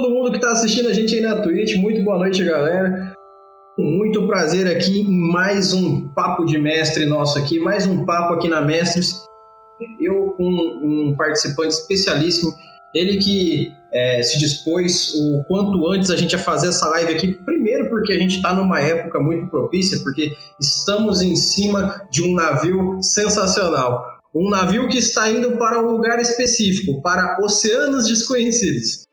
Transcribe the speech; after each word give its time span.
todo 0.00 0.14
mundo 0.14 0.30
que 0.30 0.38
está 0.38 0.52
assistindo 0.52 0.88
a 0.88 0.94
gente 0.94 1.14
aí 1.14 1.20
na 1.20 1.42
Twitch. 1.42 1.76
Muito 1.76 2.02
boa 2.02 2.16
noite, 2.16 2.42
galera. 2.42 3.12
Muito 3.78 4.26
prazer 4.26 4.66
aqui 4.66 5.02
em 5.02 5.30
mais 5.30 5.74
um 5.74 6.08
papo 6.08 6.46
de 6.46 6.58
mestre 6.58 7.04
nosso 7.04 7.38
aqui, 7.38 7.60
mais 7.60 7.86
um 7.86 8.06
papo 8.06 8.34
aqui 8.34 8.48
na 8.48 8.62
Mestres. 8.62 9.22
Eu 10.00 10.34
com 10.38 10.48
um 10.48 11.14
participante 11.16 11.74
especialíssimo, 11.74 12.50
ele 12.94 13.18
que 13.18 13.72
é, 13.92 14.22
se 14.22 14.38
dispôs 14.38 15.12
o 15.14 15.44
quanto 15.44 15.86
antes 15.88 16.10
a 16.10 16.16
gente 16.16 16.34
a 16.34 16.38
fazer 16.38 16.68
essa 16.68 16.88
live 16.88 17.14
aqui. 17.14 17.34
Primeiro 17.44 17.90
porque 17.90 18.14
a 18.14 18.18
gente 18.18 18.36
está 18.36 18.54
numa 18.54 18.80
época 18.80 19.20
muito 19.20 19.50
propícia, 19.50 19.98
porque 20.02 20.32
estamos 20.58 21.20
em 21.20 21.36
cima 21.36 22.06
de 22.10 22.22
um 22.22 22.34
navio 22.34 23.02
sensacional. 23.02 24.02
Um 24.34 24.48
navio 24.48 24.88
que 24.88 24.96
está 24.96 25.30
indo 25.30 25.58
para 25.58 25.78
um 25.82 25.90
lugar 25.90 26.18
específico, 26.20 27.02
para 27.02 27.38
oceanos 27.42 28.06
desconhecidos. 28.06 29.09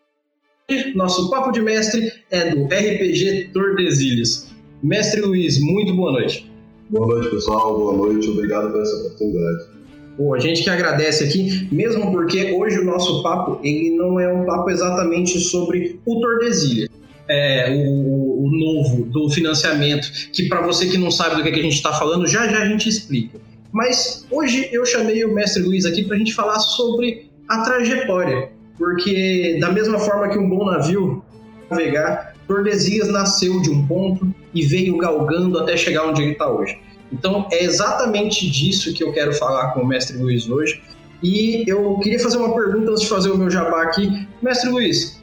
Nosso 0.95 1.29
papo 1.29 1.53
de 1.53 1.61
mestre 1.61 2.11
é 2.29 2.53
do 2.53 2.65
RPG 2.65 3.51
Tordesilhas. 3.53 4.53
Mestre 4.83 5.21
Luiz, 5.21 5.61
muito 5.61 5.95
boa 5.95 6.11
noite. 6.11 6.51
Boa 6.89 7.07
noite, 7.07 7.29
pessoal. 7.29 7.77
Boa 7.77 7.95
noite. 7.95 8.29
Obrigado 8.29 8.73
por 8.73 8.81
essa 8.81 8.93
oportunidade. 8.97 9.69
Pô, 10.17 10.35
a 10.35 10.39
gente 10.39 10.63
que 10.63 10.69
agradece 10.69 11.23
aqui, 11.23 11.69
mesmo 11.71 12.11
porque 12.11 12.51
hoje 12.51 12.79
o 12.79 12.83
nosso 12.83 13.23
papo 13.23 13.61
ele 13.63 13.91
não 13.91 14.19
é 14.19 14.27
um 14.33 14.45
papo 14.45 14.69
exatamente 14.69 15.39
sobre 15.39 16.01
o 16.05 16.19
Tordesilhas. 16.19 16.89
É, 17.29 17.69
o, 17.71 18.43
o, 18.43 18.51
novo 18.51 19.05
do 19.05 19.29
financiamento, 19.29 20.11
que 20.33 20.49
para 20.49 20.59
você 20.61 20.87
que 20.87 20.97
não 20.97 21.11
sabe 21.11 21.37
do 21.37 21.43
que, 21.43 21.49
é 21.49 21.51
que 21.53 21.59
a 21.61 21.63
gente 21.63 21.75
está 21.75 21.93
falando, 21.93 22.27
já 22.27 22.45
já 22.45 22.63
a 22.63 22.65
gente 22.65 22.89
explica. 22.89 23.39
Mas 23.71 24.27
hoje 24.29 24.67
eu 24.73 24.85
chamei 24.85 25.23
o 25.23 25.33
mestre 25.33 25.63
Luiz 25.63 25.85
aqui 25.85 26.03
para 26.03 26.17
a 26.17 26.19
gente 26.19 26.33
falar 26.33 26.59
sobre 26.59 27.29
a 27.47 27.61
trajetória, 27.61 28.49
porque 28.77 29.57
da 29.59 29.71
mesma 29.71 29.99
forma 29.99 30.29
que 30.29 30.37
um 30.37 30.49
bom 30.49 30.65
navio 30.65 31.23
navegar, 31.69 32.33
Tordesilhas 32.47 33.09
nasceu 33.09 33.61
de 33.61 33.69
um 33.69 33.85
ponto 33.85 34.33
e 34.53 34.65
veio 34.65 34.97
galgando 34.97 35.59
até 35.59 35.75
chegar 35.75 36.07
onde 36.07 36.21
ele 36.21 36.31
está 36.31 36.49
hoje. 36.49 36.79
Então 37.11 37.47
é 37.51 37.63
exatamente 37.63 38.49
disso 38.49 38.93
que 38.93 39.03
eu 39.03 39.11
quero 39.11 39.33
falar 39.33 39.73
com 39.73 39.81
o 39.81 39.87
mestre 39.87 40.17
Luiz 40.17 40.49
hoje. 40.49 40.81
E 41.21 41.63
eu 41.67 41.97
queria 41.99 42.19
fazer 42.19 42.37
uma 42.37 42.53
pergunta 42.55 42.91
antes 42.91 43.03
de 43.03 43.09
fazer 43.09 43.31
o 43.31 43.37
meu 43.37 43.49
jabá 43.49 43.83
aqui. 43.83 44.27
Mestre 44.41 44.69
Luiz, 44.69 45.21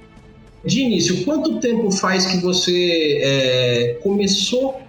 de 0.64 0.80
início, 0.80 1.25
quanto 1.25 1.60
tempo 1.60 1.91
faz 1.91 2.27
que 2.27 2.38
você 2.38 3.20
é, 3.22 3.98
começou 4.02 4.80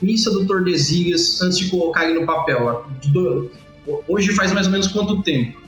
missa 0.00 0.30
do 0.30 0.46
Tordesilhas 0.46 1.40
antes 1.42 1.58
de 1.58 1.70
colocar 1.70 2.04
ele 2.08 2.20
no 2.20 2.26
papel? 2.26 2.84
Hoje 4.08 4.32
faz 4.32 4.52
mais 4.52 4.66
ou 4.66 4.72
menos 4.72 4.88
quanto 4.88 5.22
tempo? 5.22 5.61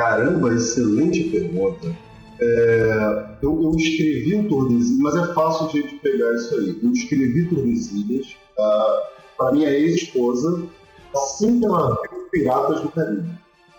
Caramba, 0.00 0.54
excelente 0.54 1.24
pergunta. 1.24 1.94
É, 2.40 3.24
eu, 3.42 3.62
eu, 3.62 3.70
escrevi 3.76 4.34
o 4.34 4.48
Tordesilhas, 4.48 4.98
mas 4.98 5.14
é 5.14 5.34
fácil 5.34 5.68
de, 5.68 5.82
pegar 5.96 6.34
isso 6.36 6.54
aí. 6.54 6.80
Eu 6.82 6.90
escrevi 6.90 7.44
Tordesilhas 7.50 8.34
uh, 8.58 9.36
para 9.36 9.52
minha 9.52 9.68
ex-esposa 9.70 10.66
assim 11.14 11.60
que 11.60 11.66
ela 11.66 11.98
viu 12.00 12.28
Piratas 12.30 12.80
do 12.80 12.88
Caribe. 12.88 13.28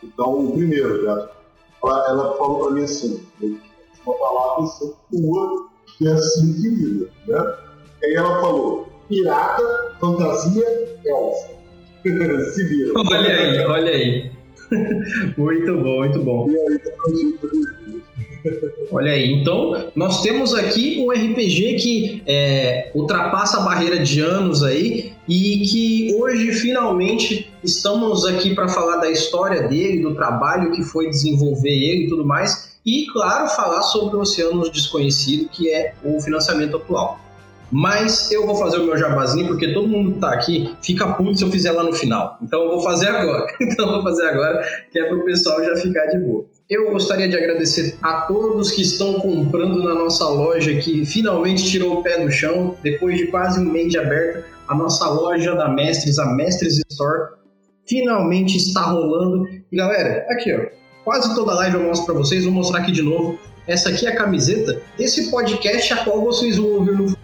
Então, 0.04 0.52
primeiro, 0.52 1.04
já, 1.04 1.32
ela, 1.84 2.10
ela 2.10 2.38
falou 2.38 2.66
para 2.66 2.72
mim 2.74 2.84
assim: 2.84 3.26
uma 4.06 4.16
palavra 4.16 4.70
tua, 5.12 5.70
que 5.98 6.08
é 6.08 6.12
assim 6.12 6.62
querida. 6.62 7.10
Né? 7.28 7.56
Aí 8.04 8.14
ela 8.14 8.42
falou: 8.42 8.88
pirata, 9.10 9.96
fantasia, 10.00 11.00
elfa. 11.04 11.50
Se 12.54 12.64
vira. 12.66 12.94
Olha 12.96 13.36
aí, 13.36 13.66
olha 13.66 13.92
aí. 13.92 14.41
Muito 15.38 15.78
bom, 15.78 16.00
muito 16.00 16.24
bom. 16.24 16.48
Tá 16.48 17.72
Olha 18.92 19.12
aí, 19.12 19.32
então 19.34 19.92
nós 19.96 20.22
temos 20.22 20.54
aqui 20.54 21.00
um 21.00 21.12
RPG 21.12 21.76
que 21.76 22.24
é, 22.26 22.92
ultrapassa 22.94 23.58
a 23.58 23.62
barreira 23.62 24.00
de 24.00 24.20
anos 24.20 24.64
aí 24.64 25.14
e 25.28 25.60
que 25.60 26.16
hoje 26.16 26.52
finalmente 26.54 27.52
estamos 27.64 28.26
aqui 28.26 28.56
para 28.56 28.68
falar 28.68 28.98
da 28.98 29.10
história 29.10 29.68
dele, 29.68 30.02
do 30.02 30.16
trabalho 30.16 30.72
que 30.72 30.84
foi 30.84 31.10
desenvolver 31.10 31.70
ele 31.70 32.06
e 32.06 32.10
tudo 32.10 32.26
mais, 32.26 32.72
e 32.86 33.06
claro, 33.14 33.48
falar 33.50 33.84
sobre 33.84 34.18
o 34.18 34.22
Oceano 34.22 34.70
Desconhecido, 34.72 35.48
que 35.50 35.70
é 35.70 35.94
o 36.04 36.20
financiamento 36.20 36.78
atual. 36.78 37.20
Mas 37.72 38.30
eu 38.32 38.46
vou 38.46 38.56
fazer 38.56 38.78
o 38.80 38.86
meu 38.86 38.98
jabazinho, 38.98 39.48
porque 39.48 39.74
todo 39.74 39.88
mundo 39.88 40.14
que 40.14 40.20
tá 40.20 40.34
aqui 40.34 40.76
fica 40.82 41.14
puto 41.14 41.38
se 41.38 41.44
eu 41.44 41.50
fizer 41.50 41.72
lá 41.72 41.84
no 41.84 41.94
final. 41.94 42.38
Então 42.42 42.62
eu 42.64 42.70
vou 42.72 42.82
fazer 42.82 43.08
agora. 43.08 43.48
Então 43.62 43.86
eu 43.86 43.94
vou 43.94 44.04
fazer 44.04 44.26
agora, 44.26 44.62
que 44.92 45.00
é 45.00 45.06
pro 45.06 45.24
pessoal 45.24 45.64
já 45.64 45.76
ficar 45.78 46.06
de 46.08 46.20
boa. 46.20 46.46
Eu 46.70 46.92
gostaria 46.92 47.28
de 47.28 47.38
agradecer 47.38 47.98
a 48.02 48.22
todos 48.22 48.72
que 48.72 48.82
estão 48.82 49.14
comprando 49.14 49.82
na 49.84 49.96
nossa 49.96 50.28
loja, 50.28 50.76
que 50.76 51.06
finalmente 51.06 51.66
tirou 51.66 52.00
o 52.00 52.04
pé 52.04 52.24
do 52.24 52.30
chão, 52.30 52.76
depois 52.84 53.18
de 53.18 53.28
quase 53.28 53.60
um 53.60 53.72
mês 53.72 53.92
de 53.92 53.98
aberta. 53.98 54.46
A 54.68 54.76
nossa 54.76 55.08
loja 55.10 55.56
da 55.56 55.70
Mestres, 55.70 56.20
a 56.20 56.26
Mestres 56.34 56.82
Store, 56.90 57.34
finalmente 57.88 58.58
está 58.58 58.82
rolando. 58.82 59.48
E 59.72 59.78
galera, 59.78 60.26
aqui 60.30 60.54
ó, 60.54 60.66
quase 61.04 61.34
toda 61.36 61.54
live 61.56 61.76
eu 61.76 61.84
mostro 61.84 62.06
para 62.06 62.16
vocês, 62.16 62.44
vou 62.44 62.54
mostrar 62.54 62.80
aqui 62.80 62.92
de 62.92 63.02
novo. 63.02 63.40
Essa 63.68 63.90
aqui 63.90 64.08
é 64.08 64.10
a 64.10 64.16
camiseta 64.16 64.82
desse 64.98 65.30
podcast 65.30 65.94
a 65.94 66.04
qual 66.04 66.22
vocês 66.22 66.58
vão 66.58 66.72
ouvir 66.72 66.98
no 66.98 67.21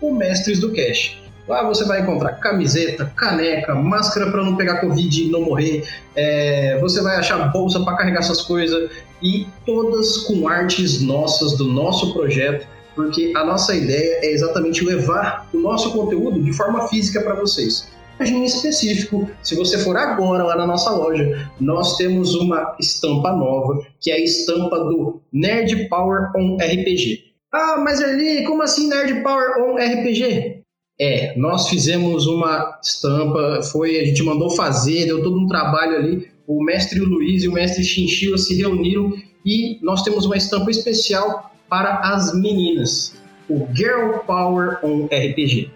o 0.00 0.12
Mestres 0.12 0.60
do 0.60 0.72
Cash. 0.72 1.18
Lá 1.48 1.62
você 1.62 1.84
vai 1.84 2.02
encontrar 2.02 2.34
camiseta, 2.34 3.10
caneca, 3.16 3.74
máscara 3.74 4.30
para 4.30 4.44
não 4.44 4.54
pegar 4.54 4.80
Covid 4.80 5.22
e 5.22 5.30
não 5.30 5.42
morrer. 5.42 5.88
É, 6.14 6.78
você 6.78 7.00
vai 7.00 7.16
achar 7.16 7.50
bolsa 7.50 7.80
para 7.80 7.96
carregar 7.96 8.22
suas 8.22 8.42
coisas 8.42 8.90
e 9.22 9.46
todas 9.64 10.18
com 10.18 10.46
artes 10.46 11.00
nossas 11.00 11.56
do 11.56 11.64
nosso 11.64 12.12
projeto, 12.12 12.66
porque 12.94 13.32
a 13.34 13.44
nossa 13.44 13.74
ideia 13.74 14.20
é 14.22 14.30
exatamente 14.30 14.84
levar 14.84 15.48
o 15.54 15.58
nosso 15.58 15.90
conteúdo 15.92 16.42
de 16.42 16.52
forma 16.52 16.86
física 16.88 17.22
para 17.22 17.34
vocês. 17.34 17.88
Em 18.20 18.44
específico, 18.44 19.30
se 19.42 19.54
você 19.54 19.78
for 19.78 19.96
agora 19.96 20.42
lá 20.42 20.56
na 20.56 20.66
nossa 20.66 20.90
loja, 20.90 21.48
nós 21.60 21.96
temos 21.96 22.34
uma 22.34 22.76
estampa 22.78 23.32
nova, 23.32 23.86
que 24.00 24.10
é 24.10 24.14
a 24.14 24.20
estampa 24.20 24.76
do 24.80 25.20
Nerd 25.32 25.88
Power 25.88 26.30
on 26.36 26.56
RPG. 26.56 27.27
Ah, 27.52 27.78
mas 27.82 28.02
ali, 28.02 28.44
como 28.44 28.62
assim 28.62 28.88
Nerd 28.88 29.22
Power 29.22 29.62
on 29.62 29.76
RPG? 29.76 30.62
É, 31.00 31.36
nós 31.38 31.68
fizemos 31.68 32.26
uma 32.26 32.78
estampa, 32.82 33.60
foi, 33.70 34.00
a 34.00 34.04
gente 34.04 34.22
mandou 34.22 34.50
fazer, 34.50 35.06
deu 35.06 35.22
todo 35.22 35.38
um 35.38 35.46
trabalho 35.46 35.96
ali. 35.96 36.28
O 36.46 36.62
mestre 36.62 36.98
Luiz 37.00 37.44
e 37.44 37.48
o 37.48 37.52
mestre 37.52 37.84
Chinchilla 37.84 38.36
se 38.36 38.56
reuniram 38.56 39.12
e 39.44 39.78
nós 39.82 40.02
temos 40.02 40.26
uma 40.26 40.36
estampa 40.36 40.70
especial 40.70 41.52
para 41.68 42.00
as 42.00 42.34
meninas, 42.34 43.14
o 43.48 43.66
Girl 43.74 44.18
Power 44.26 44.78
on 44.82 45.06
RPG. 45.06 45.70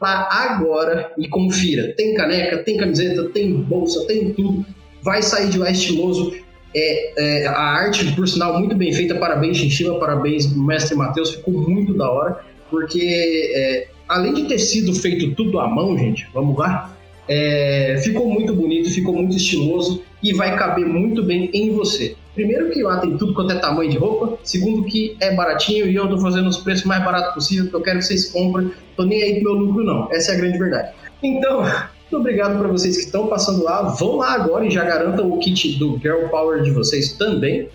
Vá 0.00 0.28
agora 0.30 1.12
e 1.16 1.28
confira. 1.28 1.94
Tem 1.96 2.14
caneca, 2.14 2.58
tem 2.64 2.76
camiseta, 2.76 3.28
tem 3.28 3.54
bolsa, 3.54 4.04
tem 4.06 4.32
tudo. 4.32 4.66
Vai 5.00 5.22
sair 5.22 5.48
de 5.48 5.58
lá 5.58 5.70
estiloso. 5.70 6.34
É, 6.74 7.42
é, 7.42 7.46
a 7.46 7.60
arte, 7.60 8.12
por 8.14 8.26
sinal, 8.26 8.58
muito 8.58 8.74
bem 8.74 8.92
feita. 8.92 9.14
Parabéns, 9.14 9.58
Chinchilla, 9.58 9.98
parabéns, 9.98 10.54
mestre 10.54 10.96
Matheus. 10.96 11.34
Ficou 11.34 11.54
muito 11.54 11.94
da 11.94 12.10
hora, 12.10 12.40
porque 12.70 13.52
é, 13.54 13.88
além 14.08 14.34
de 14.34 14.44
ter 14.44 14.58
sido 14.58 14.94
feito 14.94 15.34
tudo 15.34 15.58
à 15.58 15.68
mão, 15.68 15.96
gente, 15.98 16.26
vamos 16.32 16.56
lá, 16.56 16.96
é, 17.28 18.00
ficou 18.02 18.28
muito 18.28 18.54
bonito, 18.54 18.90
ficou 18.90 19.14
muito 19.14 19.36
estiloso 19.36 20.02
e 20.22 20.32
vai 20.32 20.56
caber 20.56 20.86
muito 20.86 21.22
bem 21.22 21.50
em 21.52 21.70
você. 21.70 22.14
Primeiro 22.34 22.70
que 22.70 22.82
lá 22.82 22.98
tem 22.98 23.16
tudo 23.16 23.34
quanto 23.34 23.52
é 23.52 23.56
tamanho 23.56 23.90
de 23.90 23.98
roupa, 23.98 24.38
segundo 24.42 24.84
que 24.84 25.16
é 25.20 25.34
baratinho 25.34 25.86
e 25.86 25.94
eu 25.94 26.08
tô 26.08 26.18
fazendo 26.18 26.48
os 26.48 26.58
preços 26.58 26.84
mais 26.84 27.04
baratos 27.04 27.34
possível, 27.34 27.64
porque 27.64 27.76
eu 27.76 27.82
quero 27.82 27.98
que 27.98 28.06
vocês 28.06 28.30
comprem, 28.30 28.70
tô 28.96 29.04
nem 29.04 29.22
aí 29.22 29.34
pro 29.40 29.54
meu 29.54 29.66
lucro 29.66 29.84
não, 29.84 30.08
essa 30.10 30.32
é 30.32 30.34
a 30.34 30.38
grande 30.38 30.58
verdade. 30.58 30.92
Então, 31.22 31.62
muito 32.12 32.20
obrigado 32.20 32.58
para 32.58 32.68
vocês 32.68 32.98
que 32.98 33.04
estão 33.04 33.26
passando 33.26 33.64
lá, 33.64 33.82
vão 33.82 34.16
lá 34.16 34.34
agora 34.34 34.66
e 34.66 34.70
já 34.70 34.84
garantam 34.84 35.32
o 35.32 35.38
kit 35.38 35.78
do 35.78 35.98
Girl 35.98 36.28
Power 36.28 36.62
de 36.62 36.70
vocês 36.70 37.14
também. 37.14 37.70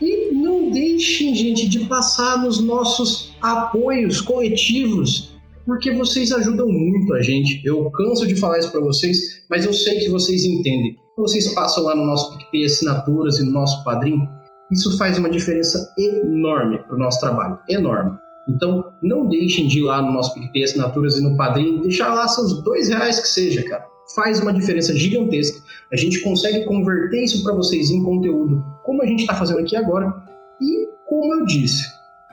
E 0.00 0.32
não 0.32 0.70
deixem, 0.70 1.34
gente, 1.34 1.68
de 1.68 1.80
passar 1.86 2.40
nos 2.40 2.60
nossos 2.60 3.34
apoios 3.40 4.20
coletivos 4.20 5.32
porque 5.66 5.92
vocês 5.92 6.30
ajudam 6.32 6.68
muito 6.68 7.12
a 7.14 7.22
gente. 7.22 7.60
Eu 7.64 7.90
canso 7.90 8.26
de 8.26 8.36
falar 8.36 8.58
isso 8.58 8.70
para 8.70 8.80
vocês, 8.80 9.44
mas 9.50 9.64
eu 9.64 9.72
sei 9.72 9.98
que 9.98 10.08
vocês 10.10 10.44
entendem. 10.44 10.96
Vocês 11.16 11.52
passam 11.52 11.84
lá 11.84 11.94
no 11.94 12.04
nosso 12.04 12.36
PicPay 12.36 12.64
assinaturas 12.64 13.38
e 13.38 13.44
no 13.44 13.52
nosso 13.52 13.82
padrinho. 13.84 14.28
Isso 14.70 14.96
faz 14.96 15.18
uma 15.18 15.30
diferença 15.30 15.92
enorme 15.98 16.78
para 16.78 16.96
o 16.96 16.98
nosso 16.98 17.20
trabalho, 17.20 17.58
enorme. 17.68 18.16
Então, 18.48 18.92
não 19.00 19.28
deixem 19.28 19.68
de 19.68 19.78
ir 19.78 19.82
lá 19.82 20.02
no 20.02 20.12
nosso 20.12 20.34
PicPay 20.34 20.64
assinaturas 20.64 21.16
e 21.16 21.22
no 21.22 21.36
padrinho, 21.36 21.80
deixar 21.80 22.12
lá 22.12 22.26
seus 22.26 22.62
dois 22.62 22.88
reais 22.88 23.20
que 23.20 23.28
seja, 23.28 23.62
cara. 23.62 23.86
Faz 24.14 24.40
uma 24.40 24.52
diferença 24.52 24.94
gigantesca. 24.94 25.62
A 25.92 25.96
gente 25.96 26.20
consegue 26.20 26.64
converter 26.64 27.22
isso 27.22 27.42
para 27.44 27.54
vocês 27.54 27.90
em 27.90 28.02
conteúdo, 28.02 28.64
como 28.84 29.02
a 29.02 29.06
gente 29.06 29.20
está 29.20 29.34
fazendo 29.34 29.60
aqui 29.60 29.76
agora. 29.76 30.12
E, 30.60 30.88
como 31.08 31.34
eu 31.34 31.46
disse, 31.46 31.84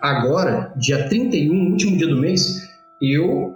agora, 0.01 0.73
dia 0.77 1.07
31, 1.07 1.71
último 1.71 1.97
dia 1.97 2.07
do 2.07 2.17
mês, 2.17 2.67
eu 3.01 3.55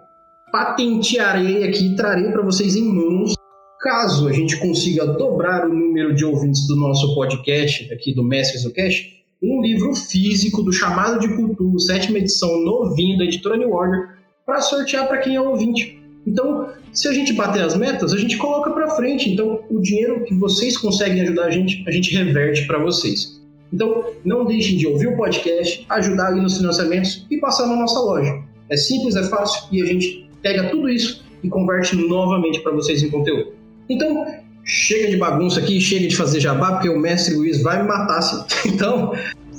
patentearei 0.52 1.64
aqui 1.64 1.88
e 1.88 1.96
trarei 1.96 2.32
para 2.32 2.44
vocês 2.44 2.76
em 2.76 2.84
mãos. 2.84 3.34
Caso 3.80 4.30
a 4.30 4.32
gente 4.32 4.58
consiga 4.60 5.06
dobrar 5.06 5.68
o 5.68 5.74
número 5.74 6.16
de 6.16 6.24
ouvintes 6.24 6.68
do 6.68 6.76
nosso 6.76 7.14
podcast 7.16 7.92
aqui 7.92 8.14
do 8.14 8.24
Mestres 8.24 8.64
do 8.64 8.72
Cash, 8.72 9.23
um 9.44 9.62
livro 9.62 9.94
físico 9.94 10.64
do 10.64 10.72
Chamado 10.72 11.20
de 11.20 11.36
Cultura, 11.36 11.78
sétima 11.80 12.18
edição 12.18 12.62
novinho 12.62 13.18
da 13.18 13.26
editora 13.26 13.58
New 13.58 13.74
Order, 13.74 14.18
para 14.46 14.62
sortear 14.62 15.08
para 15.08 15.18
quem 15.18 15.36
é 15.36 15.42
ouvinte. 15.42 16.02
Então, 16.26 16.70
se 16.94 17.10
a 17.10 17.14
gente 17.14 17.34
bater 17.34 17.62
as 17.62 17.76
metas, 17.76 18.14
a 18.14 18.18
gente 18.18 18.38
coloca 18.38 18.72
para 18.72 18.96
frente. 18.96 19.30
Então, 19.30 19.60
o 19.70 19.82
dinheiro 19.82 20.24
que 20.24 20.34
vocês 20.34 20.78
conseguem 20.78 21.22
ajudar 21.22 21.46
a 21.46 21.52
gente, 21.52 21.84
a 21.86 21.92
gente 21.92 22.16
reverte 22.16 22.66
para 22.66 22.80
vocês. 22.80 23.42
Então, 23.74 24.06
não 24.24 24.46
deixem 24.46 24.78
de 24.78 24.88
ouvir 24.88 25.08
o 25.08 25.18
podcast, 25.18 25.86
ajudar 25.90 26.28
ali 26.28 26.40
nos 26.40 26.58
financiamentos 26.58 27.26
e 27.30 27.38
passar 27.38 27.68
na 27.68 27.76
nossa 27.76 28.00
loja. 28.00 28.42
É 28.70 28.78
simples, 28.78 29.16
é 29.16 29.24
fácil 29.24 29.68
e 29.72 29.82
a 29.82 29.86
gente 29.86 30.30
pega 30.42 30.70
tudo 30.70 30.88
isso 30.88 31.26
e 31.44 31.50
converte 31.50 31.96
novamente 31.96 32.62
para 32.62 32.72
vocês 32.72 33.04
em 33.04 33.10
conteúdo. 33.10 33.52
Então, 33.90 34.26
chega 34.66 35.10
de 35.10 35.18
bagunça 35.18 35.60
aqui, 35.60 35.80
chega 35.80 36.08
de 36.08 36.16
fazer 36.16 36.40
jabá, 36.40 36.74
porque 36.74 36.90
o 36.90 36.98
mestre 36.98 37.36
Luiz 37.36 37.62
vai 37.62 37.82
me 37.82 37.88
matar 37.88 38.20
assim. 38.20 38.44
Então, 38.70 39.14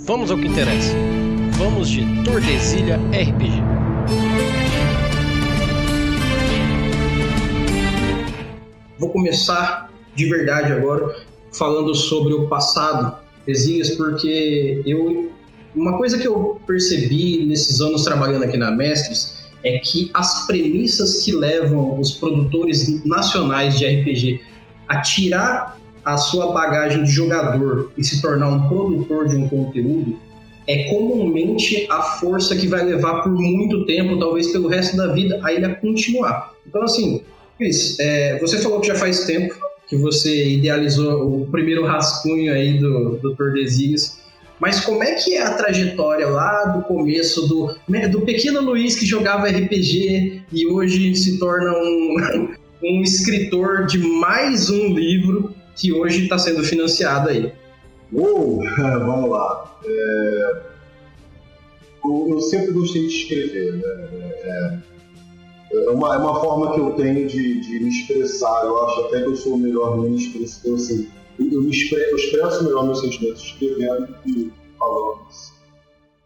vamos 0.07 0.31
ao 0.31 0.39
que 0.39 0.47
interessa. 0.47 0.95
Vamos 1.53 1.89
de 1.89 2.03
Tordesilha 2.25 2.97
RPG. 2.97 3.63
Vou 8.99 9.11
começar 9.11 9.91
de 10.15 10.25
verdade 10.29 10.73
agora 10.73 11.15
falando 11.53 11.95
sobre 11.95 12.33
o 12.33 12.49
passado 12.49 13.17
Exílias, 13.47 13.91
porque 13.91 14.83
eu 14.87 15.31
uma 15.75 15.99
coisa 15.99 16.17
que 16.17 16.27
eu 16.27 16.61
percebi 16.67 17.45
nesses 17.47 17.81
anos 17.81 18.05
trabalhando 18.05 18.45
aqui 18.45 18.57
na 18.57 18.71
Mestres 18.71 19.45
é 19.65 19.79
que 19.79 20.09
as 20.15 20.47
premissas 20.47 21.25
que 21.25 21.33
levam 21.33 21.99
os 21.99 22.13
produtores 22.13 23.05
nacionais 23.05 23.77
de 23.77 23.85
RPG 23.85 24.41
a 24.89 25.01
tirar 25.01 25.79
a 26.05 26.17
sua 26.17 26.53
bagagem 26.53 27.03
de 27.05 27.11
jogador 27.11 27.93
e 27.97 28.05
se 28.05 28.21
tornar 28.21 28.49
um 28.49 28.69
produtor 28.69 29.29
de 29.29 29.37
um 29.37 29.49
conteúdo 29.49 30.19
é 30.67 30.85
comumente 30.85 31.87
a 31.91 32.03
força 32.03 32.57
que 32.57 32.67
vai 32.67 32.85
levar 32.85 33.23
por 33.23 33.33
muito 33.33 33.85
tempo, 33.85 34.19
talvez 34.19 34.51
pelo 34.51 34.69
resto 34.69 34.97
da 34.97 35.09
vida, 35.09 35.39
a 35.43 35.53
ele 35.53 35.67
a 35.67 35.75
continuar. 35.75 36.55
Então, 36.67 36.83
assim, 36.83 37.23
Cris, 37.59 37.99
é, 38.01 38.39
você 38.39 38.59
falou 38.61 38.81
que 38.81 38.89
já 38.89 38.95
faz 38.95 39.25
tempo 39.25 39.55
que 39.87 39.97
você 39.97 40.49
idealizou 40.49 41.43
o 41.43 41.47
primeiro 41.51 41.85
rascunho 41.85 42.53
aí 42.53 42.79
do, 42.79 43.17
do 43.17 43.37
Tordesilhas. 43.37 44.19
Mas 44.59 44.81
como 44.81 45.03
é 45.03 45.15
que 45.15 45.35
é 45.35 45.43
a 45.43 45.53
trajetória 45.53 46.27
lá 46.27 46.65
do 46.67 46.83
começo 46.85 47.47
do, 47.47 47.77
né, 47.89 48.09
do 48.09 48.23
pequeno 48.23 48.63
Luiz 48.63 48.97
que 48.97 49.05
jogava 49.05 49.49
RPG 49.49 50.43
e 50.51 50.67
hoje 50.67 51.15
se 51.17 51.39
torna 51.39 51.73
um, 51.73 52.49
um 52.83 53.03
escritor 53.03 53.87
de 53.87 53.99
mais 53.99 54.71
um 54.71 54.95
livro 54.95 55.55
que 55.77 55.93
hoje 55.93 56.25
está 56.25 56.39
sendo 56.39 56.63
financiado 56.63 57.31
aí? 57.31 57.53
Uou, 58.13 58.63
vamos 58.79 59.31
lá. 59.31 59.79
É... 59.85 60.75
Eu, 62.05 62.27
eu, 62.29 62.41
sempre 62.41 62.73
gostei 62.73 63.07
de 63.07 63.15
escrever, 63.15 63.73
né? 63.77 63.83
É 64.43 64.79
é 65.75 65.91
uma, 65.91 66.15
é 66.15 66.19
uma 66.19 66.41
forma 66.41 66.73
que 66.73 66.81
eu 66.81 66.91
tenho 66.93 67.27
de, 67.27 67.61
de 67.61 67.81
me 67.81 67.89
expressar. 67.89 68.65
Eu 68.65 68.85
acho 68.85 69.01
até 69.07 69.23
que 69.23 69.29
eu 69.29 69.37
sou 69.37 69.55
o 69.55 69.59
melhor 69.59 69.99
me 69.99 70.17
expressar. 70.17 70.61
Então, 70.61 70.75
assim, 70.75 71.09
eu, 71.39 71.63
me 71.63 71.71
expresso, 71.71 72.11
eu 72.11 72.17
expresso 72.17 72.65
melhor 72.65 72.87
meus 72.87 73.01
sentimentos 73.01 73.43
escrevendo 73.43 74.07
do 74.07 74.15
que 74.23 74.53
falando. 74.79 75.21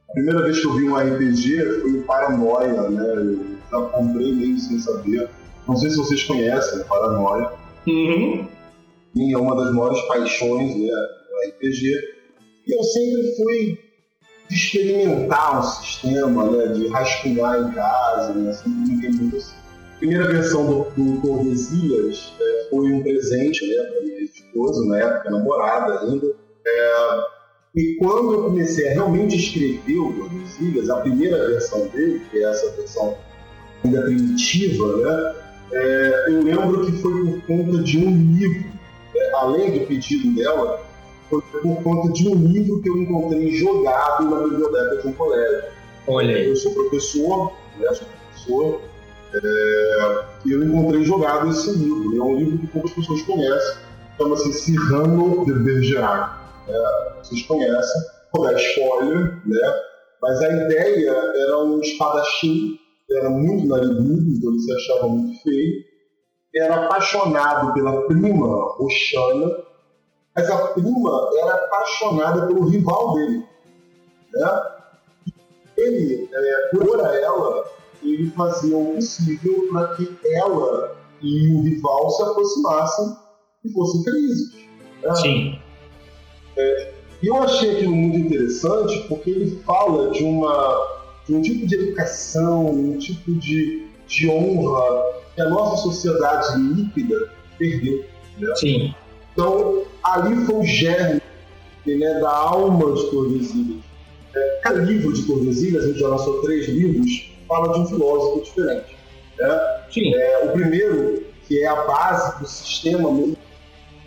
A 0.08 0.12
primeira 0.12 0.42
vez 0.42 0.60
que 0.60 0.66
eu 0.66 0.74
vi 0.74 0.88
um 0.88 0.96
RPG 0.96 1.80
foi 1.80 1.92
o 1.92 2.02
Paranoia, 2.02 2.90
né? 2.90 3.14
Eu 3.16 3.40
já 3.70 3.80
comprei 3.88 4.32
mesmo 4.32 4.58
sem 4.58 4.78
saber. 4.78 5.28
Não 5.69 5.76
sei 5.76 5.91
se 5.91 5.97
vocês 5.99 6.25
conhecem 6.25 6.82
Paranoia. 6.85 7.53
Uhum. 7.87 8.49
é 9.17 9.37
uma 9.37 9.55
das 9.55 9.75
maiores 9.75 10.00
paixões, 10.09 10.75
né? 10.75 10.91
O 10.91 11.49
RPG. 11.49 12.19
E 12.67 12.75
eu 12.75 12.82
sempre 12.82 13.37
fui 13.37 13.79
experimentar 14.50 15.61
um 15.61 15.62
sistema, 15.62 16.50
né, 16.50 16.73
de 16.73 16.88
rascunhar 16.88 17.61
em 17.61 17.73
casa, 17.73 18.32
né, 18.32 18.50
assim. 18.50 18.70
A 19.94 19.99
primeira 19.99 20.29
versão 20.29 20.67
do, 20.67 20.91
do 20.97 21.20
Tordesilhas 21.20 22.32
é, 22.41 22.69
foi 22.70 22.93
um 22.93 23.03
presente 23.03 23.67
né, 23.67 23.82
para 23.85 24.00
minha 24.03 24.23
esposa, 24.23 24.87
na 24.87 24.99
época 24.99 25.31
namorada 25.31 26.00
ainda. 26.00 26.35
É, 26.67 27.20
e 27.75 27.97
quando 27.99 28.32
eu 28.32 28.44
comecei 28.44 28.88
a 28.88 28.93
realmente 28.93 29.37
escrever 29.37 29.99
o 29.99 30.12
Tordesilhas, 30.12 30.88
a 30.88 31.00
primeira 31.00 31.49
versão 31.49 31.88
dele, 31.88 32.23
que 32.31 32.38
é 32.38 32.44
essa 32.44 32.70
versão 32.70 33.19
ainda 33.85 34.03
primitiva, 34.03 34.97
né, 34.97 35.47
é, 35.73 36.25
eu 36.29 36.43
lembro 36.43 36.87
que 36.87 36.93
foi 36.93 37.12
por 37.12 37.47
conta 37.47 37.82
de 37.82 37.99
um 37.99 38.11
livro, 38.11 38.69
né, 39.15 39.31
além 39.35 39.79
do 39.79 39.87
pedido 39.87 40.35
dela, 40.35 40.81
foi 41.29 41.43
por 41.43 41.82
conta 41.82 42.12
de 42.12 42.29
um 42.29 42.35
livro 42.35 42.81
que 42.81 42.88
eu 42.88 42.97
encontrei 42.97 43.50
jogado 43.53 44.31
na 44.31 44.41
biblioteca 44.43 45.03
de 45.03 45.09
um 45.09 45.12
colégio. 45.12 45.65
Olha 46.06 46.37
aí. 46.37 46.49
Eu 46.49 46.56
sou 46.56 46.73
professor, 46.73 47.53
né, 47.79 47.88
sou 47.93 48.06
professor, 48.06 48.81
é, 49.35 50.25
e 50.47 50.53
eu 50.53 50.65
encontrei 50.65 51.05
jogado 51.05 51.50
esse 51.50 51.70
livro. 51.73 52.17
É 52.17 52.23
um 52.23 52.37
livro 52.37 52.59
que 52.59 52.67
poucas 52.69 52.93
pessoas 52.93 53.23
conhecem, 53.23 53.76
chama-se 54.17 54.53
Cyrano 54.55 55.44
de 55.44 55.53
Bergerac. 55.53 56.38
É, 56.69 57.12
vocês 57.23 57.43
conhecem, 57.43 58.03
vou 58.32 58.44
dar 58.44 58.55
spoiler, 58.55 59.41
né? 59.47 59.82
mas 60.20 60.41
a 60.41 60.49
ideia 60.49 61.11
era 61.11 61.59
um 61.59 61.81
espadachim, 61.81 62.79
era 63.10 63.31
muito 63.31 63.66
narigudo, 63.66 64.31
então 64.31 64.50
ele 64.50 64.60
se 64.60 64.72
achava 64.72 65.08
muito 65.08 65.43
feio, 65.43 65.84
era 66.55 66.87
apaixonado 66.87 67.72
pela 67.75 68.02
prima 68.06 68.46
Oxana, 68.81 69.64
mas 70.34 70.50
a 70.50 70.69
prima 70.69 71.31
era 71.40 71.55
apaixonada 71.55 72.46
pelo 72.46 72.69
rival 72.69 73.14
dele. 73.14 73.44
Né? 74.34 74.62
Ele, 75.76 76.29
é, 76.32 76.69
por 76.70 77.00
ela, 77.00 77.65
ele 78.03 78.31
fazia 78.31 78.77
o 78.77 78.94
possível 78.94 79.69
para 79.70 79.94
que 79.96 80.19
ela 80.34 80.96
e 81.20 81.55
o 81.55 81.62
rival 81.62 82.10
se 82.10 82.22
aproximassem 82.22 83.17
e 83.65 83.72
fossem 83.72 84.05
felizes. 84.05 84.55
Né? 85.03 85.15
Sim. 85.17 85.58
É, 86.56 86.94
e 87.22 87.27
eu 87.27 87.43
achei 87.43 87.77
aquilo 87.77 87.94
muito 87.94 88.19
interessante 88.19 89.06
porque 89.08 89.31
ele 89.31 89.62
fala 89.65 90.10
de, 90.10 90.24
uma, 90.24 90.97
um 91.29 91.43
tipo 91.43 91.67
de 91.67 91.75
educação, 91.75 92.67
um 92.70 92.99
tipo 92.99 93.32
de, 93.32 93.87
de 94.06 94.29
honra 94.29 95.19
que 95.35 95.43
a 95.43 95.49
nossa 95.49 95.82
sociedade 95.82 96.58
líquida 96.58 97.31
perdeu. 97.58 98.05
Né? 98.39 98.55
Sim. 98.56 98.94
Então, 99.32 99.85
ali 100.03 100.44
foi 100.47 100.55
o 100.56 100.65
germe 100.65 101.20
né, 101.87 102.20
da 102.20 102.31
alma 102.31 102.93
de 102.93 103.11
Tordesilhas. 103.11 103.85
É, 104.35 104.61
cada 104.63 104.81
livro 104.81 105.13
de 105.13 105.23
Tordesilhas, 105.27 105.85
a 105.85 105.87
gente 105.89 106.01
já 106.01 106.08
lançou 106.08 106.43
três 106.43 106.69
livros, 106.69 107.31
fala 107.47 107.73
de 107.73 107.81
um 107.81 107.87
filósofo 107.87 108.44
diferente. 108.44 108.97
Né? 109.39 109.81
Sim. 109.93 110.15
É, 110.15 110.44
o 110.44 110.53
primeiro, 110.53 111.25
que 111.47 111.63
é 111.63 111.67
a 111.67 111.85
base 111.85 112.41
do 112.41 112.47
sistema 112.47 113.08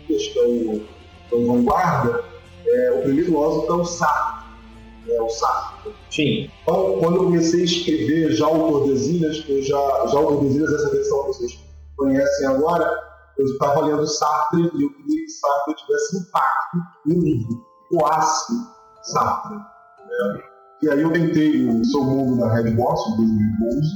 que 0.06 0.38
é 0.38 0.42
o, 0.42 0.82
é 1.30 1.34
o 1.34 1.46
vanguarda, 1.46 2.24
é, 2.66 2.92
o 2.92 3.02
primeiro 3.02 3.26
filósofo 3.26 3.72
é 3.72 3.76
o 3.76 3.84
Sartre. 3.84 4.48
É 5.08 5.22
o 5.22 5.28
Sartre. 5.28 5.71
Sim. 6.10 6.50
Então, 6.62 6.98
quando 7.00 7.16
eu 7.16 7.24
comecei 7.24 7.62
a 7.62 7.64
escrever 7.64 8.32
já 8.32 8.48
o 8.48 8.58
Tordesilhas, 8.58 9.44
eu 9.48 9.62
já, 9.62 10.06
já 10.06 10.20
o 10.20 10.26
Tordesilhas, 10.26 10.72
essa 10.72 10.90
versão 10.90 11.20
que 11.22 11.26
vocês 11.28 11.58
conhecem 11.96 12.46
agora, 12.46 12.84
eu 13.38 13.46
estava 13.46 13.86
lendo 13.86 14.06
Sartre 14.06 14.62
e 14.62 14.82
eu 14.82 14.92
queria 14.92 15.24
que 15.24 15.30
Sartre 15.30 15.74
tivesse 15.74 16.16
impacto 16.18 16.78
no 17.06 17.20
livro, 17.20 17.66
coasse 17.90 18.52
Sartre. 19.02 19.56
Né? 19.56 20.42
E 20.82 20.90
aí 20.90 21.02
eu 21.02 21.12
tentei 21.12 21.68
o 21.68 21.84
Seu 21.84 22.02
Mundo 22.02 22.36
na 22.36 22.52
Redbox, 22.52 23.00
em 23.08 23.16
2012. 23.16 23.88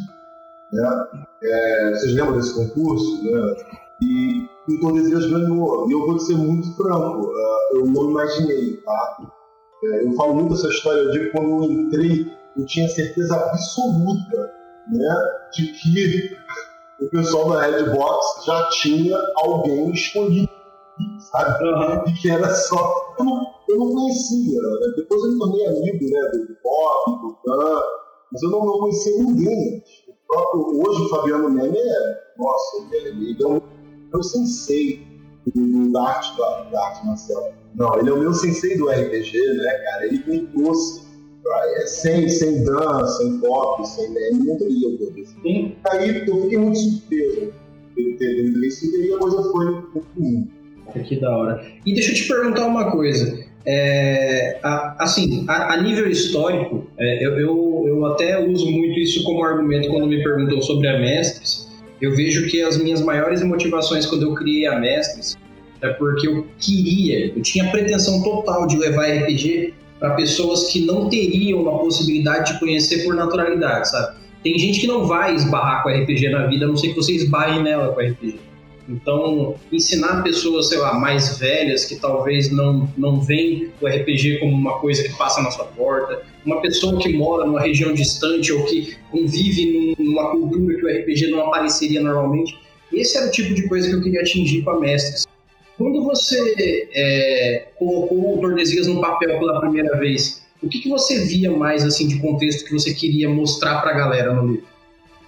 Né? 0.73 1.07
É, 1.43 1.91
vocês 1.91 2.15
lembram 2.15 2.37
desse 2.37 2.55
concurso? 2.55 3.23
Né? 3.25 3.57
E 4.03 4.47
o 4.69 4.81
Tordesilhas 4.81 5.27
ganhou. 5.27 5.89
E 5.89 5.93
eu 5.93 6.07
vou 6.07 6.19
ser 6.19 6.37
muito 6.37 6.75
franco, 6.77 7.27
uh, 7.27 7.77
eu 7.77 7.87
não 7.87 8.11
imaginei. 8.11 8.77
Tá? 8.79 9.19
É, 9.85 10.05
eu 10.05 10.13
falo 10.13 10.35
muito 10.35 10.55
essa 10.55 10.69
história 10.69 11.11
de 11.11 11.31
quando 11.31 11.65
eu 11.65 11.71
entrei, 11.71 12.33
eu 12.57 12.67
tinha 12.67 12.89
certeza 12.89 13.37
absoluta 13.37 14.53
né, 14.91 15.15
de 15.53 15.73
que 15.73 16.37
o 17.01 17.11
pessoal 17.11 17.51
da 17.51 17.63
Redbox 17.63 18.45
já 18.47 18.69
tinha 18.71 19.19
alguém 19.37 19.91
escolhido, 19.91 20.49
sabe? 21.31 21.65
Uhum. 21.65 22.05
E 22.09 22.13
que 22.15 22.31
era 22.31 22.49
só. 22.55 23.15
Eu 23.19 23.25
não, 23.25 23.47
eu 23.69 23.79
não 23.79 23.93
conhecia, 23.93 24.61
né? 24.63 24.93
Depois 24.97 25.23
eu 25.23 25.33
me 25.33 25.39
tornei 25.39 25.67
amigo 25.67 26.05
né, 26.05 26.31
do 26.33 26.57
Bob, 26.63 27.21
do 27.21 27.39
Dan, 27.45 27.81
mas 28.33 28.43
eu 28.43 28.51
não, 28.51 28.65
não 28.65 28.79
conhecia 28.79 29.23
ninguém. 29.23 29.83
O 30.09 30.27
próprio, 30.27 30.81
hoje 30.81 31.03
o 31.03 31.09
Fabiano 31.11 31.51
Neme 31.51 31.79
é. 31.79 32.27
Nossa, 32.39 32.77
ele 32.93 33.37
é 33.43 33.47
o 33.47 33.63
meu 34.13 34.23
sensei 34.23 35.16
do, 35.55 35.93
da, 35.93 36.03
arte, 36.03 36.37
da, 36.37 36.63
da 36.71 36.87
arte 36.87 37.07
marcial. 37.07 37.53
Não, 37.75 37.99
ele 37.99 38.11
é 38.11 38.13
o 38.13 38.19
meu 38.19 38.35
sensei 38.35 38.77
do 38.77 38.89
RPG, 38.89 39.39
né, 39.39 39.73
cara? 39.85 40.07
Ele 40.07 40.23
me 40.27 40.47
trouxe 40.47 41.03
é, 41.77 41.87
sem, 41.87 42.29
sem 42.29 42.65
dança, 42.65 43.19
sem 43.19 43.39
pop, 43.39 43.87
sem 43.87 44.11
meme, 44.11 44.47
não 44.47 44.57
teria 44.57 44.89
o 44.89 44.99
eu 45.01 45.73
Aí 45.91 46.09
eu 46.09 46.43
fiquei 46.43 46.59
muito 46.59 46.79
surpreso 46.79 47.53
ele 47.97 48.17
ter 48.17 48.45
dito 48.45 48.65
isso 48.65 48.87
e 48.87 49.13
a 49.13 49.19
coisa 49.19 49.43
foi 49.51 49.67
ruim. 50.17 50.51
Que 51.07 51.21
da 51.21 51.37
hora. 51.37 51.67
E 51.85 51.93
deixa 51.93 52.13
eu 52.13 52.15
te 52.15 52.29
perguntar 52.29 52.67
uma 52.67 52.91
coisa. 52.91 53.45
é, 53.67 54.61
a, 54.63 55.03
assim, 55.03 55.45
a, 55.49 55.75
a, 55.75 55.83
nível 55.83 56.09
histórico, 56.09 56.87
é, 56.97 57.27
eu, 57.27 57.39
eu, 57.39 57.85
eu, 57.87 58.07
até 58.07 58.39
uso 58.39 58.71
muito 58.71 59.01
isso 59.01 59.25
como 59.25 59.45
argumento 59.45 59.89
quando 59.89 60.07
me 60.07 60.23
perguntam 60.23 60.61
sobre 60.63 60.87
a 60.89 60.99
Mestres. 60.99 61.66
Eu 62.01 62.15
vejo 62.15 62.47
que 62.49 62.63
as 62.63 62.77
minhas 62.77 63.01
maiores 63.03 63.43
motivações 63.43 64.07
quando 64.07 64.23
eu 64.23 64.35
criei 64.35 64.67
a 64.67 64.79
Mestres 64.79 65.37
é 65.81 65.89
porque 65.91 66.29
eu 66.29 66.47
queria, 66.59 67.29
eu 67.35 67.43
tinha 67.43 67.71
pretensão 67.71 68.23
total 68.23 68.67
de 68.67 68.77
levar 68.77 69.07
RPG 69.07 69.75
para 69.99 70.15
pessoas 70.15 70.69
que 70.69 70.85
não 70.85 71.09
teriam 71.09 71.63
uma 71.63 71.79
possibilidade 71.79 72.53
de 72.53 72.61
conhecer 72.61 73.05
por 73.05 73.15
naturalidade, 73.15 73.91
sabe? 73.91 74.17
Tem 74.43 74.59
gente 74.59 74.81
que 74.81 74.87
não 74.87 75.07
vai 75.07 75.35
esbarrar 75.35 75.83
com 75.83 75.89
RPG 75.89 76.29
na 76.29 76.47
vida, 76.47 76.67
a 76.67 76.69
não 76.69 76.77
ser 76.77 76.89
que 76.89 76.97
você 76.97 77.13
esbarre 77.13 77.63
nela 77.63 77.93
com 77.93 78.01
RPG. 78.01 78.39
Então, 78.89 79.57
ensinar 79.73 80.23
pessoas, 80.23 80.69
sei 80.69 80.79
lá, 80.79 80.95
mais 80.95 81.39
velhas 81.39 81.85
que 81.85 81.97
talvez 81.97 82.51
não, 82.53 82.89
não 82.97 83.21
veem 83.21 83.71
o 83.81 83.87
RPG 83.87 84.39
como 84.39 84.53
uma 84.53 84.79
coisa 84.79 85.03
que 85.03 85.17
passa 85.17 85.43
na 85.43 85.51
sua 85.51 85.65
porta, 85.65 86.23
uma 86.45 86.61
pessoa 86.61 87.01
que 87.01 87.13
mora 87.13 87.45
numa 87.45 87.61
região 87.61 87.93
distante 87.93 88.53
ou 88.53 88.65
que 88.65 88.97
convive 89.11 89.97
numa 89.99 90.31
cultura 90.31 90.77
que 90.77 90.85
o 90.85 90.89
RPG 90.89 91.31
não 91.31 91.49
apareceria 91.49 92.01
normalmente, 92.01 92.57
esse 92.93 93.17
era 93.17 93.27
o 93.27 93.31
tipo 93.31 93.53
de 93.55 93.69
coisa 93.69 93.89
que 93.89 93.95
eu 93.95 94.03
queria 94.03 94.21
atingir 94.21 94.63
com 94.63 94.71
a 94.71 94.81
Mestres. 94.81 95.27
Quando 95.77 96.05
você 96.05 96.89
é, 96.93 97.69
colocou 97.77 98.39
o 98.39 98.41
Tordesilhas 98.41 98.87
no 98.87 99.01
papel 99.01 99.39
pela 99.39 99.61
primeira 99.61 99.99
vez, 99.99 100.47
o 100.63 100.69
que, 100.69 100.81
que 100.81 100.89
você 100.89 101.25
via 101.25 101.51
mais 101.51 101.85
assim 101.85 102.09
de 102.09 102.19
contexto 102.19 102.65
que 102.65 102.73
você 102.73 102.95
queria 102.95 103.29
mostrar 103.29 103.83
para 103.83 103.91
a 103.91 103.95
galera 103.95 104.33
no 104.33 104.53
livro? 104.53 104.76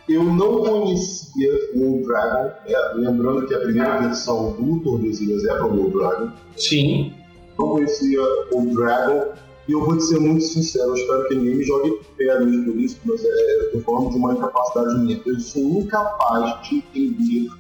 Eu 0.09 0.25
não 0.25 0.63
conhecia 0.63 1.51
o 1.75 2.03
Dragon, 2.07 2.51
é, 2.67 2.95
lembrando 2.95 3.47
que 3.47 3.55
a 3.55 3.61
primeira 3.61 3.99
versão 3.99 4.53
do 4.53 4.81
Tordesilhas 4.81 5.45
é 5.45 5.49
para 5.49 5.67
o 5.67 5.91
Dragon. 5.91 6.31
Sim. 6.57 7.13
Não 7.59 7.69
conhecia 7.69 8.23
o 8.53 8.75
Dragon, 8.75 9.33
e 9.69 9.73
eu 9.73 9.85
vou 9.85 9.99
te 9.99 10.05
ser 10.05 10.19
muito 10.19 10.45
sincero, 10.45 10.89
eu 10.89 10.95
espero 10.95 11.29
que 11.29 11.35
ninguém 11.35 11.57
me 11.57 11.65
jogue 11.65 12.01
pedras 12.17 12.65
por 12.65 12.81
isso, 12.81 12.99
mas 13.05 13.23
é, 13.23 13.61
eu 13.61 13.73
tô 13.73 13.81
falando 13.81 14.11
de 14.13 14.17
uma 14.17 14.33
incapacidade 14.33 14.99
minha. 15.01 15.21
Eu 15.27 15.39
sou 15.41 15.63
incapaz 15.63 16.63
de 16.63 16.77
entender 16.77 17.51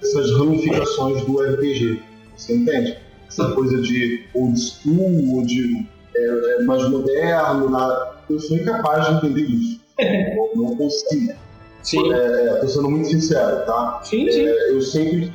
essas 0.00 0.30
ramificações 0.38 1.24
do 1.24 1.40
RPG. 1.40 2.00
Você 2.36 2.54
entende? 2.54 2.96
Essa 3.26 3.50
coisa 3.52 3.82
de 3.82 4.24
old 4.34 4.56
school, 4.56 5.36
ou 5.36 5.44
de 5.44 5.84
é, 6.14 6.60
é 6.60 6.62
mais 6.62 6.88
moderno, 6.88 7.70
nada. 7.70 8.20
eu 8.30 8.38
sou 8.38 8.56
incapaz 8.56 9.08
de 9.08 9.14
entender 9.14 9.42
isso. 9.42 9.80
não 10.54 10.76
consigo. 10.76 11.34
Sim. 11.86 12.12
É, 12.12 12.56
tô 12.56 12.66
sendo 12.66 12.90
muito 12.90 13.08
sincero, 13.08 13.64
tá? 13.64 14.00
Sim, 14.02 14.28
sim. 14.30 14.44
É, 14.44 14.72
eu, 14.72 14.82
sempre, 14.82 15.32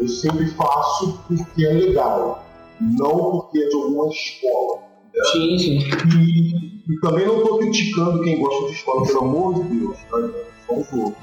eu 0.00 0.08
sempre 0.08 0.48
faço 0.48 1.22
porque 1.28 1.64
é 1.64 1.72
legal, 1.72 2.44
não 2.80 3.30
porque 3.30 3.60
é 3.60 3.68
de 3.68 3.74
alguma 3.76 4.08
escola. 4.08 4.80
Né? 5.14 5.24
Sim, 5.30 5.58
sim. 5.58 5.78
E, 6.18 6.92
e 6.92 7.00
também 7.00 7.24
não 7.24 7.38
estou 7.38 7.58
criticando 7.60 8.20
quem 8.24 8.40
gosta 8.40 8.66
de 8.66 8.72
escola, 8.72 9.06
pelo 9.06 9.20
amor 9.20 9.54
de 9.54 9.78
Deus, 9.78 9.96
tá? 10.10 10.28
Só 10.66 10.74
um 10.74 10.84
jogo. 10.84 11.16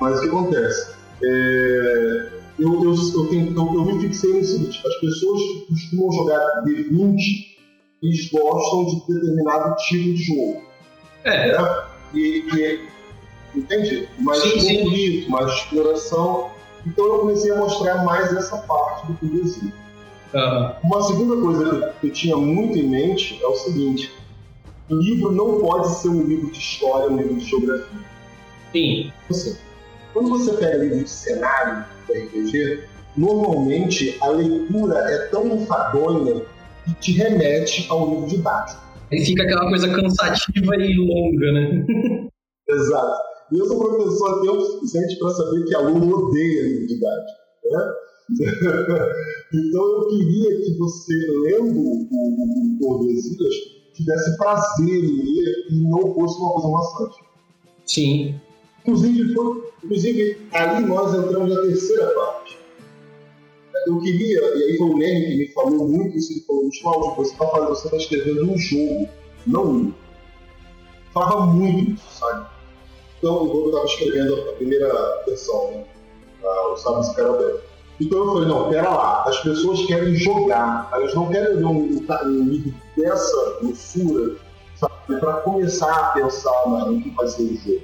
Mas 0.00 0.18
o 0.18 0.22
que 0.22 0.28
acontece? 0.28 0.94
É, 1.22 2.28
eu, 2.58 2.82
eu, 2.82 2.94
eu, 2.94 3.26
tenho, 3.28 3.54
eu, 3.56 3.74
eu 3.74 3.84
me 3.84 4.00
fixei 4.00 4.32
no 4.32 4.44
seguinte: 4.44 4.82
as 4.84 4.96
pessoas 4.96 5.40
que 5.40 5.66
costumam 5.68 6.12
jogar 6.12 6.64
D20 6.64 7.16
eles 8.02 8.28
gostam 8.30 8.86
de 8.86 9.14
determinado 9.14 9.76
tipo 9.76 10.14
de 10.14 10.16
jogo. 10.16 10.62
É. 11.22 11.52
Né? 11.52 11.84
E, 12.14 12.44
e 12.56 12.89
Entende? 13.54 14.08
Mais 14.18 14.40
sim, 14.40 14.84
conflito, 14.84 15.30
mais 15.30 15.52
exploração. 15.52 16.50
Então 16.86 17.04
eu 17.04 17.18
comecei 17.20 17.50
a 17.52 17.56
mostrar 17.56 18.04
mais 18.04 18.32
essa 18.32 18.56
parte 18.58 19.06
do 19.06 19.26
Brasil. 19.26 19.72
Uhum. 20.32 20.72
Uma 20.84 21.02
segunda 21.02 21.36
coisa 21.40 21.94
que 22.00 22.06
eu 22.06 22.12
tinha 22.12 22.36
muito 22.36 22.78
em 22.78 22.88
mente 22.88 23.38
é 23.42 23.46
o 23.46 23.54
seguinte: 23.54 24.12
o 24.88 24.94
livro 24.94 25.32
não 25.32 25.60
pode 25.60 25.88
ser 25.96 26.08
um 26.08 26.22
livro 26.22 26.50
de 26.50 26.58
história, 26.58 27.10
um 27.10 27.16
livro 27.16 27.34
de 27.34 27.44
geografia. 27.44 28.00
Sim. 28.72 29.12
Assim, 29.28 29.56
quando 30.12 30.28
você 30.30 30.52
pega 30.52 30.78
livro 30.78 31.02
de 31.02 31.10
cenário 31.10 31.84
da 32.08 32.14
RPG, 32.14 32.84
normalmente 33.16 34.16
a 34.20 34.28
leitura 34.28 34.98
é 34.98 35.18
tão 35.26 35.46
enfadonha 35.48 36.42
que 36.84 36.94
te 36.94 37.12
remete 37.12 37.86
ao 37.90 38.08
livro 38.08 38.26
didático. 38.26 38.80
Aí 39.12 39.24
fica 39.24 39.42
aquela 39.42 39.68
coisa 39.68 39.88
cansativa 39.92 40.76
e 40.76 40.94
longa, 40.96 41.52
né? 41.52 41.84
Exato. 42.68 43.29
Eu 43.52 43.66
sou 43.66 43.78
professor 43.78 44.38
até 44.38 44.50
o 44.50 44.60
suficiente 44.60 45.18
para 45.18 45.30
saber 45.30 45.64
que 45.64 45.74
aluno 45.74 46.26
odeia 46.26 46.62
livro 46.62 46.86
didático. 46.86 47.40
Né? 47.64 47.94
então 49.52 49.82
eu 49.82 50.08
queria 50.08 50.56
que 50.62 50.78
você, 50.78 51.12
lendo 51.42 51.80
o 51.80 52.78
Tordesilhas, 52.80 53.54
tivesse 53.92 54.36
prazer 54.36 55.04
em 55.04 55.16
ler 55.16 55.66
e 55.70 55.80
não 55.88 56.14
fosse 56.14 56.38
uma 56.38 56.52
coisa 56.52 56.68
maçante. 56.68 57.24
Sim. 57.84 58.40
Inclusive, 58.82 59.34
foi, 59.34 59.72
inclusive, 59.84 60.36
aí 60.52 60.86
nós 60.86 61.14
entramos 61.14 61.54
na 61.54 61.62
terceira 61.62 62.06
parte. 62.14 62.58
Eu 63.86 63.98
queria, 64.00 64.40
e 64.56 64.62
aí 64.62 64.76
foi 64.76 64.90
o 64.90 64.96
Lenny 64.96 65.26
que 65.26 65.36
me 65.38 65.48
falou 65.48 65.88
muito 65.88 66.16
isso, 66.16 66.32
ele 66.32 66.40
falou, 66.42 66.70
Cláudio, 66.80 67.16
você 67.16 67.32
está 67.32 67.60
você 67.66 67.88
tá 67.88 67.96
escrevendo 67.96 68.50
um 68.50 68.58
jogo, 68.58 69.08
não 69.46 69.72
um. 69.72 69.92
Falava 71.12 71.46
muito 71.46 72.00
sabe? 72.00 72.59
Então, 73.20 73.46
eu 73.46 73.66
estava 73.66 73.84
escrevendo 73.84 74.34
a 74.34 74.52
primeira 74.54 75.22
versão, 75.26 75.70
né? 75.72 75.84
o 76.42 76.76
Sábio 76.76 77.00
Escaravel. 77.00 77.60
Então 78.00 78.18
eu 78.18 78.32
falei, 78.32 78.48
não, 78.48 78.70
pera 78.70 78.88
lá, 78.88 79.24
as 79.26 79.38
pessoas 79.40 79.84
querem 79.84 80.14
jogar, 80.14 80.88
elas 80.92 81.14
não 81.14 81.28
querem 81.28 81.56
ler 81.56 81.64
um, 81.66 82.00
um 82.24 82.44
livro 82.48 82.74
dessa 82.96 83.58
grossura, 83.60 84.36
sabe, 84.74 85.20
para 85.20 85.34
começar 85.34 85.92
a 85.92 86.04
pensar 86.12 86.66
no 86.66 87.02
que 87.02 87.10
vai 87.10 87.26
ser 87.28 87.42
o 87.42 87.56
jogo. 87.56 87.82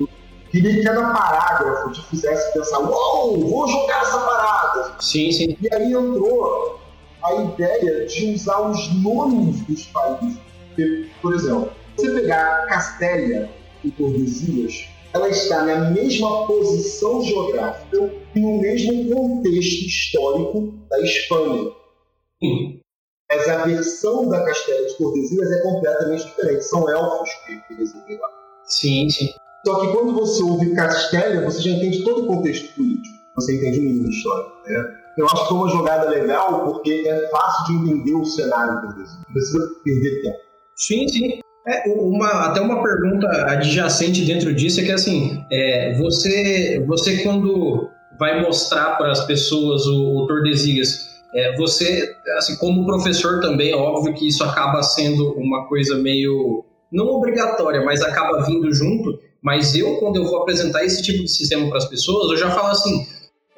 Eu 0.00 0.08
queria 0.50 0.72
que 0.72 0.82
cada 0.82 1.12
parágrafo 1.12 1.92
te 1.92 2.02
fizesse 2.06 2.50
pensar, 2.54 2.78
uou, 2.78 3.46
vou 3.46 3.68
jogar 3.68 4.00
essa 4.00 4.18
parada. 4.20 4.94
Sim, 5.00 5.30
sim. 5.30 5.54
E 5.60 5.74
aí 5.74 5.92
entrou 5.92 6.80
a 7.22 7.34
ideia 7.34 8.06
de 8.06 8.34
usar 8.34 8.70
os 8.70 8.94
nomes 9.02 9.60
dos 9.66 9.84
países. 9.88 10.38
Por 11.20 11.34
exemplo, 11.34 11.70
você 11.94 12.10
pegar 12.10 12.66
Castélia 12.68 13.50
e 13.84 13.90
Tordesilhas, 13.90 14.88
ela 15.12 15.28
está 15.28 15.64
na 15.64 15.90
mesma 15.90 16.46
posição 16.46 17.22
geográfica 17.22 18.12
e 18.34 18.40
no 18.40 18.60
mesmo 18.60 19.14
contexto 19.14 19.86
histórico 19.86 20.74
da 20.90 21.00
Espanha. 21.00 21.70
Sim. 22.42 22.80
Mas 23.30 23.48
a 23.48 23.64
versão 23.64 24.28
da 24.28 24.44
Castela 24.44 24.86
de 24.86 24.96
Tordesilhas 24.96 25.50
é 25.50 25.62
completamente 25.62 26.24
diferente. 26.24 26.64
São 26.64 26.88
elfos 26.88 27.30
que 27.46 27.74
residem 27.74 28.18
lá. 28.18 28.28
Sim, 28.64 29.08
sim. 29.10 29.28
Só 29.66 29.80
que 29.80 29.92
quando 29.92 30.14
você 30.14 30.42
ouve 30.42 30.74
Castela, 30.74 31.44
você 31.44 31.60
já 31.60 31.70
entende 31.70 32.04
todo 32.04 32.24
o 32.24 32.26
contexto 32.26 32.74
político. 32.74 33.18
Você 33.36 33.56
entende 33.56 33.80
o 33.80 33.82
mínimo 33.82 34.08
de 34.08 34.16
história. 34.16 34.46
Né? 34.66 34.98
Eu 35.18 35.26
acho 35.26 35.42
que 35.42 35.48
foi 35.48 35.58
uma 35.58 35.68
jogada 35.68 36.08
legal 36.08 36.64
porque 36.64 37.04
é 37.06 37.28
fácil 37.28 37.66
de 37.66 37.90
entender 37.90 38.14
o 38.14 38.24
cenário 38.24 38.74
do 38.74 38.80
Tordesilhas. 38.82 39.24
Não 39.26 39.32
precisa 39.32 39.70
perder 39.84 40.22
tempo. 40.22 40.38
Sim, 40.76 41.08
sim. 41.08 41.40
É, 41.68 41.82
uma, 41.86 42.46
até 42.46 42.62
uma 42.62 42.82
pergunta 42.82 43.28
adjacente 43.44 44.24
dentro 44.24 44.54
disso 44.54 44.80
é 44.80 44.84
que 44.84 44.92
assim, 44.92 45.44
é, 45.52 45.94
você, 45.98 46.82
você 46.86 47.18
quando 47.18 47.90
vai 48.18 48.40
mostrar 48.40 48.96
para 48.96 49.12
as 49.12 49.26
pessoas 49.26 49.86
o, 49.86 50.16
o 50.16 50.26
Tordesilhas, 50.26 51.06
é, 51.34 51.54
você, 51.56 52.10
assim, 52.38 52.56
como 52.56 52.86
professor 52.86 53.40
também, 53.40 53.74
óbvio 53.74 54.14
que 54.14 54.26
isso 54.26 54.42
acaba 54.42 54.82
sendo 54.82 55.34
uma 55.34 55.66
coisa 55.68 55.98
meio, 55.98 56.64
não 56.90 57.06
obrigatória, 57.08 57.84
mas 57.84 58.00
acaba 58.02 58.42
vindo 58.46 58.72
junto, 58.72 59.18
mas 59.42 59.74
eu, 59.74 59.96
quando 59.96 60.16
eu 60.16 60.24
vou 60.24 60.38
apresentar 60.38 60.84
esse 60.86 61.02
tipo 61.02 61.18
de 61.18 61.28
sistema 61.28 61.68
para 61.68 61.78
as 61.78 61.84
pessoas, 61.84 62.30
eu 62.30 62.36
já 62.38 62.50
falo 62.50 62.68
assim, 62.68 63.06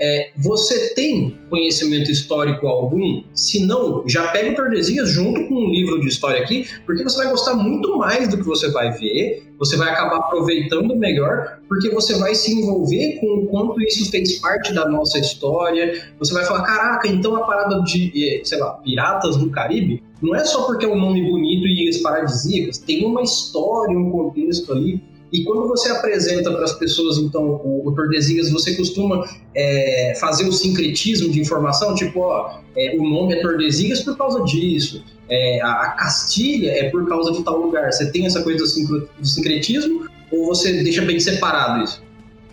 é, 0.00 0.30
você 0.36 0.94
tem 0.94 1.38
conhecimento 1.50 2.10
histórico 2.10 2.66
algum? 2.66 3.22
Se 3.34 3.66
não, 3.66 4.02
já 4.08 4.28
pega 4.28 4.52
o 4.52 4.54
Tordesilhas 4.54 5.10
junto 5.10 5.46
com 5.46 5.54
um 5.54 5.70
livro 5.70 6.00
de 6.00 6.08
história 6.08 6.40
aqui, 6.40 6.66
porque 6.86 7.02
você 7.02 7.18
vai 7.18 7.28
gostar 7.28 7.54
muito 7.54 7.98
mais 7.98 8.28
do 8.28 8.38
que 8.38 8.44
você 8.44 8.70
vai 8.70 8.90
ver, 8.92 9.50
você 9.58 9.76
vai 9.76 9.90
acabar 9.90 10.16
aproveitando 10.16 10.96
melhor, 10.96 11.60
porque 11.68 11.90
você 11.90 12.14
vai 12.18 12.34
se 12.34 12.50
envolver 12.50 13.18
com 13.20 13.26
o 13.26 13.46
quanto 13.48 13.80
isso 13.82 14.10
fez 14.10 14.38
parte 14.38 14.72
da 14.72 14.88
nossa 14.88 15.18
história. 15.18 16.02
Você 16.18 16.32
vai 16.32 16.46
falar: 16.46 16.62
caraca, 16.62 17.06
então 17.06 17.36
a 17.36 17.40
parada 17.40 17.82
de, 17.82 18.40
sei 18.42 18.58
lá, 18.58 18.72
Piratas 18.82 19.36
do 19.36 19.50
Caribe 19.50 20.02
não 20.22 20.34
é 20.34 20.44
só 20.44 20.62
porque 20.62 20.86
é 20.86 20.88
um 20.88 20.98
nome 20.98 21.22
bonito 21.30 21.66
e 21.66 21.82
ilhas 21.82 21.98
paradisíacas, 21.98 22.78
tem 22.78 23.04
uma 23.04 23.22
história, 23.22 23.98
um 23.98 24.10
contexto 24.10 24.72
ali 24.72 25.02
e 25.32 25.44
quando 25.44 25.68
você 25.68 25.90
apresenta 25.90 26.50
para 26.50 26.64
as 26.64 26.72
pessoas, 26.72 27.18
então, 27.18 27.42
o, 27.42 27.86
o 27.86 27.92
Tordesilhas, 27.94 28.50
você 28.50 28.74
costuma 28.74 29.24
é, 29.54 30.14
fazer 30.20 30.48
o 30.48 30.52
sincretismo 30.52 31.30
de 31.30 31.40
informação, 31.40 31.94
tipo, 31.94 32.20
ó, 32.20 32.58
é, 32.76 32.96
o 32.96 33.08
nome 33.08 33.34
é 33.34 33.40
Tordesilhas 33.40 34.02
por 34.02 34.16
causa 34.16 34.42
disso, 34.42 35.04
é, 35.28 35.62
a, 35.62 35.90
Castilha 35.92 36.72
é 36.72 36.90
por 36.90 37.08
causa 37.08 37.32
de 37.32 37.44
tal 37.44 37.58
lugar. 37.58 37.92
Você 37.92 38.10
tem 38.10 38.26
essa 38.26 38.42
coisa 38.42 38.64
do 38.64 39.26
sincretismo 39.26 40.08
ou 40.32 40.46
você 40.46 40.82
deixa 40.82 41.02
bem 41.02 41.20
separado 41.20 41.84
isso? 41.84 42.02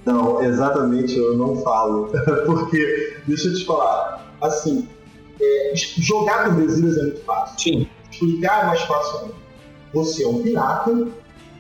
Não, 0.06 0.44
exatamente 0.44 1.18
eu 1.18 1.36
não 1.36 1.56
falo. 1.58 2.10
Porque, 2.46 3.18
deixa 3.28 3.48
eu 3.48 3.56
te 3.56 3.66
falar, 3.66 4.32
assim, 4.42 4.88
é, 5.42 5.74
jogar 5.76 6.46
Tordesilhas 6.46 6.98
é 6.98 7.02
muito 7.02 7.22
fácil. 7.22 7.60
Sim. 7.60 7.88
Explicar 8.12 8.64
é 8.64 8.66
mais 8.68 8.82
fácil 8.82 9.20
ainda. 9.22 9.34
Você 9.94 10.24
é 10.24 10.28
um 10.28 10.44
pirata, 10.44 11.08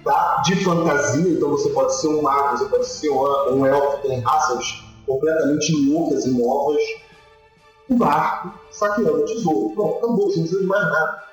tá? 0.07 0.41
De 0.45 0.63
fantasia, 0.63 1.31
então 1.31 1.49
você 1.49 1.69
pode 1.69 1.95
ser 1.95 2.07
um 2.07 2.21
mago, 2.21 2.57
você 2.57 2.65
pode 2.65 2.87
ser 2.87 3.09
um, 3.09 3.53
um 3.53 3.65
elfo, 3.65 4.07
tem 4.07 4.19
raças 4.21 4.83
completamente 5.05 5.71
loucas 5.87 6.25
e 6.25 6.31
novas. 6.31 6.81
Um 7.89 7.97
barco, 7.97 8.53
saqueando 8.69 9.25
tesouro. 9.25 9.73
Pronto, 9.73 9.97
acabou, 9.97 10.29
você 10.29 10.39
não 10.39 10.43
precisa 10.43 10.61
de 10.61 10.67
mais 10.67 10.83
nada. 10.83 11.23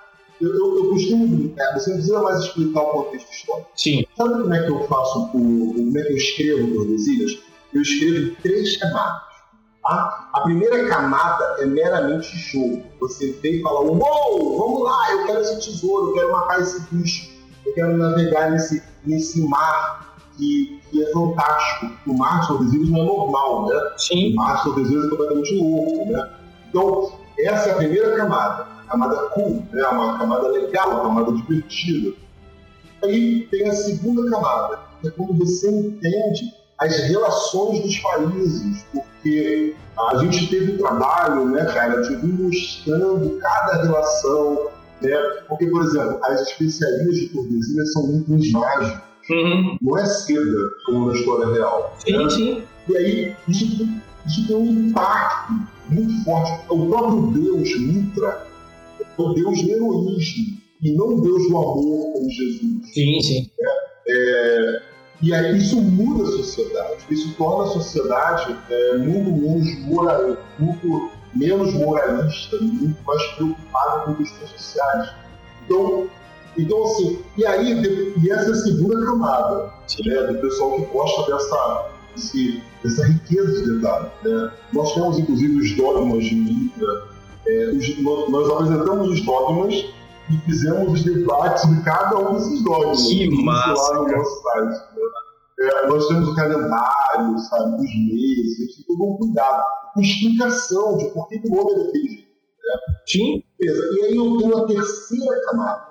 Eu, 0.40 0.54
eu, 0.54 0.76
eu, 0.76 0.90
costumo 0.90 1.28
brincar, 1.28 1.73
você 1.78 1.90
não 1.90 1.97
precisa 1.97 2.23
mais 2.23 2.38
explicar 2.40 2.81
o 2.81 2.87
contexto 2.87 3.33
histórico. 3.33 3.71
Sim. 3.76 4.07
Sabe 4.16 4.35
como 4.35 4.54
é 4.54 4.62
que 4.62 4.71
eu 4.71 4.87
faço, 4.87 5.19
o, 5.21 5.31
como 5.31 5.99
é 5.99 6.02
que 6.02 6.12
eu 6.12 6.16
escrevo 6.16 6.75
Tordesilhas? 6.75 7.38
Eu 7.73 7.83
escrevo 7.83 8.37
três 8.43 8.76
camadas. 8.76 9.35
Tá? 9.83 10.31
A 10.33 10.40
primeira 10.40 10.88
camada 10.88 11.57
é 11.59 11.66
meramente 11.66 12.37
jogo. 12.37 12.83
Você 13.00 13.33
vem 13.43 13.57
e 13.57 13.62
fala, 13.62 13.81
uou, 13.81 14.59
vamos 14.59 14.83
lá, 14.83 15.12
eu 15.12 15.26
quero 15.26 15.40
esse 15.40 15.61
tesouro, 15.61 16.09
eu 16.09 16.14
quero 16.14 16.33
matar 16.33 16.61
esse 16.61 16.81
bicho, 16.90 17.34
eu 17.66 17.75
quero 17.75 17.97
navegar 17.97 18.50
nesse, 18.50 18.83
nesse 19.04 19.40
mar 19.47 20.16
que, 20.37 20.80
que 20.90 21.02
é 21.02 21.12
fantástico. 21.12 21.92
O 22.06 22.14
mar 22.16 22.40
de 22.40 22.49
Tordesilhas 22.49 22.88
não 22.90 23.00
é 23.00 23.04
normal, 23.04 23.66
né? 23.66 23.80
Sim. 23.97 24.33
O 24.33 24.37
mar 24.37 24.56
de 24.56 24.64
Tordesilhas 24.64 25.06
é 25.06 25.09
completamente 25.09 25.54
louco, 25.56 26.12
né? 26.12 26.30
Então, 26.68 27.12
essa 27.38 27.71
é 27.71 27.73
a 27.73 27.76
primeira 27.76 28.16
camada 28.16 28.75
camada 28.94 29.16
cool, 29.30 29.62
né? 29.73 29.83
uma 29.88 30.18
camada 30.18 30.49
legal, 30.49 30.90
uma 30.90 31.02
camada 31.02 31.33
divertida. 31.33 32.14
Aí 33.02 33.47
tem 33.50 33.68
a 33.68 33.75
segunda 33.75 34.30
camada, 34.30 34.78
que 35.00 35.09
é 35.09 35.11
quando 35.11 35.35
você 35.35 35.68
entende 35.71 36.54
as 36.78 36.97
relações 37.09 37.80
dos 37.83 37.99
países, 37.99 38.85
porque 38.92 39.75
a 40.11 40.16
gente 40.18 40.49
teve 40.49 40.73
um 40.73 40.78
trabalho, 40.78 41.47
né, 41.47 41.64
cara, 41.66 42.02
de 42.02 42.14
ir 42.14 42.26
mostrando 42.26 43.38
cada 43.38 43.83
relação, 43.83 44.68
né? 45.03 45.17
Porque, 45.49 45.67
por 45.67 45.83
exemplo, 45.83 46.19
as 46.25 46.43
especiarias 46.49 47.17
de 47.17 47.29
Tordesilhas 47.29 47.93
são 47.93 48.17
itens 48.17 48.53
mágicos. 48.53 49.05
Uhum. 49.31 49.79
Não 49.81 49.99
é 49.99 50.05
seda, 50.05 50.71
como 50.87 51.07
na 51.07 51.15
história 51.15 51.47
real. 51.47 51.97
Sim, 51.99 52.19
né? 52.19 52.31
sim. 52.31 52.63
E 52.89 52.97
aí, 52.97 53.37
isso, 53.49 53.89
isso 54.27 54.47
tem 54.47 54.57
um 54.57 54.89
impacto 54.89 55.55
muito 55.89 56.25
forte. 56.25 56.65
O 56.69 56.87
próprio 56.89 57.27
Deus, 57.33 57.81
Mitra, 57.81 58.47
o 59.17 59.33
Deus 59.33 59.63
do 59.63 59.71
heroísmo 59.71 60.59
e 60.83 60.93
não 60.93 61.17
o 61.17 61.21
Deus 61.23 61.49
do 61.49 61.57
amor 61.57 62.13
como 62.13 62.31
Jesus. 62.31 62.93
Sim, 62.93 63.21
sim. 63.23 63.51
É, 64.07 64.83
e 65.23 65.33
aí 65.33 65.57
isso 65.57 65.81
muda 65.81 66.25
a 66.25 66.27
sociedade, 66.27 67.05
isso 67.11 67.35
torna 67.37 67.65
a 67.65 67.69
sociedade 67.69 68.55
é, 68.69 68.99
muito 68.99 69.33
menos 69.33 69.79
moral, 69.87 70.37
muito 70.59 71.11
menos 71.35 71.73
moralista, 71.75 72.57
muito 72.61 73.03
mais 73.05 73.23
preocupada 73.35 74.00
com 74.05 74.14
questões 74.14 74.50
sociais. 74.50 75.11
Então, 75.64 76.07
então 76.57 76.85
assim, 76.85 77.19
e 77.37 77.47
aí 77.47 77.83
e 78.23 78.31
essa 78.31 78.50
é 78.50 78.53
a 78.53 78.55
segunda 78.55 79.05
camada 79.05 79.73
né, 80.05 80.23
do 80.33 80.41
pessoal 80.41 80.76
que 80.76 80.85
gosta 80.87 81.32
dessa, 81.32 81.87
desse, 82.15 82.63
dessa 82.82 83.06
riqueza 83.06 83.63
de 83.63 83.76
detalhe. 83.76 84.06
Né? 84.23 84.52
Nós 84.73 84.95
temos 84.95 85.19
inclusive 85.19 85.56
os 85.56 85.76
dogmas 85.76 86.25
de 86.25 86.35
Mitra, 86.35 87.04
é, 87.47 87.71
os, 87.71 87.99
nós 88.30 88.50
apresentamos 88.50 89.08
os 89.11 89.21
dogmas 89.23 89.75
e 90.30 90.39
fizemos 90.47 90.93
os 90.93 91.04
debates 91.04 91.69
de 91.69 91.82
cada 91.82 92.19
um 92.19 92.35
desses 92.35 92.63
dogmas. 92.63 93.02
Que 93.02 93.45
massa! 93.45 93.93
Lá 93.93 93.99
no 93.99 94.08
nosso 94.08 94.43
site. 94.43 94.94
É, 95.65 95.87
nós 95.87 96.07
temos 96.09 96.29
o 96.29 96.35
calendário, 96.35 97.39
sabe, 97.39 97.75
os 97.77 97.95
meses, 97.97 98.59
a 98.59 98.63
gente 98.63 98.77
tem 98.77 98.87
todo 98.87 99.05
um 99.05 99.17
cuidado, 99.17 99.63
com 99.95 100.00
explicação 100.00 100.97
de 100.97 101.05
por 101.11 101.29
que 101.29 101.41
o 101.45 101.50
nome 101.50 101.73
é 101.73 101.85
daquele 101.85 102.09
jeito. 102.09 102.29
Né? 102.65 102.97
Sim. 103.07 103.43
E 103.61 104.05
aí 104.05 104.17
eu 104.17 104.39
tenho 104.39 104.57
a 104.57 104.67
terceira 104.67 105.41
camada, 105.47 105.87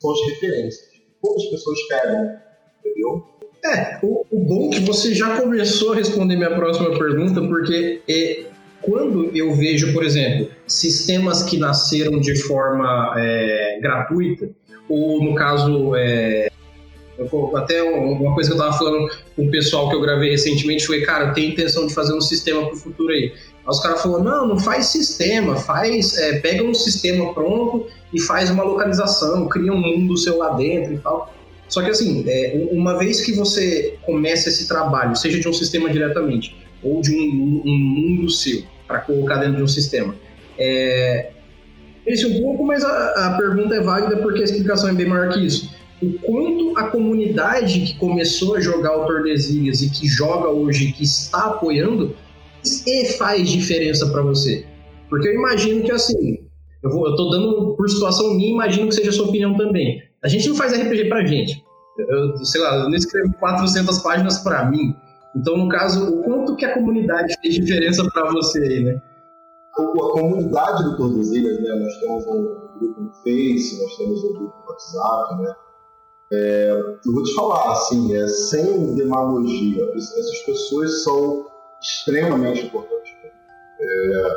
são 0.00 0.12
as 0.12 0.20
referências. 0.26 0.88
Poucas 1.20 1.44
pessoas 1.46 1.78
pegam, 1.88 2.36
entendeu? 2.84 3.24
É, 3.64 3.98
o, 4.02 4.24
o 4.30 4.38
bom 4.44 4.68
é 4.68 4.76
que 4.76 4.80
você 4.80 5.14
já 5.14 5.40
começou 5.40 5.92
a 5.92 5.96
responder 5.96 6.36
minha 6.36 6.54
próxima 6.54 6.96
pergunta, 6.96 7.40
porque 7.40 8.02
é, 8.08 8.46
quando 8.82 9.36
eu 9.36 9.52
vejo, 9.54 9.92
por 9.92 10.04
exemplo, 10.04 10.50
sistemas 10.66 11.42
que 11.42 11.58
nasceram 11.58 12.20
de 12.20 12.36
forma 12.42 13.14
é, 13.16 13.80
gratuita, 13.80 14.50
ou 14.88 15.22
no 15.22 15.34
caso, 15.34 15.94
é, 15.96 16.48
até 17.56 17.82
uma 17.82 18.34
coisa 18.34 18.50
que 18.50 18.56
eu 18.56 18.60
estava 18.60 18.78
falando 18.78 19.10
com 19.34 19.46
o 19.46 19.50
pessoal 19.50 19.88
que 19.88 19.96
eu 19.96 20.00
gravei 20.00 20.30
recentemente 20.30 20.86
foi, 20.86 21.02
cara, 21.02 21.32
tenho 21.32 21.50
intenção 21.50 21.86
de 21.86 21.94
fazer 21.94 22.14
um 22.14 22.20
sistema 22.20 22.64
para 22.66 22.74
o 22.74 22.76
futuro 22.76 23.12
aí. 23.12 23.32
Aí 23.34 23.68
os 23.68 23.80
caras 23.80 24.02
falaram, 24.02 24.24
não, 24.24 24.48
não 24.48 24.58
faz 24.58 24.86
sistema, 24.86 25.56
faz, 25.56 26.16
é, 26.16 26.38
pega 26.38 26.62
um 26.62 26.74
sistema 26.74 27.34
pronto 27.34 27.86
e 28.12 28.20
faz 28.20 28.50
uma 28.50 28.62
localização, 28.62 29.48
cria 29.48 29.72
um 29.72 29.80
mundo 29.80 30.16
seu 30.16 30.38
lá 30.38 30.50
dentro 30.50 30.94
e 30.94 30.98
tal. 30.98 31.34
Só 31.68 31.82
que 31.82 31.90
assim, 31.90 32.24
é, 32.26 32.68
uma 32.70 32.96
vez 32.98 33.20
que 33.20 33.32
você 33.32 33.98
começa 34.06 34.48
esse 34.48 34.66
trabalho, 34.66 35.14
seja 35.16 35.38
de 35.38 35.48
um 35.48 35.52
sistema 35.52 35.90
diretamente, 35.90 36.56
ou 36.82 37.00
de 37.00 37.14
um, 37.14 37.62
um 37.64 37.78
mundo 37.78 38.30
seu 38.30 38.62
para 38.86 39.00
colocar 39.00 39.36
dentro 39.36 39.56
de 39.56 39.62
um 39.62 39.68
sistema. 39.68 40.14
É, 40.58 41.30
esse 42.06 42.26
um 42.26 42.40
pouco, 42.40 42.64
mas 42.64 42.82
a, 42.82 43.26
a, 43.26 43.36
pergunta 43.36 43.74
é 43.74 43.80
válida 43.80 44.16
porque 44.16 44.40
a 44.40 44.44
explicação 44.44 44.88
é 44.88 44.94
bem 44.94 45.06
maior 45.06 45.28
que 45.28 45.44
isso. 45.44 45.70
O 46.00 46.12
quanto 46.20 46.78
a 46.78 46.90
comunidade 46.90 47.80
que 47.80 47.98
começou 47.98 48.56
a 48.56 48.60
jogar 48.60 48.96
o 48.96 49.06
Tordesilhas 49.06 49.82
e 49.82 49.90
que 49.90 50.06
joga 50.06 50.48
hoje, 50.48 50.92
que 50.92 51.02
está 51.02 51.46
apoiando, 51.46 52.14
e 52.86 53.06
faz 53.12 53.48
diferença 53.48 54.06
para 54.06 54.22
você? 54.22 54.64
Porque 55.08 55.28
eu 55.28 55.34
imagino 55.34 55.82
que 55.82 55.90
assim, 55.90 56.38
eu, 56.82 56.90
vou, 56.90 57.08
eu 57.08 57.16
tô 57.16 57.30
dando 57.30 57.74
por 57.76 57.88
situação 57.88 58.34
minha, 58.34 58.50
imagino 58.50 58.88
que 58.88 58.94
seja 58.94 59.10
a 59.10 59.12
sua 59.12 59.26
opinião 59.26 59.56
também. 59.56 60.00
A 60.22 60.28
gente 60.28 60.48
não 60.48 60.56
faz 60.56 60.72
RPG 60.72 61.08
pra 61.08 61.24
gente. 61.24 61.64
Eu, 61.98 62.44
sei 62.44 62.60
lá, 62.60 62.76
eu 62.76 62.88
não 62.88 62.94
escrevo 62.94 63.32
400 63.40 63.98
páginas 63.98 64.38
para 64.38 64.70
mim. 64.70 64.94
Então, 65.34 65.56
no 65.56 65.68
caso, 65.68 66.08
o 66.08 66.22
quanto 66.22 66.56
que 66.56 66.64
a 66.64 66.74
comunidade 66.74 67.34
fez 67.40 67.54
diferença 67.54 68.08
para 68.10 68.30
você 68.30 68.60
aí, 68.60 68.84
né? 68.84 69.00
A 69.78 69.82
comunidade 69.82 70.84
do 70.84 70.96
Tordesilhas, 70.96 71.60
né? 71.60 71.74
Nós 71.74 71.96
temos 72.00 72.26
um 72.26 72.78
grupo 72.78 73.00
no 73.00 73.12
Face, 73.14 73.82
nós 73.82 73.96
temos 73.96 74.24
um 74.24 74.32
grupo 74.34 74.54
no 74.64 74.70
WhatsApp, 74.70 75.42
né? 75.42 75.54
É, 76.30 76.70
eu 77.06 77.12
vou 77.12 77.22
te 77.22 77.34
falar, 77.34 77.72
assim, 77.72 78.14
é, 78.14 78.28
sem 78.28 78.94
demagogia, 78.94 79.82
essas 79.94 80.42
pessoas 80.44 81.02
são 81.02 81.46
extremamente 81.80 82.66
importantes. 82.66 83.12
É, 83.80 84.30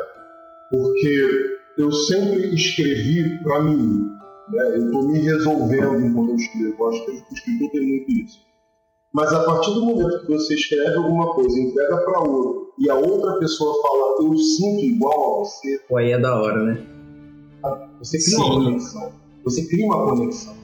porque 0.70 1.58
eu 1.78 1.92
sempre 1.92 2.54
escrevi 2.54 3.42
para 3.42 3.62
mim, 3.62 4.08
né? 4.50 4.76
eu 4.76 4.86
estou 4.86 5.08
me 5.08 5.18
resolvendo 5.18 6.00
enquanto 6.00 6.30
eu 6.30 6.36
escrevo. 6.36 6.88
Acho 6.88 7.04
que 7.04 7.10
o 7.10 7.34
escritor 7.34 7.70
tem 7.70 7.86
muito 7.86 8.10
isso 8.12 8.52
mas 9.12 9.30
a 9.32 9.44
partir 9.44 9.74
do 9.74 9.84
momento 9.84 10.20
que 10.20 10.32
você 10.32 10.54
escreve 10.54 10.96
alguma 10.96 11.34
coisa, 11.34 11.58
entrega 11.58 11.98
para 11.98 12.20
outro, 12.20 12.72
e 12.78 12.88
a 12.88 12.94
outra 12.94 13.38
pessoa 13.38 13.74
fala, 13.82 14.26
eu 14.26 14.36
sinto 14.38 14.84
igual 14.84 15.34
a 15.34 15.38
você. 15.40 15.78
Pô, 15.86 15.98
aí 15.98 16.12
é 16.12 16.18
da 16.18 16.40
hora, 16.40 16.64
né? 16.64 16.86
Você 17.98 18.18
cria 18.18 18.36
Sim. 18.36 18.42
uma 18.42 18.64
conexão. 18.64 19.12
Você 19.44 19.68
cria 19.68 19.86
uma 19.86 20.04
conexão. 20.06 20.54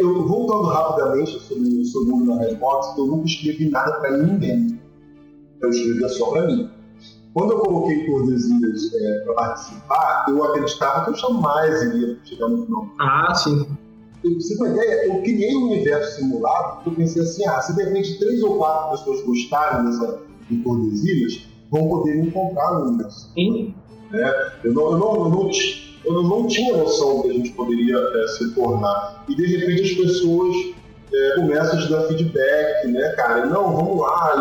Eu, 0.00 0.26
voltando 0.26 0.68
rapidamente 0.68 1.38
sobre 1.40 1.80
o 1.80 1.84
seu 1.84 2.04
mundo 2.04 2.34
na 2.34 2.42
Redbox, 2.42 2.96
eu 2.98 3.06
nunca 3.06 3.26
escrevi 3.26 3.70
nada 3.70 3.92
para 4.00 4.16
ninguém. 4.18 4.80
Eu 5.60 5.70
escrevia 5.70 6.08
só 6.08 6.30
para 6.30 6.46
mim. 6.46 6.70
Quando 7.34 7.52
eu 7.52 7.58
coloquei 7.60 8.06
Tordesilhas 8.06 8.92
é, 8.94 9.20
para 9.24 9.34
participar, 9.34 10.26
eu 10.28 10.44
acreditava 10.44 11.04
que 11.04 11.10
eu 11.10 11.14
jamais 11.14 11.82
iria 11.82 12.18
chegar 12.24 12.48
no 12.48 12.64
final. 12.66 12.88
Ah, 12.98 13.34
sim 13.34 13.66
você 14.30 14.56
tem 14.56 14.68
ideia, 14.68 15.06
eu 15.06 15.22
criei 15.22 15.56
um 15.56 15.66
universo 15.66 16.20
simulado 16.20 16.76
porque 16.76 16.90
eu 16.90 16.94
pensei 16.94 17.22
assim, 17.22 17.46
ah, 17.46 17.60
se 17.60 17.74
de 17.74 17.82
repente 17.82 18.18
três 18.18 18.42
ou 18.42 18.56
quatro 18.56 18.90
pessoas 18.98 19.24
gostarem 19.24 19.84
dessa 19.84 20.20
de 20.48 20.56
Tordesilhas, 20.58 21.48
vão 21.70 21.88
poder 21.88 22.16
me 22.16 22.28
encontrar 22.28 22.74
no 22.74 22.88
universo. 22.88 23.32
Sim. 23.34 23.74
É, 24.12 24.52
eu, 24.64 24.72
não, 24.74 24.92
eu, 24.92 24.98
não, 24.98 25.14
eu, 25.14 25.28
não, 25.30 25.50
eu 26.04 26.22
não 26.22 26.46
tinha 26.46 26.76
noção 26.76 27.16
do 27.16 27.22
que 27.22 27.30
a 27.30 27.32
gente 27.34 27.52
poderia 27.52 27.96
é, 27.96 28.28
se 28.28 28.54
tornar. 28.54 29.24
E 29.28 29.34
de 29.34 29.46
repente 29.56 29.82
as 29.82 30.06
pessoas 30.06 30.54
é, 31.12 31.34
começam 31.36 31.78
a 31.78 31.82
te 31.82 31.90
dar 31.90 32.02
feedback, 32.08 32.88
né, 32.88 33.08
cara? 33.10 33.46
Não, 33.46 33.76
vamos 33.76 34.00
lá 34.00 34.34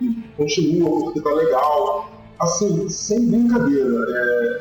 e, 0.00 0.06
e 0.06 0.14
continua 0.36 1.04
porque 1.04 1.20
tá 1.20 1.32
legal. 1.32 2.10
Assim, 2.38 2.88
sem 2.88 3.28
brincadeira. 3.28 3.88
É, 4.08 4.60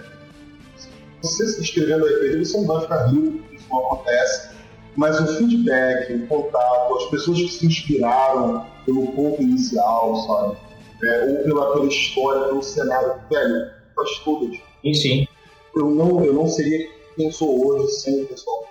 você 1.21 1.43
escrevendo 1.61 2.05
RPG, 2.05 2.45
você 2.45 2.57
não 2.57 2.67
vai 2.67 2.81
ficar 2.81 3.07
rico 3.07 3.45
não 3.69 3.85
acontece. 3.85 4.55
Mas 4.95 5.19
o 5.19 5.27
feedback, 5.38 6.13
o 6.13 6.27
contato, 6.27 6.95
as 6.95 7.05
pessoas 7.09 7.39
que 7.39 7.49
se 7.49 7.65
inspiraram 7.65 8.65
pelo 8.85 9.07
ponto 9.07 9.41
inicial, 9.41 10.15
sabe? 10.15 10.57
É, 11.03 11.25
ou 11.25 11.43
pela, 11.43 11.73
pela 11.73 11.85
história, 11.88 12.47
pelo 12.47 12.63
cenário, 12.63 13.15
velho, 13.29 13.71
faz 13.93 14.19
tudo. 14.19 14.51
Sim, 14.81 14.93
sim. 14.93 15.27
Eu 15.75 15.89
não, 15.89 16.23
eu 16.23 16.33
não 16.33 16.47
seria 16.47 16.88
quem 17.15 17.31
sou 17.31 17.67
hoje 17.67 17.91
sem 17.93 18.23
o 18.23 18.25
pessoal 18.25 18.63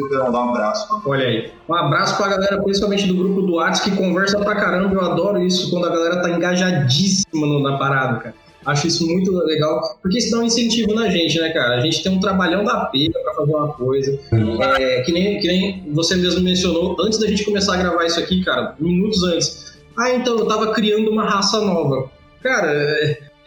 eu 0.00 0.08
quero 0.08 0.24
mandar 0.24 0.46
um 0.46 0.48
abraço. 0.50 1.02
Olha 1.04 1.26
aí. 1.26 1.50
Um 1.68 1.74
abraço 1.74 2.16
pra 2.16 2.28
galera, 2.28 2.62
principalmente 2.62 3.06
do 3.06 3.14
grupo 3.14 3.42
do 3.42 3.54
WhatsApp, 3.54 3.90
que 3.90 3.96
conversa 3.96 4.38
pra 4.38 4.54
caramba. 4.54 4.94
Eu 4.94 5.00
adoro 5.00 5.42
isso 5.42 5.70
quando 5.70 5.86
a 5.86 5.90
galera 5.90 6.22
tá 6.22 6.30
engajadíssima 6.30 7.60
na 7.60 7.76
parada, 7.76 8.18
cara. 8.18 8.34
Acho 8.64 8.86
isso 8.86 9.04
muito 9.04 9.32
legal, 9.32 9.98
porque 10.00 10.18
isso 10.18 10.30
dá 10.30 10.38
um 10.38 10.44
incentivo 10.44 10.94
na 10.94 11.10
gente, 11.10 11.36
né, 11.40 11.50
cara? 11.50 11.78
A 11.78 11.80
gente 11.80 12.00
tem 12.00 12.12
um 12.12 12.20
trabalhão 12.20 12.62
da 12.62 12.84
pega 12.86 13.18
para 13.18 13.34
fazer 13.34 13.52
uma 13.52 13.72
coisa. 13.72 14.20
É, 14.78 15.00
que, 15.02 15.10
nem, 15.10 15.40
que 15.40 15.48
nem 15.48 15.92
você 15.92 16.14
mesmo 16.14 16.40
mencionou, 16.42 16.96
antes 17.00 17.18
da 17.18 17.26
gente 17.26 17.44
começar 17.44 17.74
a 17.74 17.78
gravar 17.78 18.04
isso 18.06 18.20
aqui, 18.20 18.44
cara, 18.44 18.76
minutos 18.78 19.24
antes. 19.24 19.74
Ah, 19.98 20.12
então 20.12 20.38
eu 20.38 20.46
tava 20.46 20.72
criando 20.72 21.10
uma 21.10 21.28
raça 21.28 21.60
nova. 21.60 22.08
Cara, 22.40 22.72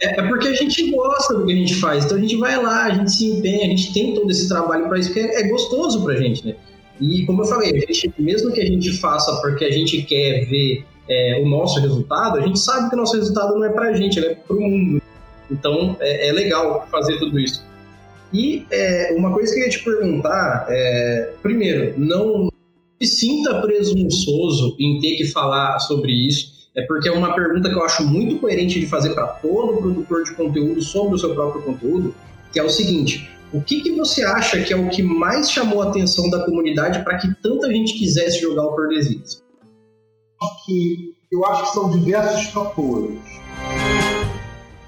é, 0.00 0.20
é 0.20 0.28
porque 0.28 0.48
a 0.48 0.54
gente 0.54 0.90
gosta 0.90 1.34
do 1.34 1.46
que 1.46 1.52
a 1.52 1.56
gente 1.56 1.74
faz. 1.76 2.04
Então 2.04 2.16
a 2.16 2.20
gente 2.20 2.36
vai 2.36 2.62
lá, 2.62 2.84
a 2.84 2.90
gente 2.90 3.12
se 3.12 3.26
empenha, 3.26 3.66
a 3.66 3.68
gente 3.68 3.92
tem 3.92 4.14
todo 4.14 4.30
esse 4.30 4.48
trabalho 4.48 4.88
para 4.88 4.98
isso, 4.98 5.12
que 5.12 5.20
é, 5.20 5.40
é 5.40 5.48
gostoso 5.48 6.02
pra 6.04 6.16
gente, 6.16 6.46
né? 6.46 6.54
E 7.00 7.24
como 7.26 7.42
eu 7.42 7.46
falei, 7.46 7.70
a 7.70 7.78
gente, 7.78 8.12
mesmo 8.18 8.52
que 8.52 8.60
a 8.60 8.66
gente 8.66 8.92
faça 8.98 9.40
porque 9.40 9.64
a 9.64 9.70
gente 9.70 10.02
quer 10.02 10.46
ver 10.46 10.84
é, 11.08 11.40
o 11.42 11.48
nosso 11.48 11.80
resultado, 11.80 12.38
a 12.38 12.40
gente 12.40 12.58
sabe 12.58 12.88
que 12.88 12.94
o 12.94 12.98
nosso 12.98 13.16
resultado 13.16 13.54
não 13.54 13.64
é 13.64 13.68
pra 13.68 13.92
gente, 13.92 14.18
ele 14.18 14.28
é 14.28 14.34
pro 14.34 14.60
mundo. 14.60 15.02
Então 15.50 15.96
é, 16.00 16.28
é 16.28 16.32
legal 16.32 16.86
fazer 16.90 17.18
tudo 17.18 17.38
isso. 17.38 17.64
E 18.32 18.66
é, 18.70 19.14
uma 19.16 19.32
coisa 19.32 19.54
que 19.54 19.60
eu 19.60 19.64
ia 19.64 19.70
te 19.70 19.84
perguntar 19.84 20.66
é, 20.68 21.32
primeiro, 21.42 21.94
não 21.98 22.50
se 23.00 23.08
sinta 23.08 23.60
presunçoso 23.60 24.74
em 24.78 24.98
ter 25.00 25.16
que 25.16 25.26
falar 25.26 25.78
sobre 25.80 26.12
isso, 26.12 26.55
é 26.76 26.82
porque 26.82 27.08
é 27.08 27.12
uma 27.12 27.34
pergunta 27.34 27.70
que 27.70 27.74
eu 27.74 27.82
acho 27.82 28.06
muito 28.06 28.38
coerente 28.38 28.78
de 28.78 28.86
fazer 28.86 29.14
para 29.14 29.26
todo 29.26 29.78
produtor 29.78 30.24
de 30.24 30.34
conteúdo 30.34 30.82
sobre 30.82 31.14
o 31.14 31.18
seu 31.18 31.34
próprio 31.34 31.62
conteúdo, 31.62 32.14
que 32.52 32.60
é 32.60 32.62
o 32.62 32.68
seguinte: 32.68 33.30
o 33.52 33.62
que, 33.62 33.80
que 33.80 33.92
você 33.92 34.22
acha 34.22 34.62
que 34.62 34.72
é 34.72 34.76
o 34.76 34.88
que 34.90 35.02
mais 35.02 35.50
chamou 35.50 35.82
a 35.82 35.88
atenção 35.88 36.28
da 36.28 36.44
comunidade 36.44 37.02
para 37.02 37.16
que 37.16 37.34
tanta 37.42 37.68
gente 37.68 37.94
quisesse 37.94 38.40
jogar 38.40 38.64
o 38.64 38.76
Tordesilhas? 38.76 39.42
Que 40.66 41.14
eu 41.32 41.46
acho 41.46 41.62
que 41.62 41.72
são 41.72 41.90
diversos 41.90 42.46
fatores. 42.46 43.18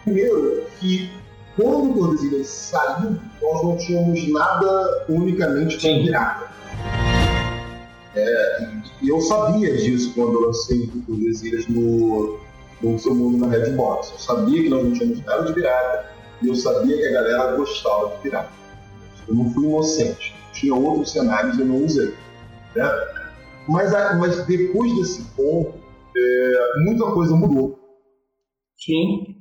Primeiro, 0.05 0.65
que 0.81 1.09
quando 1.57 1.91
o 1.91 1.95
Tordesilhas 1.95 2.49
saiu, 2.49 3.17
nós 3.41 3.63
não 3.63 3.77
tínhamos 3.77 4.29
nada 4.29 5.07
unicamente 5.09 5.79
pirata. 5.79 6.58
É, 8.19 8.71
e 9.01 9.09
eu 9.09 9.21
sabia 9.21 9.77
disso 9.77 10.13
quando 10.15 10.35
eu 10.35 10.41
lancei 10.49 10.91
o 10.95 11.03
Tordesilhas 11.03 11.69
no, 11.69 12.39
no 12.83 12.99
seu 12.99 13.15
mundo 13.15 13.39
na 13.39 13.49
Redbox. 13.49 14.11
Eu 14.11 14.19
sabia 14.19 14.63
que 14.63 14.69
nós 14.69 14.85
não 14.85 14.93
tínhamos 14.93 15.25
nada 15.25 15.45
de 15.45 15.53
pirata 15.53 16.11
e 16.43 16.49
eu 16.49 16.55
sabia 16.57 16.97
que 16.97 17.07
a 17.07 17.13
galera 17.13 17.57
gostava 17.57 18.17
de 18.17 18.23
pirata. 18.23 18.51
Eu 19.29 19.35
não 19.37 19.51
fui 19.53 19.67
inocente. 19.67 20.35
Tinha 20.53 20.75
outros 20.75 21.13
cenários 21.13 21.57
e 21.57 21.61
eu 21.61 21.67
não 21.67 21.85
usei. 21.85 22.13
Né? 22.75 22.85
Mas, 23.69 23.93
mas 24.19 24.47
depois 24.47 24.97
desse 24.97 25.23
ponto, 25.37 25.75
é, 26.17 26.81
muita 26.81 27.05
coisa 27.13 27.37
mudou. 27.37 27.79
Sim. 28.77 29.37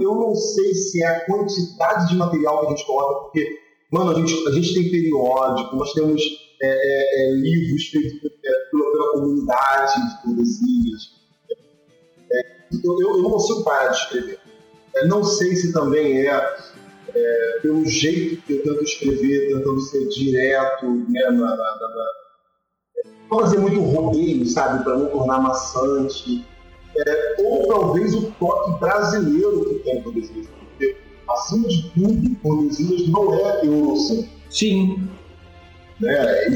Eu 0.00 0.14
não 0.14 0.34
sei 0.34 0.74
se 0.74 1.02
é 1.02 1.06
a 1.06 1.26
quantidade 1.26 2.08
de 2.08 2.16
material 2.16 2.60
que 2.60 2.66
a 2.66 2.70
gente 2.70 2.86
coloca, 2.86 3.20
porque, 3.24 3.58
mano, 3.92 4.10
a 4.10 4.14
gente, 4.14 4.48
a 4.48 4.50
gente 4.52 4.74
tem 4.74 4.90
periódico, 4.90 5.76
nós 5.76 5.92
temos 5.92 6.22
é, 6.62 6.66
é, 6.66 7.28
é 7.28 7.32
livros 7.34 7.86
feitos 7.88 8.14
é, 8.14 8.70
pela, 8.70 8.92
pela, 8.92 9.12
comunidade 9.12 9.94
de 9.94 10.22
poesias. 10.22 11.02
É, 12.30 12.68
eu, 12.84 13.00
eu, 13.00 13.22
não 13.22 13.30
consigo 13.30 13.64
parar 13.64 13.88
de 13.88 13.96
escrever. 13.96 14.38
não 15.06 15.24
sei 15.24 15.56
se 15.56 15.72
também 15.72 16.26
é, 16.26 17.58
pelo 17.62 17.86
jeito 17.86 18.42
que 18.42 18.54
eu 18.54 18.62
tento 18.62 18.82
escrever, 18.84 19.54
tentando 19.54 19.80
ser 19.80 20.08
direto, 20.08 20.86
né, 20.86 21.22
na, 21.30 21.32
na, 21.32 21.56
na, 21.56 22.08
não 23.30 23.40
fazer 23.40 23.58
muito 23.58 23.80
rodeio, 23.80 24.46
sabe, 24.46 24.82
para 24.84 24.96
não 24.96 25.08
tornar 25.08 25.40
maçante 25.40 26.44
é, 26.96 27.36
ou 27.42 27.66
talvez 27.68 28.14
o 28.14 28.30
toque 28.32 28.80
brasileiro 28.80 29.64
que 29.64 29.74
tem 29.80 30.00
o 30.00 30.04
Tordesilhas. 30.04 30.46
Porque, 30.46 30.96
acima 31.28 31.68
de 31.68 31.90
tudo, 31.90 32.32
o 32.32 32.36
Tordesilhas 32.36 33.08
não 33.08 33.34
é 33.34 33.66
eurocêntrico. 33.66 34.38
Sim. 34.50 35.08
Né? 36.00 36.46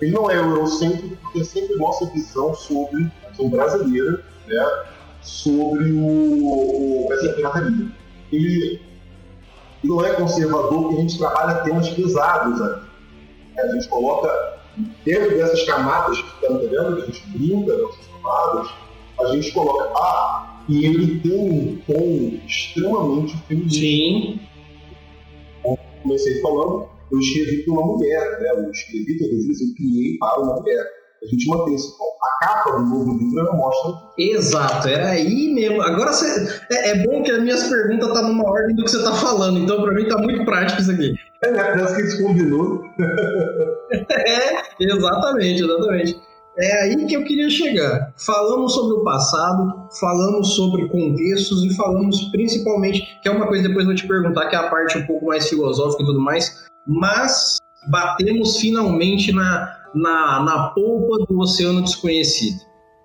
Ele 0.00 0.10
não 0.12 0.30
é 0.30 0.36
eurocêntrico 0.36 1.16
porque 1.16 1.44
sempre 1.44 1.76
mostra 1.76 2.08
visão 2.08 2.54
sobre 2.54 3.10
a 3.26 3.30
visão 3.30 3.48
brasileira 3.48 4.22
né? 4.46 4.84
sobre 5.22 5.90
o, 5.92 7.06
o, 7.06 7.12
essa 7.12 7.32
pirataria. 7.32 7.88
Ele 8.32 8.80
não 9.82 10.04
é 10.04 10.12
conservador 10.14 10.82
porque 10.82 10.96
a 10.96 11.00
gente 11.00 11.18
trabalha 11.18 11.62
temas 11.62 11.88
pesados 11.90 12.60
ali. 12.60 12.86
A 13.58 13.68
gente 13.68 13.88
coloca 13.88 14.56
dentro 15.04 15.30
dessas 15.30 15.62
camadas 15.64 16.20
que 16.20 16.28
estão 16.28 16.56
entendendo, 16.56 16.96
que 16.96 17.02
a 17.02 17.06
gente 17.06 17.26
brinca 17.28 17.76
nessas 17.76 18.06
camadas, 18.06 18.70
a 19.20 19.26
gente 19.28 19.52
coloca, 19.52 19.98
ah, 19.98 20.62
e 20.68 20.84
ele 20.84 21.20
tem 21.20 21.38
um 21.38 21.78
tom 21.86 22.46
extremamente 22.46 23.36
feminino. 23.48 23.70
Sim. 23.70 24.40
Como 25.62 25.78
comecei 26.02 26.40
falando, 26.42 26.88
eu 27.10 27.18
escrevi 27.18 27.62
para 27.64 27.74
uma 27.74 27.86
mulher, 27.86 28.40
né? 28.40 28.50
Eu 28.50 28.70
escrevi 28.70 29.18
todas 29.18 29.46
vezes, 29.46 29.68
eu 29.68 29.74
criei 29.74 30.18
para 30.18 30.42
uma 30.42 30.56
mulher. 30.56 30.84
A 31.22 31.26
gente 31.26 31.48
mantém 31.48 31.74
esse 31.74 31.96
tom. 31.96 32.04
A 32.22 32.46
capa 32.46 32.76
do 32.76 32.86
novo 32.86 33.18
livro 33.18 33.40
ela 33.40 33.56
mostra. 33.56 33.92
Exato, 34.18 34.88
era 34.88 35.10
aí 35.10 35.52
mesmo. 35.52 35.80
Agora 35.82 36.12
você, 36.12 36.48
é, 36.70 36.90
é 36.90 37.06
bom 37.06 37.22
que 37.22 37.30
as 37.30 37.42
minhas 37.42 37.64
perguntas 37.64 38.08
estão 38.08 38.22
tá 38.22 38.28
numa 38.28 38.48
ordem 38.48 38.76
do 38.76 38.84
que 38.84 38.90
você 38.90 38.98
está 38.98 39.12
falando, 39.12 39.58
então 39.58 39.82
para 39.82 39.92
mim 39.92 40.02
está 40.02 40.18
muito 40.18 40.44
prático 40.44 40.80
isso 40.80 40.90
aqui. 40.90 41.14
É, 41.42 41.50
né? 41.50 41.62
Parece 41.62 41.96
que 41.96 42.10
gente 42.10 42.22
combinou. 42.22 42.82
é, 44.10 44.62
exatamente, 44.80 45.62
exatamente. 45.62 46.20
É 46.58 46.82
aí 46.82 47.06
que 47.06 47.14
eu 47.14 47.24
queria 47.24 47.50
chegar. 47.50 48.14
Falamos 48.16 48.72
sobre 48.72 48.96
o 48.96 49.04
passado, 49.04 49.88
falamos 50.00 50.54
sobre 50.54 50.88
contextos 50.88 51.64
e 51.64 51.76
falamos 51.76 52.30
principalmente, 52.30 53.18
que 53.22 53.28
é 53.28 53.30
uma 53.30 53.46
coisa 53.46 53.68
depois 53.68 53.84
eu 53.84 53.88
vou 53.88 53.94
te 53.94 54.08
perguntar, 54.08 54.48
que 54.48 54.56
é 54.56 54.58
a 54.58 54.70
parte 54.70 54.96
um 54.96 55.06
pouco 55.06 55.26
mais 55.26 55.46
filosófica 55.48 56.02
e 56.02 56.06
tudo 56.06 56.20
mais, 56.20 56.66
mas 56.86 57.58
batemos 57.90 58.58
finalmente 58.58 59.32
na, 59.32 59.76
na, 59.94 60.42
na 60.44 60.68
polpa 60.68 61.26
do 61.26 61.38
oceano 61.38 61.82
desconhecido. 61.82 62.60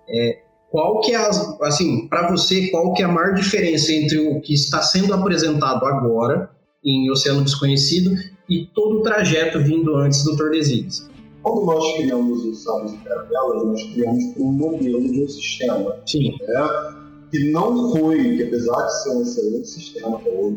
É, 0.08 0.42
qual 0.70 1.00
que 1.00 1.12
é, 1.12 1.16
as, 1.16 1.60
assim, 1.60 2.08
para 2.08 2.30
você, 2.30 2.68
qual 2.68 2.94
que 2.94 3.02
é 3.02 3.04
a 3.04 3.08
maior 3.08 3.34
diferença 3.34 3.92
entre 3.92 4.18
o 4.18 4.40
que 4.40 4.54
está 4.54 4.80
sendo 4.80 5.12
apresentado 5.12 5.84
agora 5.84 6.50
em 6.84 7.10
Oceano 7.10 7.44
Desconhecido 7.44 8.16
e 8.48 8.66
todo 8.74 9.00
o 9.00 9.02
trajeto 9.02 9.58
vindo 9.60 9.94
antes 9.96 10.24
do 10.24 10.36
Tordesilhas? 10.36 11.08
Quando 11.42 11.66
nós 11.66 11.96
criamos 11.96 12.44
os 12.44 12.62
Salmos 12.62 12.94
e 12.94 12.96
Caravelas, 12.98 13.66
nós 13.66 13.82
criamos 13.82 14.24
um 14.38 14.52
modelo 14.52 15.00
de 15.00 15.24
um 15.24 15.28
sistema. 15.28 15.96
Sim. 16.06 16.36
Né, 16.40 17.02
que 17.30 17.50
não 17.50 17.90
foi, 17.90 18.36
que 18.36 18.42
apesar 18.44 18.86
de 18.86 19.02
ser 19.02 19.10
um 19.10 19.22
excelente 19.22 19.68
sistema 19.68 20.18
para 20.18 20.32
o 20.32 20.54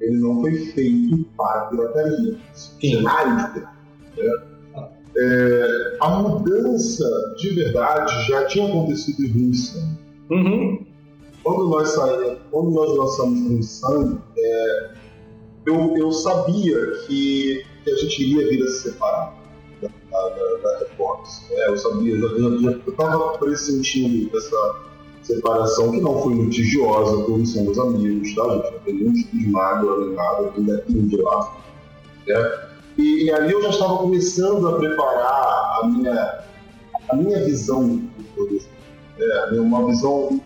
ele 0.00 0.18
não 0.18 0.40
foi 0.40 0.54
feito 0.72 1.24
para 1.36 1.66
pirataria. 1.66 2.38
Sim. 2.52 2.96
Cenário 2.96 3.36
de 3.36 3.52
pirataria. 3.52 3.74
Né? 4.16 4.54
É, 5.16 5.96
a 6.00 6.08
mudança 6.10 7.08
de 7.38 7.50
verdade 7.50 8.26
já 8.26 8.46
tinha 8.46 8.66
acontecido 8.68 9.24
em 9.24 9.28
Rio 9.28 9.54
Sangue. 9.54 9.98
Uhum. 10.30 10.86
Quando 11.44 11.68
nós 11.68 11.90
saímos, 11.90 12.38
quando 12.50 12.70
nós 12.70 12.96
lançamos 12.96 13.48
Rio 13.48 13.62
Sangue, 13.62 14.18
é, 14.36 14.90
eu, 15.66 15.96
eu 15.96 16.10
sabia 16.10 16.90
que, 17.06 17.64
que 17.84 17.90
a 17.90 17.96
gente 17.96 18.22
iria 18.22 18.48
vir 18.48 18.62
a 18.64 18.66
se 18.66 18.90
separar 18.90 19.44
da, 19.80 19.88
da, 19.88 20.56
da 20.62 20.86
É, 21.50 21.68
eu 21.68 21.76
sabia, 21.76 22.16
eu 22.16 22.80
estava 22.88 23.38
pressentindo 23.38 24.36
essa 24.36 24.76
separação 25.26 25.90
que 25.90 26.00
não 26.00 26.20
foi 26.22 26.34
litigiosa, 26.34 27.24
todos 27.24 27.52
são 27.52 27.64
meus 27.64 27.78
amigos, 27.78 28.34
tá, 28.34 28.42
gente? 28.50 28.72
Não 28.72 28.80
tem 28.80 28.94
nenhum 28.94 29.12
tipo 29.12 29.38
de 29.38 29.48
mágoa 29.48 30.00
nem 30.00 30.14
nada, 30.14 30.44
tudo 30.54 30.74
é 30.74 30.82
de 30.86 31.16
lá. 31.16 31.56
Né? 32.26 32.58
E, 32.98 33.24
e 33.24 33.30
ali 33.32 33.52
eu 33.52 33.62
já 33.62 33.70
estava 33.70 33.98
começando 33.98 34.68
a 34.68 34.78
preparar 34.78 35.80
a 35.80 35.86
minha, 35.88 36.44
a 37.08 37.16
minha 37.16 37.44
visão 37.44 37.96
do 37.96 38.24
produto. 38.34 38.66
É, 39.18 39.60
uma 39.60 39.86
visão. 39.86 40.40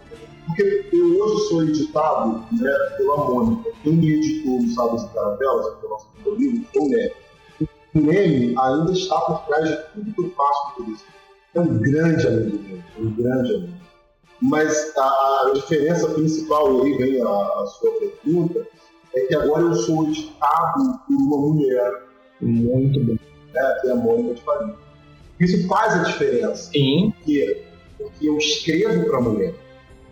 Porque 0.47 0.89
eu 0.93 1.21
hoje 1.21 1.49
sou 1.49 1.63
editado 1.63 2.43
né, 2.53 2.71
pela 2.97 3.17
Mônica. 3.19 3.71
Quem 3.83 3.93
me 3.95 4.15
editou 4.15 4.63
no 4.63 4.69
Sábados 4.71 5.03
e 5.05 5.09
Caravelas, 5.09 5.67
que 5.67 5.85
é 5.85 5.87
o 5.87 5.91
nosso 5.91 6.07
livro, 6.39 6.65
foi 6.73 6.83
o 6.83 6.89
Neto 6.89 7.29
nele 7.95 8.55
ainda 8.59 8.93
está 8.93 9.21
por 9.21 9.47
trás 9.47 9.69
de 9.69 9.77
tudo 9.93 10.13
que 10.13 10.23
eu 10.23 10.31
faço 10.31 10.75
por 10.77 10.89
isso. 10.89 11.05
É 11.55 11.61
um 11.61 11.79
grande 11.79 12.27
amigo 12.27 12.59
meu, 12.63 12.83
um 12.99 13.15
grande 13.15 13.55
amigo. 13.55 13.79
Mas 14.41 14.97
a, 14.97 15.51
diferença 15.55 16.09
principal, 16.11 16.87
e 16.87 16.93
aí 16.93 16.99
vem 16.99 17.23
a, 17.23 17.29
a, 17.29 17.67
sua 17.67 17.91
pergunta, 17.93 18.67
é 19.15 19.21
que 19.23 19.35
agora 19.35 19.63
eu 19.63 19.75
sou 19.75 20.05
editado 20.05 21.01
por 21.07 21.17
uma 21.17 21.37
mulher. 21.39 22.03
Muito 22.41 23.01
bem. 23.05 23.21
É, 23.55 23.81
que 23.81 23.89
é 23.89 23.91
a 23.91 23.97
Mônica 23.97 24.35
de 24.35 24.43
Faria. 24.43 24.75
Isso 25.41 25.67
faz 25.67 25.95
a 25.95 26.03
diferença. 26.05 26.71
Sim. 26.71 27.13
Porque, 27.17 27.65
porque 27.97 28.29
eu 28.29 28.39
escrevo 28.39 29.07
para 29.07 29.21
mulher. 29.21 29.55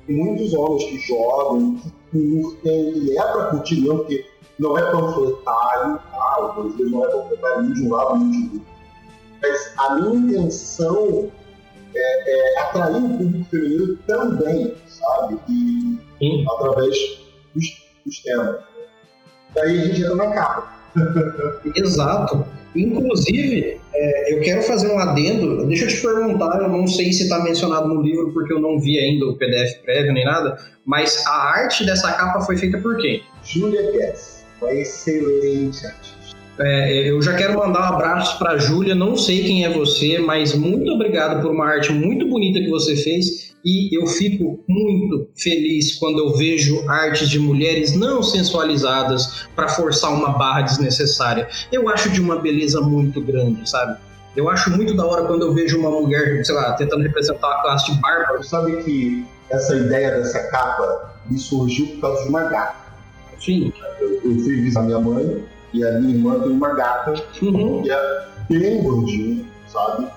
Tem 0.07 0.17
muitos 0.17 0.55
homens 0.55 0.85
que 0.85 0.99
jogam, 1.01 1.77
que 1.77 2.41
curtem, 2.43 2.99
e 2.99 3.19
é 3.19 3.23
para 3.23 3.47
curtir 3.47 3.81
mesmo, 3.81 3.99
porque 3.99 4.25
não 4.59 4.79
é 4.79 4.91
panfletário, 4.91 5.99
tá? 6.11 6.55
o 6.57 6.91
não 6.91 7.05
é 7.05 7.09
panfletário 7.09 7.75
de 7.75 7.83
um 7.83 7.93
lado 7.93 8.19
nem 8.19 8.31
de 8.31 8.57
outro. 8.57 8.77
Mas 9.43 9.75
a 9.77 9.95
minha 9.97 10.15
intenção 10.15 11.31
é, 11.95 12.31
é 12.31 12.61
atrair 12.61 12.97
o 12.97 13.19
público 13.19 13.45
feminino 13.51 13.97
também, 14.07 14.75
sabe? 14.87 15.39
E 15.49 15.99
Sim. 16.19 16.45
através 16.49 16.97
dos, 17.55 17.83
os 18.07 18.19
temas. 18.21 18.57
Daí 19.55 19.81
a 19.81 19.85
gente 19.85 20.03
entra 20.03 20.17
na 20.17 20.31
capa. 20.33 20.77
Exato. 21.75 22.47
Inclusive, 22.75 23.81
é, 23.95 24.35
eu 24.35 24.41
quero 24.41 24.63
fazer 24.63 24.89
um 24.89 24.99
adendo. 24.99 25.67
Deixa 25.67 25.85
eu 25.85 25.89
te 25.89 26.03
perguntar, 26.03 26.61
eu 26.61 26.69
não 26.69 26.87
sei 26.87 27.13
se 27.13 27.23
está 27.23 27.43
mencionado 27.43 27.89
no 27.89 28.03
livro, 28.03 28.33
porque 28.33 28.53
eu 28.53 28.61
não 28.61 28.79
vi 28.79 28.99
ainda 28.99 29.27
o 29.27 29.37
PDF 29.37 29.83
prévio 29.83 30.13
nem 30.13 30.25
nada, 30.25 30.59
mas 30.85 31.27
a 31.27 31.59
arte 31.59 31.85
dessa 31.87 32.13
capa 32.13 32.41
foi 32.43 32.57
feita 32.57 32.79
por 32.79 32.97
quem? 32.99 33.23
Julia 33.43 33.91
Guess, 33.93 34.45
uma 34.61 34.75
excelente 34.75 35.87
artista. 35.87 36.16
É, 36.59 37.11
eu 37.11 37.21
já 37.21 37.35
quero 37.35 37.59
mandar 37.59 37.81
um 37.81 37.95
abraço 37.95 38.39
para 38.39 38.53
a 38.53 38.59
Júlia, 38.59 38.95
não 38.95 39.17
sei 39.17 39.45
quem 39.45 39.65
é 39.65 39.69
você, 39.69 40.19
mas 40.19 40.55
muito 40.55 40.91
obrigado 40.91 41.43
por 41.43 41.51
uma 41.51 41.67
arte 41.67 41.93
muito 41.93 42.27
bonita 42.29 42.59
que 42.61 42.71
você 42.71 42.97
fez 42.97 43.55
e 43.63 43.95
eu 43.95 44.07
fico 44.07 44.65
muito 44.67 45.29
feliz 45.37 45.97
quando 45.97 46.21
eu 46.21 46.37
vejo 46.37 46.89
artes 46.89 47.29
de 47.29 47.39
mulheres 47.39 47.95
não 47.95 48.23
sensualizadas 48.23 49.47
para 49.55 49.69
forçar 49.69 50.13
uma 50.15 50.31
barra 50.39 50.63
desnecessária. 50.63 51.49
Eu 51.71 51.89
acho 51.89 52.09
de 52.11 52.21
uma 52.21 52.37
beleza 52.41 52.81
muito 52.81 53.21
grande, 53.21 53.69
sabe? 53.69 53.99
Eu 54.35 54.49
acho 54.49 54.71
muito 54.71 54.95
da 54.95 55.05
hora 55.05 55.25
quando 55.25 55.43
eu 55.43 55.53
vejo 55.53 55.79
uma 55.79 55.91
mulher, 55.91 56.45
sei 56.45 56.55
lá, 56.55 56.73
tentando 56.75 57.03
representar 57.03 57.49
a 57.49 57.63
classe 57.63 57.93
de 57.93 58.01
bárbaro. 58.01 58.43
Sabe 58.45 58.83
que 58.85 59.27
essa 59.51 59.75
ideia 59.75 60.13
dessa 60.13 60.39
capa 60.49 61.17
me 61.29 61.39
surgiu 61.39 61.87
por 61.87 62.01
causa 62.03 62.23
de 62.23 62.29
uma 62.29 62.45
gata. 62.45 62.77
Sim. 63.41 63.73
Eu, 64.01 64.15
eu 64.15 64.21
fui 64.21 64.61
visitar 64.61 64.83
minha 64.83 65.01
mãe 65.01 65.45
e 65.77 65.85
a 65.85 66.01
minha 66.01 66.15
irmã 66.15 66.41
tem 66.41 66.53
uma 66.53 66.75
gata 66.75 67.13
uhum. 67.43 67.83
que 67.83 67.91
é 67.91 68.29
bem 68.49 68.83
gordinha, 68.83 69.45
sabe? 69.69 70.09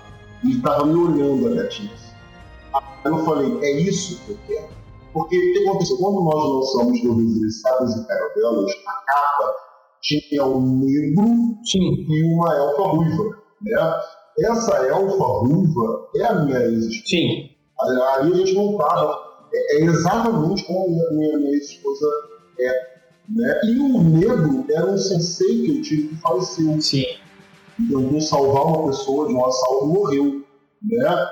E 0.43 0.51
estava 0.51 0.85
me 0.85 0.93
olhando 0.93 1.47
a 1.47 1.55
gatinha. 1.61 1.91
Aí 2.73 3.11
eu 3.11 3.25
falei, 3.25 3.59
é 3.61 3.81
isso 3.81 4.21
que 4.23 4.31
eu 4.31 4.37
quero. 4.47 4.69
Porque 5.13 5.37
o 5.37 5.53
que 5.53 5.67
aconteceu? 5.67 5.97
Quando 5.97 6.23
nós 6.23 6.49
lançamos 6.49 7.01
do 7.01 7.17
Regressadas 7.17 7.95
e 7.95 8.07
Carabelas, 8.07 8.71
a 8.87 8.93
capa 9.05 9.55
tinha 10.01 10.45
um 10.45 10.79
negro 10.79 11.25
Sim. 11.65 12.05
e 12.07 12.33
uma 12.33 12.55
elfa 12.55 12.83
ruiva. 12.83 13.23
Né? 13.61 13.99
Essa 14.39 14.77
elfa 14.87 15.23
ruiva 15.23 16.09
é 16.15 16.25
a 16.25 16.33
minha 16.35 16.59
ex 16.59 16.85
Sim. 17.05 17.49
Aí 17.81 18.31
a 18.31 18.35
gente 18.35 18.53
não 18.53 18.71
estava. 18.71 19.29
É, 19.51 19.77
é, 19.77 19.85
exatamente 19.85 20.63
como 20.65 20.85
a 20.85 21.11
minha, 21.11 21.37
minha 21.37 21.51
ex-esposa 21.53 22.05
é. 22.59 22.88
Né? 23.29 23.61
E 23.65 23.79
o 23.79 24.01
negro 24.01 24.65
era 24.69 24.85
um 24.85 24.97
sensei 24.97 25.63
que 25.63 25.77
eu 25.77 25.81
tive 25.81 26.07
que 26.09 26.15
faleceu. 26.15 26.81
Sim. 26.81 27.05
Eu 27.89 28.01
vou 28.09 28.19
salvar 28.19 28.65
uma 28.65 28.87
pessoa 28.87 29.27
de 29.27 29.33
um 29.33 29.45
assalto 29.45 29.85
e 29.85 29.87
morreu. 29.87 30.45
Né? 30.81 31.27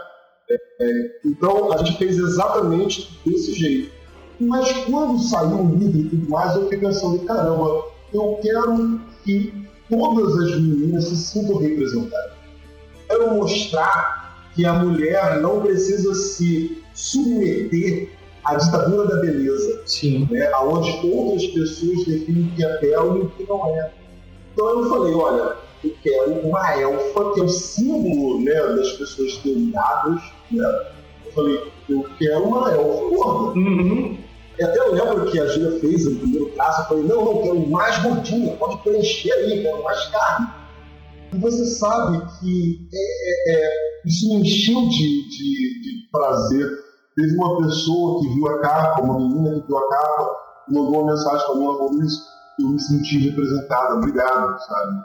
É, 0.49 0.55
é, 0.81 1.19
então 1.25 1.73
a 1.73 1.77
gente 1.77 1.97
fez 1.97 2.17
exatamente 2.17 3.19
desse 3.25 3.53
jeito. 3.53 3.91
Mas 4.39 4.71
quando 4.85 5.19
saiu 5.19 5.61
o 5.61 5.75
livro 5.75 5.99
e 5.99 6.09
tudo 6.09 6.29
mais, 6.29 6.55
eu 6.55 6.63
fiquei 6.63 6.79
pensando, 6.79 7.19
caramba, 7.25 7.85
eu 8.13 8.39
quero 8.41 9.01
que 9.23 9.67
todas 9.89 10.37
as 10.37 10.61
meninas 10.61 11.05
se 11.05 11.17
sintam 11.17 11.57
representadas. 11.57 12.37
Quero 13.07 13.33
mostrar 13.33 14.51
que 14.53 14.65
a 14.65 14.73
mulher 14.73 15.41
não 15.41 15.61
precisa 15.61 16.13
se 16.13 16.83
submeter 16.93 18.09
à 18.47 18.55
ditadura 18.55 19.07
da 19.07 19.17
beleza, 19.17 19.81
Sim. 19.85 20.27
né, 20.31 20.49
onde 20.61 20.89
outras 21.11 21.45
pessoas 21.47 22.05
definem 22.05 22.43
o 22.43 22.55
que 22.55 22.63
é 22.63 22.79
belo 22.79 23.17
e 23.17 23.21
o 23.21 23.29
que 23.29 23.43
não 23.47 23.67
é. 23.67 23.91
Então 24.53 24.69
eu 24.69 24.89
falei, 24.89 25.13
olha, 25.13 25.55
eu 25.83 25.95
quero 26.01 26.31
uma 26.47 26.81
elfa, 26.81 27.33
que 27.33 27.41
é 27.41 27.43
o 27.43 27.49
símbolo 27.49 28.41
né, 28.41 28.53
das 28.53 28.93
pessoas 28.93 29.37
dominadas. 29.37 30.21
Né? 30.49 30.85
Eu 31.25 31.31
falei, 31.33 31.71
eu 31.89 32.05
quero 32.17 32.43
uma 32.43 32.71
elfa 32.71 33.15
gorda. 33.15 33.59
Uhum. 33.59 34.17
E 34.57 34.63
até 34.63 34.79
eu 34.79 34.93
lembro 34.93 35.29
que 35.29 35.39
a 35.39 35.47
Gina 35.47 35.79
fez 35.79 36.05
no 36.05 36.19
primeiro 36.19 36.49
traço, 36.51 36.81
eu 36.81 36.85
falei, 36.85 37.03
não, 37.03 37.25
não, 37.25 37.41
quero 37.43 37.67
mais 37.67 38.01
gordinha, 38.01 38.55
pode 38.55 38.77
preencher 38.77 39.31
aí, 39.33 39.61
quero 39.61 39.83
mais 39.83 40.03
carne. 40.07 40.47
E 41.33 41.37
você 41.37 41.65
sabe 41.65 42.25
que 42.39 42.89
é, 42.91 42.97
é, 42.97 43.65
é, 43.65 44.01
isso 44.05 44.29
me 44.29 44.41
encheu 44.41 44.81
de, 44.89 45.29
de, 45.29 45.81
de, 45.81 46.07
prazer. 46.11 46.86
Teve 47.17 47.35
uma 47.35 47.57
pessoa 47.57 48.21
que 48.21 48.29
viu 48.35 48.47
a 48.47 48.59
capa, 48.59 49.01
uma 49.01 49.19
menina 49.19 49.59
que 49.59 49.67
viu 49.67 49.75
a 49.75 49.89
capa, 49.89 50.35
mandou 50.69 51.01
uma 51.01 51.11
mensagem 51.11 51.47
para 51.47 51.55
mim, 51.55 51.65
ela 51.65 51.77
falou 51.77 52.03
isso, 52.03 52.23
eu 52.59 52.69
me 52.69 52.79
senti 52.79 53.29
representada, 53.29 53.95
obrigado, 53.95 54.59
sabe? 54.59 55.01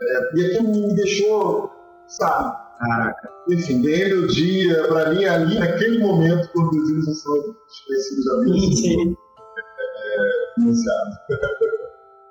É, 0.00 0.38
e 0.38 0.46
aquilo 0.46 0.68
me 0.68 0.94
deixou, 0.94 1.68
sabe? 2.06 2.56
Caraca. 2.78 3.28
Enfim, 3.50 3.82
ganhei 3.82 4.06
meu 4.06 4.28
dia, 4.28 4.86
pra 4.86 5.10
mim, 5.10 5.24
ali, 5.24 5.58
naquele 5.58 5.98
momento, 5.98 6.48
produzidos 6.52 7.06
não 7.08 7.14
são 7.14 7.34
desconhecidos 7.66 8.24
da 8.24 8.40
vida. 8.44 8.76
Sim. 8.76 9.16
É, 9.96 10.54
financiado. 10.54 11.10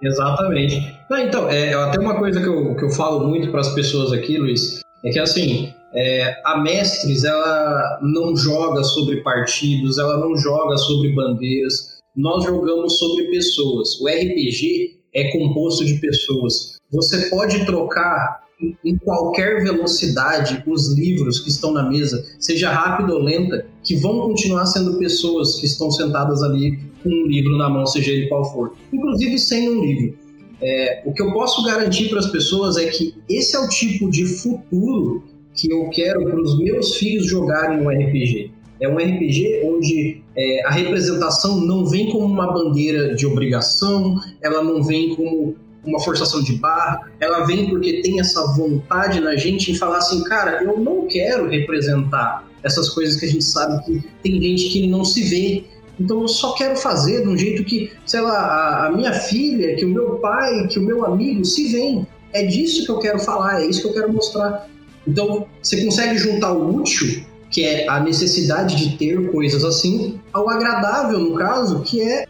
Exatamente. 0.01 1.01
Não, 1.09 1.17
então, 1.17 1.49
é, 1.49 1.73
até 1.73 1.99
uma 1.99 2.17
coisa 2.17 2.39
que 2.39 2.47
eu, 2.47 2.75
que 2.77 2.83
eu 2.85 2.91
falo 2.91 3.27
muito 3.27 3.51
para 3.51 3.59
as 3.59 3.73
pessoas 3.73 4.13
aqui, 4.13 4.37
Luiz, 4.37 4.79
é 5.03 5.09
que 5.09 5.19
assim, 5.19 5.73
é, 5.93 6.41
a 6.45 6.58
Mestres, 6.58 7.23
ela 7.23 8.00
não 8.02 8.36
joga 8.36 8.84
sobre 8.84 9.21
partidos, 9.21 9.97
ela 9.97 10.17
não 10.17 10.36
joga 10.36 10.78
sobre 10.78 11.13
bandeiras, 11.13 11.97
nós 12.15 12.43
jogamos 12.43 12.97
sobre 12.97 13.26
pessoas. 13.26 14.00
O 14.02 14.08
RPG 14.08 15.00
é 15.13 15.32
composto 15.32 15.86
de 15.86 15.95
pessoas. 15.95 16.78
Você 16.91 17.30
pode 17.30 17.65
trocar 17.65 18.47
em 18.84 18.97
qualquer 18.97 19.63
velocidade 19.63 20.63
os 20.65 20.93
livros 20.93 21.39
que 21.39 21.50
estão 21.50 21.71
na 21.71 21.88
mesa, 21.88 22.26
seja 22.39 22.71
rápida 22.71 23.13
ou 23.13 23.21
lenta, 23.21 23.67
que 23.84 23.95
vão 23.95 24.21
continuar 24.21 24.65
sendo 24.65 24.97
pessoas 24.97 25.60
que 25.60 25.67
estão 25.67 25.91
sentadas 25.91 26.41
ali 26.41 26.80
com 27.04 27.10
um 27.10 27.28
livro 27.28 27.56
na 27.58 27.69
mão, 27.69 27.86
seja 27.86 28.12
ele 28.12 28.28
qual 28.28 28.43
for, 28.52 28.76
inclusive 28.91 29.38
sem 29.38 29.69
um 29.69 29.82
livro. 29.84 30.17
É, 30.60 31.04
o 31.06 31.13
que 31.13 31.21
eu 31.21 31.32
posso 31.34 31.63
garantir 31.63 32.10
para 32.10 32.17
as 32.17 32.32
pessoas 32.32 32.78
é 32.78 32.86
que 32.88 33.13
esse 33.30 33.56
é 33.56 33.60
o 33.60 33.69
tipo 33.69 34.10
de 34.10 34.26
futuro 34.26 35.23
que 35.57 35.71
eu 35.71 35.89
quero 35.89 36.23
para 36.23 36.39
os 36.39 36.57
meus 36.59 36.95
filhos 36.95 37.27
jogarem 37.27 37.81
um 37.81 37.89
RPG. 37.89 38.51
É 38.79 38.87
um 38.87 38.97
RPG 38.97 39.63
onde 39.65 40.21
é, 40.37 40.65
a 40.65 40.71
representação 40.71 41.59
não 41.59 41.85
vem 41.87 42.11
como 42.11 42.25
uma 42.25 42.53
bandeira 42.53 43.15
de 43.15 43.25
obrigação, 43.25 44.15
ela 44.41 44.63
não 44.63 44.83
vem 44.83 45.15
como 45.15 45.55
uma 45.83 45.99
forçação 45.99 46.43
de 46.43 46.53
barra, 46.53 47.09
ela 47.19 47.45
vem 47.45 47.69
porque 47.69 48.01
tem 48.01 48.19
essa 48.19 48.45
vontade 48.53 49.19
na 49.19 49.35
gente 49.35 49.71
em 49.71 49.75
falar 49.75 49.97
assim, 49.97 50.23
cara, 50.25 50.63
eu 50.63 50.77
não 50.77 51.07
quero 51.07 51.49
representar 51.49 52.47
essas 52.61 52.89
coisas 52.89 53.19
que 53.19 53.25
a 53.25 53.29
gente 53.29 53.43
sabe 53.43 53.83
que 53.85 54.03
tem 54.21 54.41
gente 54.41 54.69
que 54.69 54.87
não 54.87 55.03
se 55.03 55.23
vê. 55.23 55.63
Então 55.99 56.21
eu 56.21 56.27
só 56.27 56.53
quero 56.53 56.75
fazer 56.75 57.23
de 57.23 57.29
um 57.29 57.37
jeito 57.37 57.63
que, 57.63 57.91
sei 58.05 58.21
lá, 58.21 58.37
a, 58.37 58.87
a 58.87 58.91
minha 58.91 59.13
filha, 59.13 59.75
que 59.75 59.85
o 59.85 59.89
meu 59.89 60.15
pai, 60.17 60.67
que 60.67 60.77
o 60.77 60.83
meu 60.83 61.03
amigo 61.05 61.43
se 61.43 61.69
veem. 61.69 62.05
É 62.33 62.43
disso 62.43 62.85
que 62.85 62.91
eu 62.91 62.99
quero 62.99 63.19
falar, 63.19 63.63
é 63.63 63.65
isso 63.65 63.81
que 63.81 63.87
eu 63.87 63.93
quero 63.93 64.13
mostrar. 64.13 64.69
Então 65.07 65.47
você 65.61 65.83
consegue 65.83 66.17
juntar 66.17 66.51
o 66.51 66.75
útil, 66.75 67.23
que 67.49 67.63
é 67.63 67.87
a 67.87 67.99
necessidade 67.99 68.75
de 68.75 68.97
ter 68.97 69.31
coisas 69.31 69.63
assim, 69.63 70.19
ao 70.33 70.49
agradável, 70.49 71.19
no 71.19 71.35
caso, 71.35 71.81
que 71.81 72.01
é 72.01 72.25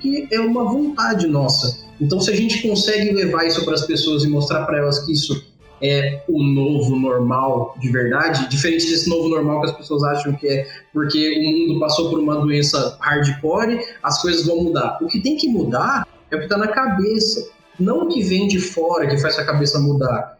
que 0.00 0.28
é 0.30 0.40
uma 0.40 0.64
vontade 0.64 1.26
nossa. 1.26 1.88
Então, 2.00 2.20
se 2.20 2.30
a 2.30 2.36
gente 2.36 2.62
consegue 2.62 3.10
levar 3.12 3.46
isso 3.46 3.64
para 3.64 3.74
as 3.74 3.84
pessoas 3.84 4.22
e 4.22 4.28
mostrar 4.28 4.64
para 4.64 4.78
elas 4.78 5.00
que 5.00 5.12
isso 5.12 5.44
é 5.80 6.22
o 6.28 6.42
novo 6.42 6.96
normal 6.96 7.74
de 7.80 7.88
verdade, 7.90 8.48
diferente 8.48 8.88
desse 8.88 9.08
novo 9.08 9.28
normal 9.28 9.60
que 9.60 9.70
as 9.70 9.76
pessoas 9.76 10.02
acham 10.04 10.32
que 10.34 10.46
é 10.48 10.66
porque 10.92 11.38
o 11.38 11.68
mundo 11.68 11.80
passou 11.80 12.10
por 12.10 12.18
uma 12.18 12.36
doença 12.36 12.96
hardcore, 13.00 13.80
as 14.02 14.20
coisas 14.20 14.46
vão 14.46 14.64
mudar. 14.64 14.98
O 15.00 15.06
que 15.06 15.20
tem 15.20 15.36
que 15.36 15.48
mudar 15.48 16.06
é 16.30 16.36
o 16.36 16.38
que 16.38 16.44
está 16.44 16.56
na 16.56 16.68
cabeça, 16.68 17.48
não 17.78 18.04
o 18.04 18.08
que 18.08 18.22
vem 18.22 18.48
de 18.48 18.58
fora 18.58 19.08
que 19.08 19.18
faz 19.18 19.38
a 19.38 19.44
cabeça 19.44 19.78
mudar. 19.78 20.37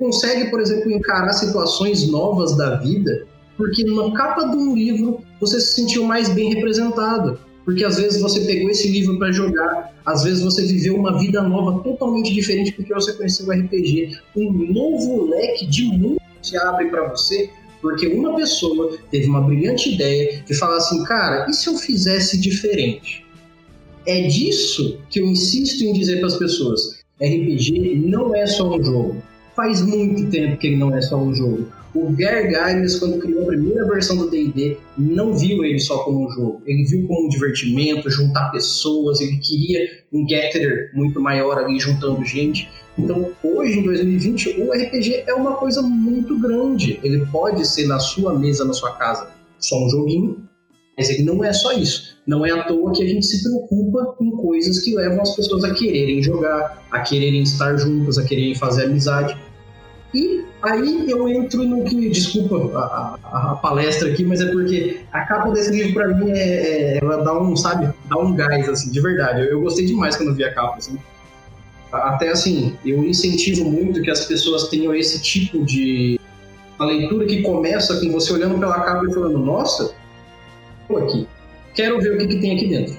Consegue, 0.00 0.50
por 0.50 0.60
exemplo, 0.60 0.90
encarar 0.90 1.32
situações 1.32 2.10
novas 2.10 2.56
da 2.56 2.74
vida, 2.76 3.24
porque 3.56 3.84
na 3.84 4.10
capa 4.12 4.48
de 4.48 4.56
um 4.56 4.74
livro 4.74 5.20
você 5.40 5.60
se 5.60 5.74
sentiu 5.74 6.02
mais 6.02 6.28
bem 6.28 6.52
representado 6.52 7.38
porque 7.70 7.84
às 7.84 7.98
vezes 7.98 8.20
você 8.20 8.40
pegou 8.40 8.68
esse 8.68 8.88
livro 8.88 9.16
para 9.16 9.30
jogar, 9.30 9.94
às 10.04 10.24
vezes 10.24 10.42
você 10.42 10.66
viveu 10.66 10.96
uma 10.96 11.18
vida 11.18 11.40
nova 11.40 11.80
totalmente 11.84 12.32
diferente 12.34 12.72
porque 12.72 12.92
você 12.92 13.12
conheceu 13.12 13.46
o 13.46 13.52
RPG. 13.52 14.18
Um 14.36 14.50
novo 14.72 15.26
leque 15.26 15.66
de 15.66 15.84
mundo 15.84 16.20
se 16.42 16.56
abre 16.56 16.86
para 16.86 17.08
você 17.08 17.50
porque 17.80 18.08
uma 18.08 18.34
pessoa 18.34 18.98
teve 19.10 19.26
uma 19.26 19.40
brilhante 19.40 19.94
ideia 19.94 20.42
de 20.44 20.54
falar 20.54 20.78
assim, 20.78 21.04
cara, 21.04 21.46
e 21.48 21.54
se 21.54 21.68
eu 21.68 21.76
fizesse 21.76 22.38
diferente? 22.40 23.24
É 24.04 24.22
disso 24.22 24.98
que 25.08 25.20
eu 25.20 25.26
insisto 25.26 25.84
em 25.84 25.92
dizer 25.92 26.18
para 26.18 26.26
as 26.26 26.36
pessoas. 26.36 27.00
RPG 27.22 28.02
não 28.04 28.34
é 28.34 28.46
só 28.46 28.68
um 28.68 28.82
jogo. 28.82 29.22
Faz 29.54 29.82
muito 29.82 30.30
tempo 30.30 30.56
que 30.56 30.68
ele 30.68 30.76
não 30.76 30.96
é 30.96 31.00
só 31.00 31.16
um 31.16 31.34
jogo. 31.34 31.66
O 31.92 32.12
Gary 32.12 32.48
Gygax, 32.48 33.00
quando 33.00 33.18
criou 33.18 33.42
a 33.42 33.46
primeira 33.46 33.84
versão 33.84 34.16
do 34.16 34.30
D&D, 34.30 34.76
não 34.96 35.36
viu 35.36 35.64
ele 35.64 35.80
só 35.80 35.98
como 36.04 36.24
um 36.24 36.30
jogo. 36.30 36.62
Ele 36.64 36.84
viu 36.84 37.06
como 37.06 37.26
um 37.26 37.28
divertimento, 37.28 38.08
juntar 38.08 38.50
pessoas, 38.50 39.20
ele 39.20 39.38
queria 39.38 39.80
um 40.12 40.26
getter 40.28 40.92
muito 40.94 41.20
maior 41.20 41.58
ali, 41.58 41.80
juntando 41.80 42.24
gente. 42.24 42.70
Então, 42.96 43.30
hoje, 43.42 43.80
em 43.80 43.82
2020, 43.82 44.60
o 44.60 44.72
RPG 44.72 45.24
é 45.26 45.34
uma 45.34 45.54
coisa 45.54 45.82
muito 45.82 46.38
grande. 46.38 47.00
Ele 47.02 47.26
pode 47.26 47.66
ser 47.66 47.86
na 47.86 47.98
sua 47.98 48.38
mesa, 48.38 48.64
na 48.64 48.72
sua 48.72 48.92
casa, 48.92 49.30
só 49.58 49.84
um 49.84 49.88
joguinho. 49.88 50.48
Ele 51.08 51.22
não 51.22 51.42
é 51.44 51.52
só 51.52 51.72
isso. 51.72 52.18
Não 52.26 52.44
é 52.44 52.50
à 52.50 52.64
toa 52.64 52.92
que 52.92 53.02
a 53.02 53.06
gente 53.06 53.24
se 53.24 53.42
preocupa 53.42 54.14
com 54.18 54.30
coisas 54.32 54.80
que 54.80 54.94
levam 54.94 55.22
as 55.22 55.34
pessoas 55.34 55.64
a 55.64 55.72
quererem 55.72 56.22
jogar, 56.22 56.84
a 56.90 57.00
quererem 57.00 57.42
estar 57.42 57.76
juntas, 57.76 58.18
a 58.18 58.24
quererem 58.24 58.54
fazer 58.54 58.84
amizade. 58.84 59.36
E 60.12 60.44
aí 60.62 61.08
eu 61.08 61.28
entro 61.28 61.64
no 61.64 61.84
que, 61.84 62.08
desculpa 62.08 62.56
a, 62.76 63.18
a, 63.22 63.52
a 63.52 63.54
palestra 63.56 64.10
aqui, 64.10 64.24
mas 64.24 64.40
é 64.40 64.50
porque 64.50 65.00
a 65.12 65.20
capa 65.20 65.50
desse 65.50 65.70
livro 65.70 65.94
para 65.94 66.08
mim 66.08 66.30
é, 66.30 66.38
é, 66.38 66.98
ela 66.98 67.22
dá 67.22 67.38
um, 67.40 67.56
sabe, 67.56 67.88
dá 68.08 68.18
um 68.18 68.34
gás 68.34 68.68
assim, 68.68 68.90
de 68.90 69.00
verdade. 69.00 69.42
Eu, 69.42 69.46
eu 69.46 69.60
gostei 69.60 69.86
demais 69.86 70.16
quando 70.16 70.34
vi 70.34 70.44
a 70.44 70.52
capa, 70.52 70.76
assim. 70.78 70.98
Até 71.92 72.28
assim, 72.28 72.76
eu 72.84 73.04
incentivo 73.04 73.64
muito 73.64 74.02
que 74.02 74.10
as 74.10 74.24
pessoas 74.24 74.68
tenham 74.68 74.94
esse 74.94 75.20
tipo 75.20 75.64
de 75.64 76.20
leitura 76.78 77.26
que 77.26 77.42
começa 77.42 78.00
com 78.00 78.10
você 78.10 78.32
olhando 78.32 78.58
pela 78.58 78.80
capa 78.80 79.04
e 79.08 79.12
falando, 79.12 79.38
nossa, 79.38 79.94
tô 80.90 80.98
aqui, 80.98 81.26
quero 81.74 82.00
ver 82.00 82.14
o 82.14 82.18
que, 82.18 82.26
que 82.26 82.40
tem 82.40 82.56
aqui 82.56 82.68
dentro. 82.68 82.98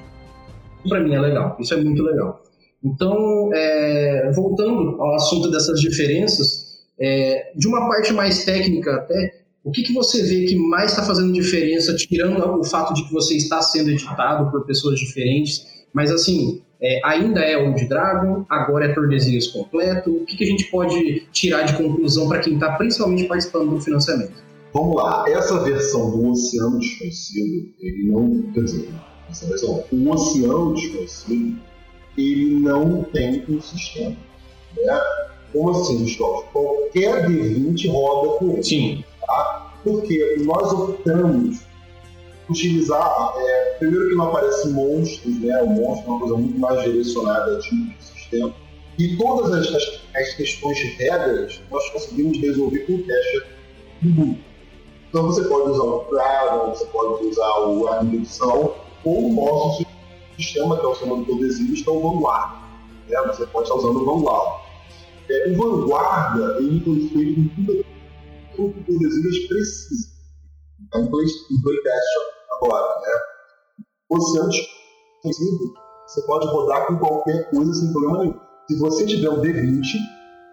Para 0.88 1.02
mim 1.02 1.14
é 1.14 1.20
legal, 1.20 1.58
isso 1.60 1.74
é 1.74 1.78
muito 1.78 2.02
legal. 2.02 2.42
Então, 2.84 3.52
é, 3.54 4.32
voltando 4.34 5.00
ao 5.00 5.16
assunto 5.16 5.52
dessas 5.52 5.80
diferenças, 5.80 6.80
é, 7.00 7.52
de 7.56 7.68
uma 7.68 7.88
parte 7.88 8.14
mais 8.14 8.44
técnica 8.44 8.96
até, 8.96 9.42
o 9.64 9.72
que, 9.72 9.84
que 9.84 9.94
você 9.94 10.24
vê 10.24 10.46
que 10.46 10.56
mais 10.56 10.92
está 10.92 11.04
fazendo 11.04 11.32
diferença, 11.32 11.96
tirando 11.96 12.60
o 12.60 12.64
fato 12.64 12.94
de 12.96 13.06
que 13.06 13.14
você 13.14 13.36
está 13.36 13.62
sendo 13.62 13.92
editado 13.92 14.50
por 14.50 14.66
pessoas 14.66 15.00
diferentes, 15.00 15.68
mas 15.94 16.12
assim, 16.12 16.62
é, 16.82 17.00
ainda 17.04 17.42
é 17.42 17.56
Old 17.56 17.88
Dragon, 17.88 18.44
agora 18.50 18.86
é 18.86 18.94
Tordesilhas 18.94 19.48
completo, 19.48 20.10
o 20.10 20.26
que, 20.26 20.36
que 20.36 20.44
a 20.44 20.48
gente 20.48 20.66
pode 20.72 21.28
tirar 21.32 21.62
de 21.64 21.76
conclusão 21.76 22.28
para 22.28 22.40
quem 22.40 22.56
está 22.56 22.72
principalmente 22.72 23.26
participando 23.26 23.70
do 23.70 23.80
financiamento? 23.80 24.51
Vamos 24.74 24.96
lá, 24.96 25.26
essa 25.28 25.60
versão 25.64 26.12
do 26.12 26.30
Oceano 26.30 26.80
Desconhecido, 26.80 27.74
ele 27.80 28.08
não, 28.08 28.42
quer 28.54 28.64
dizer, 28.64 28.90
essa 29.30 29.46
versão, 29.48 29.84
o 29.92 30.10
Oceano 30.10 30.74
Desconhecido, 30.74 31.60
ele 32.18 32.60
não 32.60 33.04
tem 33.04 33.44
um 33.50 33.62
sistema, 33.62 34.16
né? 34.78 35.02
Como 35.52 35.70
assim, 35.72 36.04
Gustavo? 36.04 36.44
Qualquer 36.54 37.28
D20 37.28 37.92
roda 37.92 38.38
com 38.38 38.52
ele. 38.52 38.64
Sim. 38.64 39.04
Tá? 39.26 39.74
Porque 39.84 40.38
nós 40.46 40.72
optamos 40.72 41.62
utilizar. 42.50 43.34
É, 43.38 43.76
primeiro 43.80 44.10
que 44.10 44.16
não 44.16 44.30
aparece 44.30 44.70
monstros, 44.70 45.40
né? 45.42 45.62
O 45.62 45.68
monstro 45.68 46.06
é 46.06 46.10
uma 46.10 46.20
coisa 46.20 46.38
muito 46.38 46.60
mais 46.60 46.84
direcionada 46.84 47.60
tipo 47.60 47.76
de 47.76 48.04
sistema. 48.04 48.54
E 48.98 49.18
todas 49.18 49.52
as, 49.52 49.74
as, 49.74 50.02
as, 50.16 50.34
questões 50.36 50.78
de 50.78 50.88
regras 50.88 51.62
nós 51.72 51.90
conseguimos 51.90 52.38
resolver 52.40 52.80
com 52.80 52.94
o 52.94 53.04
cache 53.04 53.44
do 54.02 54.38
Então 55.12 55.24
você 55.24 55.44
pode 55.44 55.72
usar 55.72 55.84
o 55.84 56.10
Dragon, 56.10 56.70
você 56.70 56.86
pode 56.86 57.28
usar 57.28 57.60
o 57.68 57.86
a 57.90 58.02
indução, 58.02 58.76
ou 59.04 59.30
o 59.30 59.34
nosso 59.34 59.86
sistema, 60.38 60.80
que 60.80 60.86
é 60.86 60.88
o 60.88 60.94
sistema 60.94 61.18
do 61.18 61.26
Codesino, 61.26 61.76
é 61.76 61.90
o 61.90 62.02
Vanguard. 62.02 62.62
Né? 63.10 63.22
Você 63.28 63.46
pode 63.48 63.68
estar 63.68 63.76
usando 63.78 63.98
o 63.98 64.06
Vanguard. 64.06 64.62
É, 65.30 65.50
o 65.50 65.58
Vanguarda, 65.58 66.60
ele 66.60 66.80
foi 66.80 67.10
feito 67.10 67.42
com 67.50 67.66
tudo 67.66 67.86
o 68.58 68.84
que 68.84 68.96
o 68.96 69.00
Desílias 69.00 69.48
precisa. 69.48 70.08
É 70.94 70.98
um, 70.98 71.08
play, 71.12 71.26
playtest 71.62 72.18
agora, 72.52 73.02
né? 73.02 73.12
Oceano 74.12 74.50
Desconhecido, 74.50 75.74
você 76.08 76.22
pode 76.22 76.48
rodar 76.48 76.88
com 76.88 76.98
qualquer 77.00 77.50
coisa 77.50 77.74
sem 77.74 77.92
problema 77.92 78.20
nenhum. 78.20 78.40
Se 78.70 78.80
você 78.80 79.06
tiver 79.06 79.30
um 79.30 79.42
D20, 79.42 79.84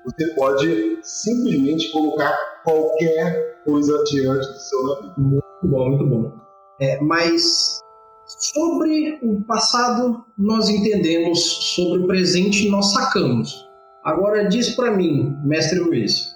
você 0.05 0.35
pode 0.35 0.99
simplesmente 1.03 1.93
colocar 1.93 2.63
qualquer 2.65 3.48
coisa 3.65 4.03
diante 4.05 4.47
do 4.47 4.59
seu 4.59 4.83
navio. 4.83 5.15
Muito 5.19 5.43
bom, 5.65 5.89
muito 5.91 6.07
bom. 6.07 6.33
É, 6.81 7.01
mas 7.03 7.81
sobre 8.27 9.19
o 9.23 9.43
passado 9.45 10.25
nós 10.37 10.69
entendemos, 10.69 11.41
sobre 11.75 12.01
o 12.01 12.07
presente 12.07 12.69
nós 12.71 12.93
sacamos. 12.93 13.67
Agora 14.05 14.49
diz 14.49 14.75
para 14.77 14.91
mim, 14.91 15.37
mestre 15.45 15.79
Luiz, 15.81 16.35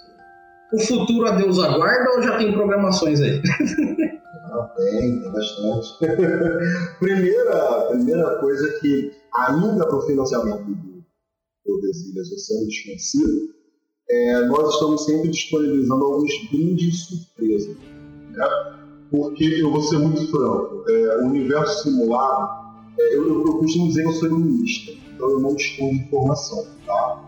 o 0.73 0.81
futuro 0.81 1.27
a 1.27 1.37
Deus 1.37 1.59
aguarda 1.59 2.11
ou 2.17 2.23
já 2.23 2.39
tem 2.39 2.53
programações 2.53 3.21
aí? 3.21 3.43
Ah, 4.53 4.71
tem, 4.77 5.21
tem 5.21 5.33
bastante. 5.33 5.99
primeira, 6.99 7.87
primeira 7.91 8.39
coisa 8.41 8.81
que, 8.81 9.13
ainda 9.35 9.87
para 9.87 9.97
o 9.97 10.03
financiamento 10.03 10.65
do, 10.65 11.05
do 11.67 11.81
Desilhas 11.81 12.31
Oceano 12.33 12.67
Desconhecido, 12.67 13.52
é, 14.13 14.47
nós 14.47 14.75
estamos 14.75 15.05
sempre 15.07 15.31
disponibilizando 15.31 16.05
alguns 16.05 16.51
brindes 16.51 17.07
surpresa. 17.07 17.75
Né? 18.31 18.47
Porque 19.11 19.45
eu 19.45 19.71
vou 19.71 19.81
ser 19.81 19.99
muito 19.99 20.31
franco, 20.31 20.85
é, 20.89 21.23
o 21.23 21.27
universo 21.29 21.83
simulado, 21.83 22.63
é, 22.99 23.17
eu, 23.17 23.27
eu, 23.27 23.47
eu 23.47 23.59
costumo 23.59 23.89
dizer 23.89 24.03
que 24.03 24.09
eu 24.09 24.13
sou 24.13 24.29
iluminista, 24.29 24.93
então 25.15 25.31
eu 25.31 25.41
não 25.41 25.57
escondo 25.57 25.95
informação. 25.95 26.67
Tá? 26.87 27.23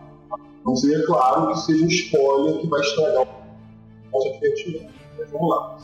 Não 0.65 0.77
seria 0.77 1.05
claro 1.07 1.49
que 1.49 1.61
seja 1.61 1.85
um 1.85 1.89
spoiler 1.89 2.61
que 2.61 2.67
vai 2.69 2.81
estragar 2.81 3.27
o 4.13 4.33
divertido. 4.33 4.87
Mas 5.19 5.31
vamos 5.31 5.49
lá. 5.49 5.79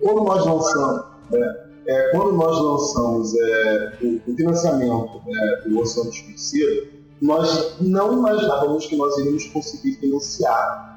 Quando 0.00 0.24
nós 0.24 0.46
lançamos, 0.46 1.04
é, 1.32 1.66
é, 1.86 2.10
quando 2.10 2.32
nós 2.32 2.60
lançamos 2.60 3.34
é, 3.36 3.98
o, 4.02 4.30
o, 4.30 4.36
financiamento 4.36 5.22
né, 5.26 5.62
do 5.66 5.80
Oceano 5.80 6.10
Desconhecido, 6.10 6.95
nós 7.20 7.76
não 7.80 8.18
imaginávamos 8.18 8.86
que 8.86 8.96
nós 8.96 9.16
iríamos 9.18 9.46
conseguir 9.46 9.94
financiar 9.94 10.96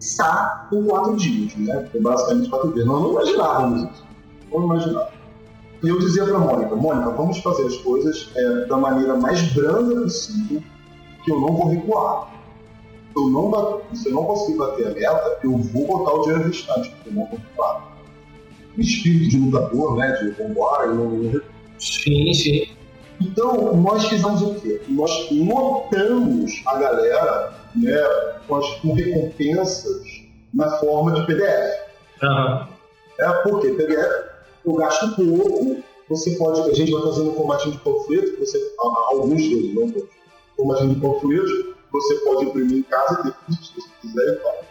está 0.00 0.68
em 0.72 0.82
quatro 0.84 1.16
dias, 1.16 1.54
né? 1.56 1.88
É 1.94 2.00
basicamente 2.00 2.48
quatro 2.48 2.72
dias. 2.72 2.86
Nós 2.86 3.02
não 3.02 3.10
imaginávamos 3.12 3.82
isso. 3.90 4.04
Não 4.50 4.64
imaginávamos. 4.64 5.20
E 5.82 5.88
eu 5.88 5.98
dizia 5.98 6.24
para 6.24 6.38
Mônica, 6.38 6.76
Mônica, 6.76 7.10
vamos 7.10 7.38
fazer 7.38 7.66
as 7.66 7.76
coisas 7.76 8.30
é, 8.34 8.66
da 8.66 8.76
maneira 8.76 9.16
mais 9.16 9.42
branda 9.54 10.02
possível, 10.02 10.62
que 11.24 11.30
eu 11.30 11.40
não 11.40 11.54
vou 11.54 11.68
recuar. 11.68 12.30
Se 13.12 13.18
eu 13.18 13.30
não, 13.30 13.80
se 13.94 14.08
eu 14.08 14.14
não 14.14 14.24
conseguir 14.24 14.58
bater 14.58 14.86
a 14.86 14.90
meta, 14.90 15.38
eu 15.42 15.56
vou 15.56 15.86
botar 15.86 16.12
o 16.12 16.22
dinheiro 16.22 16.44
restante, 16.44 16.90
porque 16.90 17.08
eu 17.08 17.14
não 17.14 17.26
vou 17.26 17.38
recuar. 17.38 17.90
O 18.76 18.80
espírito 18.80 19.30
de 19.30 19.38
lutador, 19.38 19.96
né, 19.96 20.12
de 20.12 20.30
vambora, 20.30 20.86
eu 20.86 20.94
não, 20.94 21.10
não 21.10 21.40
Sim, 21.78 22.32
sim. 22.34 22.68
Então, 23.20 23.76
nós 23.76 24.06
fizemos 24.06 24.42
o 24.42 24.54
quê? 24.54 24.80
Nós 24.88 25.30
notamos 25.30 26.62
a 26.66 26.78
galera 26.78 27.52
né, 27.76 27.98
com, 28.48 28.56
as, 28.56 28.74
com 28.76 28.94
recompensas 28.94 30.02
na 30.54 30.70
forma 30.78 31.12
de 31.12 31.26
PDF. 31.26 31.80
Uhum. 32.22 32.66
É, 33.18 33.32
porque 33.42 33.70
PDF 33.72 34.30
eu 34.64 34.74
gasto 34.74 35.14
pouco, 35.16 35.82
você 36.08 36.32
pode. 36.36 36.60
A 36.60 36.74
gente 36.74 36.92
vai 36.92 37.02
fazendo 37.02 37.30
um 37.30 37.34
formatinho 37.34 37.72
de 37.72 37.80
panfleto, 37.80 38.38
você, 38.38 38.74
alguns 38.78 39.40
deles, 39.40 39.74
não 39.74 39.90
todos 39.90 40.08
formatinho 40.56 40.94
de 40.94 41.00
panfletos, 41.00 41.74
você 41.92 42.14
pode 42.16 42.44
imprimir 42.46 42.78
em 42.78 42.82
casa 42.82 43.20
e 43.20 43.22
ter 43.22 43.62
se 43.62 43.74
você 43.74 43.88
quiser 44.00 44.32
e 44.32 44.36
tal. 44.36 44.64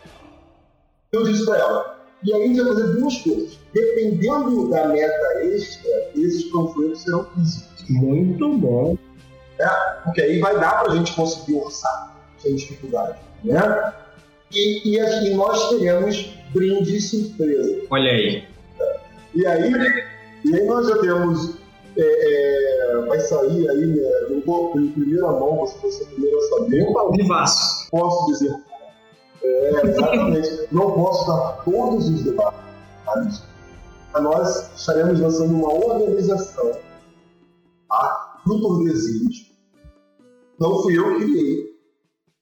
Eu 1.12 1.24
disse 1.24 1.46
para 1.46 1.58
ela, 1.58 2.00
e 2.24 2.34
aí 2.34 2.44
a 2.44 2.48
gente 2.48 2.62
vai 2.62 2.74
fazer 2.74 2.88
duas 3.00 3.18
coisas. 3.22 3.60
Dependendo 3.74 4.70
da 4.70 4.88
meta 4.88 5.44
extra, 5.44 6.12
esses 6.16 6.44
panfletos 6.52 7.02
serão 7.02 7.26
físicos. 7.34 7.69
Muito 7.90 8.58
bom. 8.58 8.98
É, 9.60 9.68
porque 10.04 10.22
aí 10.22 10.40
vai 10.40 10.60
dar 10.60 10.80
para 10.80 10.94
a 10.94 10.96
gente 10.96 11.14
conseguir 11.14 11.56
orçar 11.56 12.16
sem 12.38 12.56
dificuldade. 12.56 13.20
Né? 13.44 13.94
E, 14.52 14.96
e, 14.96 15.00
assim, 15.00 15.36
nós 15.36 15.70
teremos 15.70 16.34
brinde 16.54 17.00
surpresa. 17.02 17.82
Olha 17.90 18.12
aí. 18.12 18.44
E 19.36 19.46
aí, 19.46 19.74
e 20.46 20.56
aí 20.56 20.66
nós 20.66 20.88
já 20.88 20.98
temos 21.00 21.60
é, 21.98 22.02
é, 22.02 23.06
vai 23.06 23.20
sair 23.20 23.70
aí, 23.70 23.86
né, 23.86 24.10
eu 24.30 24.42
vou 24.46 24.80
em 24.80 24.88
primeira 24.92 25.28
mão, 25.28 25.58
você 25.58 25.78
vai 25.80 25.92
ser 25.92 26.04
o 26.04 26.08
primeiro 26.08 26.38
a 26.38 26.42
saber. 26.42 26.84
Opa, 26.84 27.12
vivaço. 27.12 27.88
Posso 27.92 28.32
dizer. 28.32 28.56
É, 29.44 29.88
exatamente. 29.88 30.68
não 30.72 30.92
posso 30.92 31.28
dar 31.28 31.64
todos 31.64 32.08
os 32.10 32.24
detalhes. 32.24 33.44
Nós 34.14 34.72
estaremos 34.76 35.20
lançando 35.20 35.54
uma 35.56 35.74
organização 35.74 36.72
tá? 37.90 38.42
no 38.46 38.62
Tordesilhas. 38.62 39.50
Não 40.60 40.82
fui 40.82 40.98
eu 40.98 41.18
que 41.18 41.26
criei. 41.26 41.70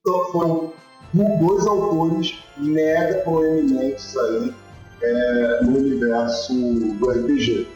Então 0.01 0.25
foram 0.31 0.73
dois 1.13 1.65
autores 1.67 2.35
mega 2.57 3.19
proeminentes 3.21 4.15
aí 4.17 4.53
é, 5.01 5.63
no 5.63 5.77
universo 5.77 6.53
do 6.53 7.09
RPG. 7.09 7.67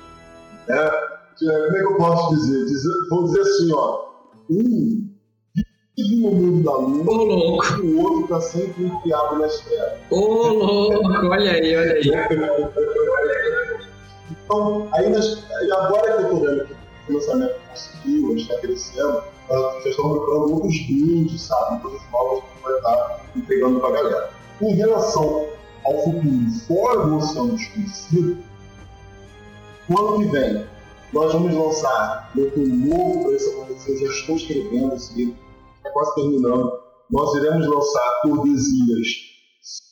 É, 0.70 0.90
como 1.40 1.78
é 1.78 1.80
que 1.80 1.86
eu 1.86 1.98
posso 1.98 2.36
dizer? 2.36 2.66
dizer 2.66 2.94
vou 3.10 3.24
dizer 3.26 3.42
assim, 3.42 3.72
ó. 3.74 4.12
Um 4.50 5.12
vive 5.98 6.16
no 6.22 6.32
mundo 6.32 6.64
da 6.64 6.76
lua, 6.78 7.12
Ô, 7.12 7.26
louco. 7.26 7.82
o 7.82 8.02
outro 8.02 8.28
tá 8.28 8.42
sempre 8.42 8.86
enfiado 8.86 9.40
nas 9.40 9.60
terras. 9.62 10.00
Ô, 10.10 10.48
louco, 10.48 11.28
olha 11.28 11.52
aí, 11.52 11.76
olha 11.76 11.94
aí. 11.94 12.12
então, 14.32 14.88
aí 14.94 15.10
nós, 15.10 15.46
agora 15.72 16.18
que 16.18 16.24
eu 16.24 16.30
tô 16.30 16.36
vendo 16.38 16.66
que 16.66 17.12
o 17.12 17.16
lançamento 17.16 17.61
conseguiu, 17.72 18.32
a 18.34 18.38
gente 18.38 18.48
tá 18.48 18.60
crescendo, 18.60 19.24
já 19.50 19.90
estamos 19.90 20.18
procurando 20.18 20.54
outros 20.54 20.80
brindes, 20.86 21.42
sabe? 21.42 21.82
Coisas 21.82 22.02
novas 22.12 22.44
que 22.44 22.50
a 22.60 22.70
vai 22.70 22.78
estar 22.78 23.26
entregando 23.36 23.80
pra 23.80 23.92
galera. 23.92 24.30
Em 24.62 24.76
relação 24.76 25.48
ao 25.84 26.04
futuro 26.04 26.52
fora 26.68 27.06
do 27.06 27.18
Oceano 27.18 27.56
Desconhecido, 27.56 28.38
O 29.90 30.00
ano 30.00 30.20
que 30.20 30.32
vem, 30.32 30.66
nós 31.12 31.34
vamos 31.34 31.54
lançar 31.54 32.32
um 32.38 32.88
novo 32.88 33.24
para 33.24 33.34
isso 33.34 33.50
acontecer. 33.50 33.98
Já 33.98 34.06
estou 34.06 34.36
escrevendo 34.38 34.94
esse 34.96 35.14
livro, 35.16 35.36
está 35.78 35.90
quase 35.92 36.16
terminando. 36.16 36.80
Nós 37.10 37.36
iremos 37.36 37.68
lançar 37.68 38.22
Tordesilhas, 38.22 39.08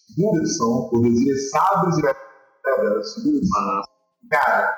segunda 0.07 0.39
edição, 0.39 0.87
Tordesilhas 0.89 1.49
Sabres 1.49 1.97
e 1.97 2.01
Pedras, 2.63 3.13
segunda 3.13 3.37
edição. 3.39 3.81
Cara, 4.29 4.73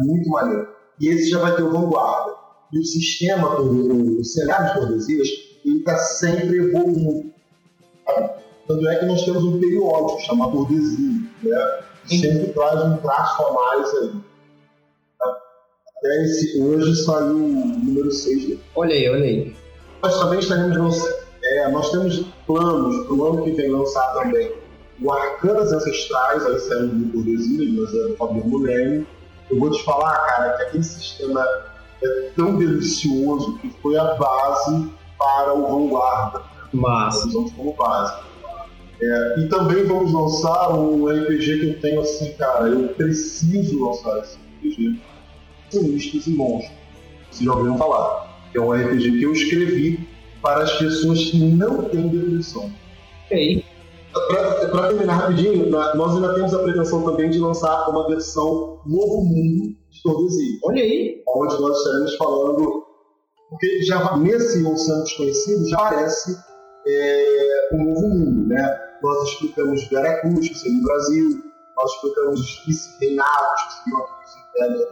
muito 0.00 0.30
maneiro. 0.30 0.68
E 1.00 1.08
esse 1.08 1.30
já 1.30 1.38
vai 1.40 1.54
ter 1.56 1.62
o 1.62 1.70
Vanguarda. 1.70 2.34
E 2.72 2.78
o 2.78 2.84
sistema, 2.84 3.60
o, 3.60 4.20
o 4.20 4.24
cenário 4.24 4.66
de 4.66 4.80
Tordesilhas, 4.80 5.28
ele 5.64 5.78
está 5.78 5.96
sempre 5.96 6.56
evoluindo. 6.56 7.32
Tanto 8.66 8.88
é 8.88 8.98
que 8.98 9.04
nós 9.06 9.24
temos 9.24 9.44
um 9.44 9.60
periódico 9.60 10.20
chamado 10.22 10.52
Tordesilhas, 10.52 11.22
né? 11.42 11.80
sempre 12.06 12.52
traz 12.52 12.82
um 12.84 12.96
traço 12.98 13.42
a 13.42 13.52
mais 13.52 13.94
aí. 13.94 14.12
Até 15.98 16.24
esse, 16.24 16.60
hoje 16.60 16.96
saiu 17.04 17.36
o 17.36 17.78
número 17.84 18.10
6. 18.10 18.48
Né? 18.48 18.56
Olha 18.74 18.94
aí, 18.94 19.08
olha 19.08 19.24
aí. 19.24 19.56
Nós 20.02 20.18
também 20.18 20.38
estaremos 20.38 21.02
é, 21.44 21.70
nós 21.70 21.90
temos 21.90 22.24
planos 22.46 23.06
para 23.06 23.14
o 23.14 23.24
ano 23.26 23.44
que 23.44 23.50
vem 23.52 23.70
lançar 23.70 24.14
também 24.14 24.50
o 25.02 25.12
Arcanas 25.12 25.72
Ancestrais, 25.72 26.44
aí 26.46 26.58
saiu 26.58 26.88
do 26.88 27.12
Tordesilhas, 27.12 27.74
mas 27.74 27.94
é 27.94 28.08
do 28.08 28.16
Fabiano 28.16 28.58
Leme. 28.58 29.06
Eu 29.50 29.58
vou 29.58 29.70
te 29.70 29.82
falar, 29.84 30.14
cara, 30.26 30.56
que 30.56 30.62
aquele 30.64 30.84
sistema 30.84 31.46
é 32.02 32.30
tão 32.36 32.56
delicioso 32.56 33.58
que 33.58 33.70
foi 33.82 33.96
a 33.96 34.14
base 34.14 34.90
para 35.18 35.54
o 35.54 35.62
Vanguarda. 35.66 36.42
Mas. 36.72 37.14
Nós 37.14 37.24
usamos 37.26 37.52
como 37.52 37.72
base. 37.74 38.22
É, 39.00 39.40
e 39.40 39.48
também 39.48 39.84
vamos 39.84 40.12
lançar 40.12 40.72
um 40.72 41.06
RPG 41.06 41.60
que 41.60 41.66
eu 41.66 41.80
tenho 41.80 42.00
assim, 42.00 42.32
cara, 42.34 42.68
eu 42.68 42.88
preciso 42.88 43.84
lançar 43.84 44.18
esse 44.20 44.36
RPG. 44.36 45.00
Sinistros 45.70 46.26
e 46.26 46.30
Monstros. 46.30 46.76
Vocês 47.30 47.44
já 47.44 47.52
ouviram 47.52 47.76
falar. 47.76 48.38
É 48.54 48.60
um 48.60 48.72
RPG 48.72 49.18
que 49.18 49.22
eu 49.22 49.32
escrevi 49.32 50.08
para 50.40 50.62
as 50.62 50.72
pessoas 50.74 51.18
que 51.24 51.38
não 51.38 51.82
têm 51.84 52.08
depressão. 52.08 52.70
Ok. 53.26 53.64
Para 54.14 54.88
terminar 54.88 55.14
rapidinho, 55.14 55.70
nós 55.70 56.14
ainda 56.16 56.34
temos 56.34 56.54
a 56.54 56.62
pretensão 56.62 57.02
também 57.02 57.30
de 57.30 57.38
lançar 57.38 57.88
uma 57.90 58.06
versão 58.06 58.80
Novo 58.86 59.24
Mundo 59.24 59.76
de 59.90 60.02
Tordesilhas. 60.02 60.60
Olha 60.64 60.82
aí! 60.82 61.22
Onde 61.28 61.60
nós 61.60 61.76
estaremos 61.78 62.16
falando. 62.16 62.84
Porque 63.50 63.82
já 63.82 64.16
nesse 64.16 64.64
Oceano 64.64 65.04
Desconhecido 65.04 65.68
já 65.68 65.76
aparece 65.78 66.36
é, 66.86 67.68
o 67.72 67.76
Novo 67.76 68.08
Mundo, 68.08 68.48
né? 68.48 68.80
Nós 69.02 69.28
explicamos 69.28 69.84
Veracruz, 69.88 70.48
que 70.48 70.58
seria 70.58 70.78
o 70.78 70.82
Brasil, 70.82 71.42
nós 71.76 71.92
explicamos 71.92 72.40
os 72.40 72.64
vice-reinados, 72.66 73.62
que 73.62 73.84
seriam 73.84 74.02
aqueles 74.02 74.32
internos 74.48 74.86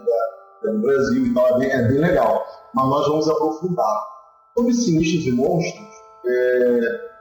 do 0.62 0.78
Brasil 0.80 1.26
e 1.26 1.34
tal, 1.34 1.46
é 1.46 1.58
bem, 1.58 1.70
é 1.70 1.88
bem 1.88 1.98
legal. 1.98 2.44
Mas 2.74 2.88
nós 2.88 3.06
vamos 3.08 3.28
aprofundar. 3.28 4.12
Sobre 4.56 4.74
Sinistros 4.74 5.26
e 5.26 5.32
Monstros, 5.32 5.88
é, 6.26 7.11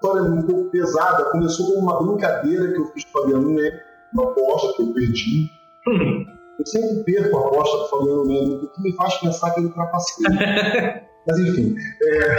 história 0.00 0.22
um 0.22 0.42
pouco 0.42 0.70
pesada. 0.70 1.30
Começou 1.30 1.74
com 1.74 1.80
uma 1.80 2.02
brincadeira 2.02 2.72
que 2.72 2.80
eu 2.80 2.86
fiz 2.86 3.04
com 3.04 3.18
o 3.18 3.22
Fabiano 3.22 3.50
Neto, 3.50 3.80
uma 4.14 4.24
aposta 4.24 4.72
que 4.74 4.82
eu 4.82 4.94
perdi. 4.94 5.50
Uhum. 5.86 6.26
Eu 6.60 6.66
sempre 6.66 7.04
perco 7.04 7.38
a 7.38 7.46
aposta 7.46 7.78
com 7.78 7.84
o 7.84 7.88
Fabiano 7.88 8.24
Neto, 8.26 8.66
o 8.66 8.68
que 8.68 8.82
me 8.82 8.94
faz 8.94 9.14
pensar 9.18 9.50
que 9.52 9.60
ele 9.60 9.70
trapacei. 9.70 10.26
Mas 11.26 11.38
enfim. 11.38 11.74
É... 12.02 12.36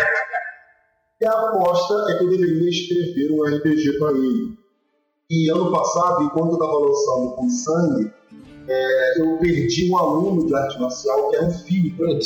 E 1.21 1.25
a 1.25 1.31
aposta 1.31 2.11
é 2.11 2.17
que 2.17 2.25
eu 2.25 2.29
deveria 2.29 2.69
escrever 2.69 3.31
um 3.31 3.43
RPG 3.43 3.97
para 3.97 4.11
ele. 4.11 4.57
E 5.27 5.49
ano 5.49 5.71
passado, 5.71 6.23
enquanto 6.23 6.49
eu 6.49 6.53
estava 6.53 6.77
lançando 6.77 7.31
com 7.35 7.49
sangue, 7.49 8.13
é, 8.67 9.21
eu 9.21 9.37
perdi 9.39 9.91
um 9.91 9.97
aluno 9.97 10.45
de 10.45 10.53
arte 10.53 10.79
marcial 10.79 11.29
que 11.29 11.37
era 11.37 11.45
um 11.45 11.51
filho. 11.51 11.95
Né? 11.97 12.19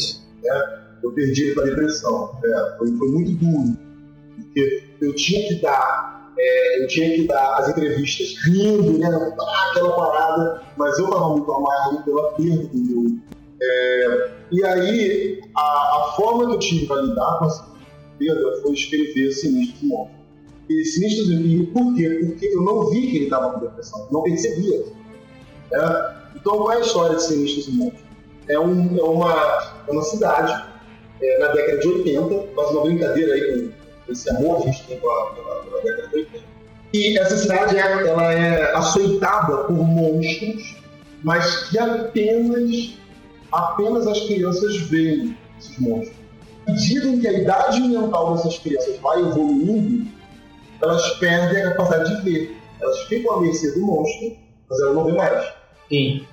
Eu 1.01 1.13
perdi 1.13 1.43
ele 1.43 1.55
para 1.55 1.63
depressão. 1.63 2.39
É, 2.43 2.77
foi, 2.77 2.87
foi 2.97 3.07
muito 3.09 3.31
duro 3.31 3.85
porque 4.55 4.83
eu 5.05 5.15
tinha 5.15 5.47
que 5.47 5.55
dar, 5.55 6.33
é, 6.37 6.83
eu 6.83 6.87
tinha 6.87 7.09
que 7.15 7.27
dar 7.27 7.59
as 7.59 7.69
entrevistas 7.69 8.35
rindo, 8.45 8.97
né, 8.97 9.07
aquela 9.69 9.95
parada, 9.95 10.61
mas 10.77 10.97
eu 10.97 11.05
estava 11.05 11.29
muito 11.29 11.51
amargo 11.51 12.03
pela 12.03 12.31
perda 12.31 12.67
do 12.67 12.77
meu. 12.77 13.19
É, 13.61 14.31
e 14.51 14.63
aí, 14.65 15.41
a, 15.55 15.61
a, 15.61 16.13
forma 16.15 16.47
que 16.47 16.53
eu 16.53 16.59
tive 16.59 16.87
para 16.87 17.01
lidar 17.01 17.39
com 17.39 17.45
essa 17.45 17.67
perda 18.17 18.61
foi 18.61 18.73
escrever 18.73 19.31
Sinistros 19.31 19.81
e 19.81 19.85
Monstros. 19.85 20.25
E 20.69 20.85
Sinistros 20.85 21.29
e 21.29 21.63
por 21.73 21.95
quê? 21.95 22.09
Porque 22.25 22.45
eu 22.47 22.61
não 22.63 22.89
vi 22.89 23.07
que 23.07 23.15
ele 23.17 23.25
estava 23.25 23.51
com 23.51 23.59
depressão, 23.59 24.07
não 24.11 24.23
percebia. 24.23 24.85
É, 25.71 26.15
então, 26.35 26.57
qual 26.57 26.73
é 26.73 26.77
a 26.77 26.81
história 26.81 27.15
de 27.15 27.23
Sinistros 27.23 27.69
Monstros? 27.69 28.05
É, 28.47 28.59
um, 28.59 28.97
é, 28.97 29.03
uma, 29.03 29.83
é 29.87 29.91
uma 29.91 30.03
cidade 30.03 30.69
é, 31.21 31.39
na 31.39 31.47
década 31.47 31.79
de 31.79 31.87
80, 31.87 32.47
faz 32.55 32.71
uma 32.71 32.83
brincadeira 32.83 33.33
aí 33.33 33.71
esse 34.09 34.29
amor 34.29 34.61
que 34.61 34.69
a 34.69 34.71
gente 34.71 34.87
tem 34.87 34.99
pela, 34.99 35.31
pela, 35.31 35.55
pela 35.63 35.81
década 35.81 36.07
de 36.09 36.15
80. 36.15 36.55
E 36.93 37.17
essa 37.17 37.37
cidade 37.37 37.77
é, 37.77 37.81
ela 37.81 38.31
é 38.31 38.75
açoitada 38.75 39.57
por 39.65 39.73
monstros, 39.73 40.77
mas 41.23 41.69
que 41.69 41.77
apenas, 41.77 42.93
apenas 43.51 44.07
as 44.07 44.19
crianças 44.21 44.77
veem 44.81 45.37
esses 45.59 45.77
monstros. 45.79 46.15
À 46.67 46.71
medida 46.71 47.07
em 47.07 47.19
que 47.19 47.27
a 47.27 47.33
idade 47.33 47.81
mental 47.81 48.35
dessas 48.35 48.57
crianças 48.59 48.97
vai 48.99 49.19
evoluindo, 49.19 50.07
elas 50.81 51.17
perdem 51.17 51.63
a 51.63 51.71
capacidade 51.71 52.17
de 52.17 52.29
ver. 52.29 52.57
Elas 52.81 52.99
ficam 53.03 53.33
à 53.33 53.41
mercê 53.41 53.71
do 53.71 53.81
monstro, 53.81 54.37
mas 54.69 54.79
elas 54.79 54.95
não 54.95 55.05
vê 55.05 55.11
mais. 55.13 55.53
Sim. 55.89 56.25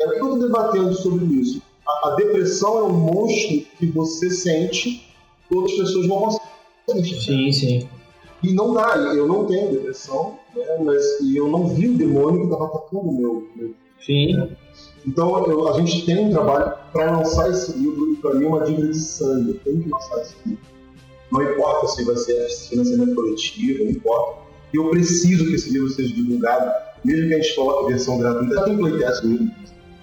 É 0.00 0.08
que 0.08 0.18
eu 0.18 0.34
estou 0.34 0.38
debatendo 0.40 0.94
sobre 0.94 1.24
isso. 1.26 1.62
A, 1.86 2.08
a, 2.08 2.14
depressão 2.16 2.78
é 2.78 2.82
um 2.84 2.92
monstro 2.92 3.60
que 3.78 3.86
você 3.86 4.30
sente 4.30 5.14
que 5.48 5.54
outras 5.54 5.76
pessoas 5.78 6.08
não 6.08 6.18
conseguem 6.18 6.48
Sim, 6.88 7.52
sim. 7.52 7.88
E 8.42 8.52
não 8.52 8.74
dá, 8.74 8.96
eu 9.14 9.26
não 9.26 9.46
tenho 9.46 9.70
depressão, 9.70 10.38
né, 10.54 10.78
mas 10.84 11.04
eu 11.34 11.48
não 11.48 11.68
vi 11.68 11.88
o 11.88 11.96
demônio 11.96 12.40
que 12.40 12.46
estava 12.46 12.64
atacando 12.66 13.08
o 13.08 13.12
meu, 13.12 13.48
meu. 13.54 13.74
Sim. 14.00 14.50
Então 15.06 15.46
eu, 15.46 15.68
a 15.68 15.80
gente 15.80 16.04
tem 16.04 16.26
um 16.26 16.30
trabalho 16.30 16.72
para 16.92 17.16
lançar 17.16 17.50
esse 17.50 17.72
livro 17.78 18.12
e 18.12 18.16
para 18.16 18.34
mim 18.34 18.46
é 18.46 18.48
uma 18.48 18.64
dívida 18.64 18.88
de 18.88 18.98
sangue. 18.98 19.50
Eu 19.50 19.58
tenho 19.60 19.82
que 19.82 19.88
lançar 19.88 20.20
esse 20.22 20.34
livro. 20.44 20.62
Não 21.30 21.42
importa 21.42 21.86
se 21.86 22.04
vai 22.04 22.16
ser 22.16 22.48
financiamento 22.68 23.14
coletivo, 23.14 23.84
não 23.84 23.90
importa. 23.92 24.42
Eu 24.74 24.90
preciso 24.90 25.46
que 25.46 25.54
esse 25.54 25.70
livro 25.70 25.88
seja 25.90 26.12
divulgado, 26.14 26.70
mesmo 27.04 27.28
que 27.28 27.34
a 27.34 27.40
gente 27.40 27.54
coloque 27.54 27.84
a 27.84 27.88
versão 27.88 28.18
gratuita. 28.18 28.64
Tem 28.64 28.76
playtest 28.76 29.22
livro. 29.22 29.50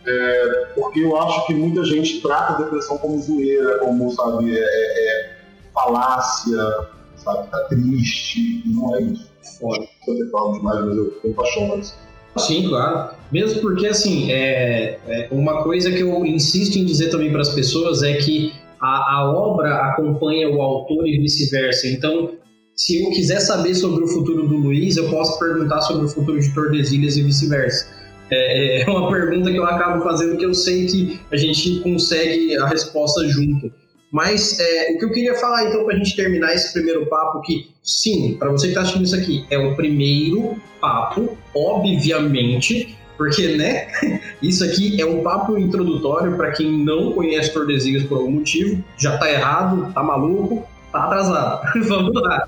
É, 0.06 0.66
porque 0.76 1.02
eu 1.02 1.16
acho 1.18 1.46
que 1.46 1.54
muita 1.54 1.84
gente 1.84 2.22
trata 2.22 2.54
a 2.54 2.58
depressão 2.64 2.98
como 2.98 3.22
zoeira, 3.22 3.80
como, 3.80 4.10
sabe, 4.12 4.58
é, 4.58 4.62
é 4.62 5.39
falácia, 5.84 6.88
sabe? 7.16 7.50
Tá 7.50 7.60
triste, 7.70 8.64
não 8.66 8.96
é 8.96 9.02
isso. 9.04 9.30
Pode 9.60 9.88
ter 10.06 10.32
falado 10.32 10.58
demais, 10.58 10.86
mas 10.86 10.98
eu 10.98 11.12
tenho 11.22 11.34
paixão 11.34 11.68
mais. 11.68 11.96
Sim, 12.38 12.70
claro. 12.70 13.16
Mesmo 13.32 13.62
porque, 13.62 13.88
assim, 13.88 14.32
é, 14.32 15.00
é, 15.08 15.28
uma 15.32 15.64
coisa 15.64 15.92
que 15.92 16.00
eu 16.00 16.26
insisto 16.26 16.78
em 16.78 16.86
dizer 16.86 17.10
também 17.10 17.32
para 17.32 17.42
as 17.42 17.50
pessoas 17.50 18.04
é 18.04 18.14
que 18.14 18.54
a, 18.80 19.16
a 19.16 19.32
obra 19.32 19.76
acompanha 19.88 20.50
o 20.50 20.62
autor 20.62 21.08
e 21.08 21.18
vice-versa. 21.20 21.88
Então, 21.88 22.32
se 22.76 23.04
eu 23.04 23.10
quiser 23.10 23.40
saber 23.40 23.76
sobre 23.76 24.06
o 24.06 24.08
futuro 24.08 24.48
do 24.48 24.58
Luiz, 24.58 24.96
eu 24.96 25.10
posso 25.10 25.38
perguntar 25.40 25.82
sobre 25.82 26.06
o 26.06 26.08
futuro 26.08 26.40
de 26.40 26.54
Tordesilhas 26.54 27.18
e 27.18 27.24
vice-versa. 27.24 27.88
É, 28.32 28.84
é 28.84 28.90
uma 28.90 29.10
pergunta 29.12 29.52
que 29.52 29.58
eu 29.58 29.66
acabo 29.66 30.04
fazendo 30.04 30.38
que 30.38 30.46
eu 30.46 30.54
sei 30.54 30.86
que 30.86 31.20
a 31.32 31.36
gente 31.36 31.80
consegue 31.82 32.56
a 32.58 32.68
resposta 32.68 33.28
junto. 33.28 33.72
Mas 34.12 34.60
é, 34.60 34.94
o 34.94 34.98
que 34.98 35.06
eu 35.06 35.12
queria 35.12 35.36
falar 35.36 35.66
então 35.66 35.86
para 35.86 35.96
a 35.96 35.98
gente 35.98 36.16
terminar 36.16 36.54
esse 36.54 36.74
primeiro 36.74 37.06
papo, 37.06 37.42
que 37.42 37.70
sim, 37.84 38.36
para 38.40 38.50
você 38.50 38.68
que 38.68 38.72
está 38.72 38.82
assistindo 38.82 39.06
isso 39.06 39.16
aqui, 39.16 39.46
é 39.50 39.58
o 39.58 39.76
primeiro 39.76 40.60
papo, 40.82 41.38
obviamente, 41.56 42.98
porque 43.18 43.56
né, 43.56 43.88
isso 44.42 44.64
aqui 44.64 45.00
é 45.00 45.06
um 45.06 45.22
papo 45.22 45.58
introdutório 45.58 46.36
para 46.36 46.52
quem 46.52 46.84
não 46.84 47.12
conhece 47.12 47.54
Tordesilhas 47.54 48.04
por 48.04 48.18
algum 48.18 48.32
motivo, 48.32 48.84
já 48.98 49.14
está 49.14 49.32
errado, 49.32 49.94
tá 49.94 50.02
maluco, 50.02 50.68
tá 50.92 51.04
atrasado. 51.04 51.62
vamos 51.88 52.14
lá, 52.14 52.48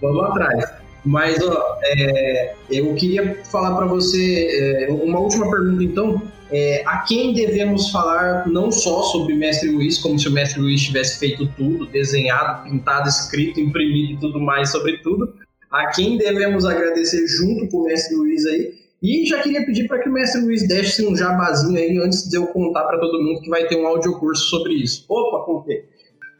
vamos 0.00 0.24
atrás. 0.24 0.64
Mas 1.04 1.40
ó, 1.40 1.78
é, 1.84 2.54
eu 2.68 2.92
queria 2.94 3.40
falar 3.44 3.76
para 3.76 3.86
você 3.86 4.86
é, 4.88 4.90
uma 4.90 5.20
última 5.20 5.48
pergunta 5.48 5.84
então 5.84 6.20
é, 6.50 6.82
a 6.86 6.98
quem 6.98 7.32
devemos 7.32 7.90
falar 7.90 8.46
não 8.48 8.70
só 8.70 9.02
sobre 9.02 9.34
Mestre 9.34 9.70
Luiz, 9.70 9.98
como 9.98 10.18
se 10.18 10.28
o 10.28 10.32
Mestre 10.32 10.60
Luiz 10.60 10.82
tivesse 10.82 11.18
feito 11.18 11.46
tudo, 11.56 11.86
desenhado, 11.86 12.64
pintado, 12.64 13.08
escrito, 13.08 13.60
imprimido 13.60 14.12
e 14.12 14.16
tudo 14.20 14.40
mais 14.40 14.70
sobre 14.70 14.98
tudo, 14.98 15.34
a 15.70 15.88
quem 15.88 16.16
devemos 16.16 16.64
agradecer 16.64 17.26
junto 17.26 17.68
com 17.68 17.78
o 17.78 17.84
Mestre 17.84 18.16
Luiz 18.16 18.46
aí. 18.46 18.74
E 19.02 19.26
já 19.26 19.42
queria 19.42 19.64
pedir 19.64 19.86
para 19.88 19.98
que 19.98 20.08
o 20.08 20.12
Mestre 20.12 20.40
Luiz 20.40 20.66
deixe 20.66 21.06
um 21.06 21.14
jabazinho 21.14 21.76
aí 21.78 21.98
antes 21.98 22.28
de 22.28 22.36
eu 22.36 22.46
contar 22.46 22.84
para 22.84 22.98
todo 22.98 23.22
mundo 23.22 23.40
que 23.40 23.50
vai 23.50 23.66
ter 23.66 23.76
um 23.76 23.86
audiocurso 23.86 24.44
sobre 24.44 24.74
isso. 24.74 25.04
Opa, 25.08 25.44
contei. 25.44 25.84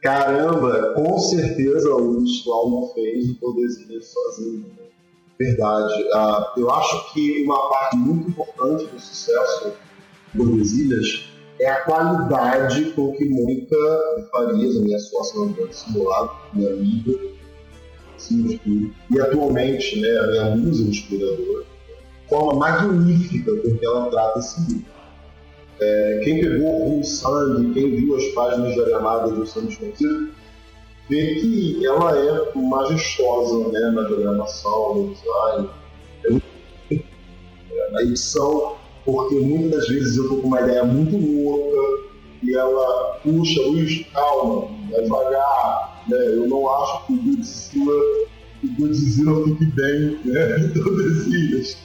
Caramba, 0.01 0.93
com 0.95 1.19
certeza 1.19 1.93
o 1.95 2.23
não 2.69 2.89
fez 2.93 3.29
o 3.29 3.35
Poderzinho 3.35 4.01
sozinho. 4.01 4.65
Verdade. 5.39 6.03
Uh, 6.03 6.59
eu 6.59 6.71
acho 6.71 7.13
que 7.13 7.43
uma 7.43 7.69
parte 7.69 7.97
muito 7.97 8.29
importante 8.29 8.85
do 8.85 8.99
sucesso 8.99 9.73
Tordesilhas 10.37 11.25
é 11.59 11.69
a 11.69 11.81
qualidade 11.81 12.91
com 12.91 13.11
que 13.13 13.25
Mônica 13.25 13.75
de 14.17 14.29
Farias, 14.29 14.77
a 14.77 14.81
minha 14.81 14.99
sócia 14.99 15.39
no 15.39 15.73
simulado, 15.73 16.31
minha 16.53 16.71
amiga, 16.71 17.11
de 18.29 18.57
tudo, 18.59 18.93
e 19.11 19.21
atualmente 19.21 19.99
né, 19.99 20.17
a 20.17 20.27
minha 20.27 20.55
musa 20.55 20.83
inspiradora, 20.83 21.65
forma 22.29 22.53
magnífica 22.55 23.55
com 23.55 23.77
que 23.77 23.85
ela 23.85 24.09
trata 24.09 24.39
esse 24.39 24.59
livro. 24.61 24.85
É, 25.79 26.21
quem 26.23 26.41
pegou 26.41 26.99
o 26.99 27.03
sangue, 27.03 27.73
quem 27.73 27.95
viu 27.95 28.15
as 28.15 28.25
páginas 28.29 28.73
diagramadas 28.73 29.31
do 29.31 29.45
Sangue 29.45 29.67
Desconhecido, 29.67 30.31
vê 31.07 31.35
que 31.35 31.85
ela 31.85 32.17
é 32.17 32.51
majestosa 32.55 33.69
né, 33.69 33.91
na 33.91 34.03
diagramação, 34.03 34.95
no 34.95 35.13
design, 35.13 35.69
é, 36.91 37.91
na 37.91 38.01
edição, 38.01 38.76
porque 39.07 39.35
muitas 39.35 39.71
das 39.71 39.87
vezes 39.87 40.17
eu 40.17 40.23
estou 40.23 40.41
com 40.41 40.47
uma 40.47 40.61
ideia 40.61 40.83
muito 40.83 41.15
louca 41.15 42.03
e 42.43 42.53
ela 42.53 43.19
puxa, 43.23 43.61
Luiz, 43.61 44.05
calma, 44.13 44.67
vai 44.91 45.01
devagar, 45.01 46.03
né? 46.09 46.17
eu 46.27 46.47
não 46.47 46.69
acho 46.69 47.07
que 47.07 47.13
o 47.13 47.23
Godzilla 47.23 47.93
o 48.63 48.81
Godzilla 48.81 49.43
fique 49.45 49.65
bem, 49.67 50.19
né? 50.25 50.57
De 50.59 50.73
Tordesilhas. 50.73 51.77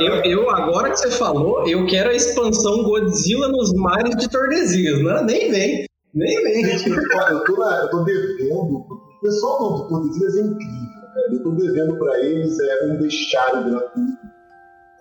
Eu, 0.00 0.22
eu, 0.24 0.50
agora 0.50 0.90
que 0.90 0.98
você 0.98 1.10
falou, 1.10 1.68
eu 1.68 1.84
quero 1.86 2.08
a 2.08 2.14
expansão 2.14 2.84
Godzilla 2.84 3.48
nos 3.48 3.74
mares 3.74 4.16
de 4.16 4.30
Tordesilhas, 4.30 5.02
né? 5.02 5.22
Nem 5.24 5.50
vem. 5.50 5.84
Nem 6.14 6.42
vem. 6.42 6.64
Gente, 6.64 6.88
eu, 6.88 7.44
tô, 7.44 7.62
eu 7.62 7.90
tô 7.90 8.04
devendo. 8.04 8.86
O 8.86 9.20
pessoal 9.20 9.76
do 9.76 9.88
Tordesilhas 9.88 10.36
é 10.36 10.40
incrível. 10.40 11.02
Né? 11.16 11.22
Eu 11.32 11.42
tô 11.42 11.50
devendo 11.50 11.98
para 11.98 12.20
eles 12.20 12.58
é, 12.60 12.86
um 12.86 12.98
bestiário 12.98 13.64
gratuito 13.68 14.31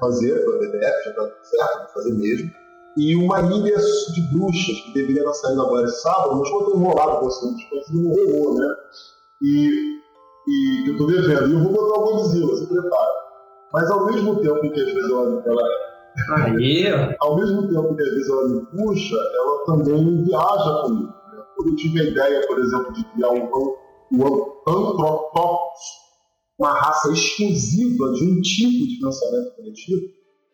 fazer 0.01 0.43
para 0.43 0.55
a 0.55 0.59
BDF, 0.59 1.03
já 1.05 1.13
tá 1.13 1.31
certo, 1.43 1.93
fazer 1.93 2.13
mesmo. 2.13 2.51
E 2.97 3.15
uma 3.15 3.39
ilha 3.39 3.77
de 3.77 4.21
bruxas, 4.33 4.81
que 4.81 4.93
deveria 4.93 5.21
estar 5.21 5.33
saindo 5.33 5.61
agora 5.61 5.85
esse 5.85 6.01
sábado, 6.01 6.35
mas 6.35 6.49
como 6.49 6.61
eu 6.61 6.71
tô 6.71 6.77
enrolado 6.77 7.19
com 7.21 7.27
esse 7.29 7.55
desconhecido, 7.55 8.01
não 8.01 8.11
rolou, 8.11 8.59
né? 8.59 8.67
E 9.41 10.01
e 10.47 10.89
eu 10.89 10.93
estou 10.93 11.07
devendo. 11.07 11.49
E 11.49 11.53
eu 11.53 11.59
vou 11.59 11.71
botar 11.71 11.99
o 11.99 12.17
Godzilla, 12.17 12.55
se 12.55 12.67
prepara. 12.67 13.11
Mas 13.73 13.89
ao 13.91 14.05
mesmo 14.07 14.35
tempo 14.41 14.59
que 14.59 14.81
às 14.81 14.93
vezes 14.93 15.09
ela, 15.09 15.43
ela 15.45 15.63
Aí. 16.35 16.87
ao 17.21 17.37
mesmo 17.37 17.69
tempo 17.69 17.95
que 17.95 18.01
às 18.01 18.09
vezes 18.09 18.29
ela 18.29 18.47
me 18.49 18.65
puxa, 18.65 19.15
ela 19.15 19.65
também 19.65 20.23
viaja 20.23 20.81
comigo. 20.83 21.07
Né? 21.07 21.43
Quando 21.55 21.69
eu 21.69 21.75
tive 21.75 22.01
a 22.01 22.03
ideia, 22.03 22.47
por 22.47 22.59
exemplo, 22.59 22.93
de 22.93 23.03
criar 23.13 23.29
um, 23.29 23.49
um 24.11 24.25
Anthropopus, 24.67 25.40
uma 26.61 26.79
raça 26.79 27.11
exclusiva 27.11 28.11
de 28.13 28.23
um 28.23 28.39
tipo 28.41 28.87
de 28.87 28.99
pensamento 29.01 29.55
coletivo, 29.55 30.01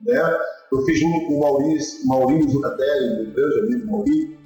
né? 0.02 0.38
eu 0.72 0.82
fiz 0.84 1.00
junto 1.00 1.28
com 1.28 1.34
o 1.34 1.40
Maurício, 1.42 2.08
Maurício 2.08 2.50
Zucatelli, 2.52 3.24
meu 3.24 3.34
grande 3.34 3.60
amigo 3.60 3.92
Maurício, 3.92 4.38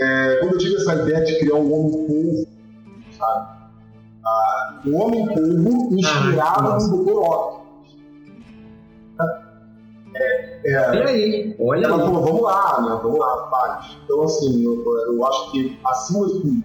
é, 0.00 0.36
quando 0.40 0.52
eu 0.52 0.58
tive 0.58 0.76
essa 0.76 0.94
ideia 0.94 1.24
de 1.24 1.38
criar 1.40 1.56
um 1.56 1.72
homem 1.72 2.06
povo, 2.06 2.46
sabe? 3.18 3.58
o 4.86 4.94
Homem 4.96 5.26
Polvo 5.26 5.94
inspirado 5.96 6.68
ah, 6.68 6.78
no 6.78 7.04
Dr. 7.04 7.58
É, 10.14 10.72
é, 10.72 10.94
e 10.94 11.02
aí? 11.02 11.56
Olha 11.58 11.86
ela 11.86 11.96
aí. 11.96 12.02
falou, 12.02 12.22
vamos 12.22 12.42
lá, 12.42 12.82
né? 12.82 13.00
Vamos 13.02 13.18
lá, 13.18 13.48
faz. 13.50 13.96
Então, 14.04 14.22
assim, 14.22 14.64
eu, 14.64 14.84
eu 15.12 15.26
acho 15.26 15.50
que, 15.52 15.78
acima 15.84 16.26
de 16.26 16.40
tudo, 16.40 16.64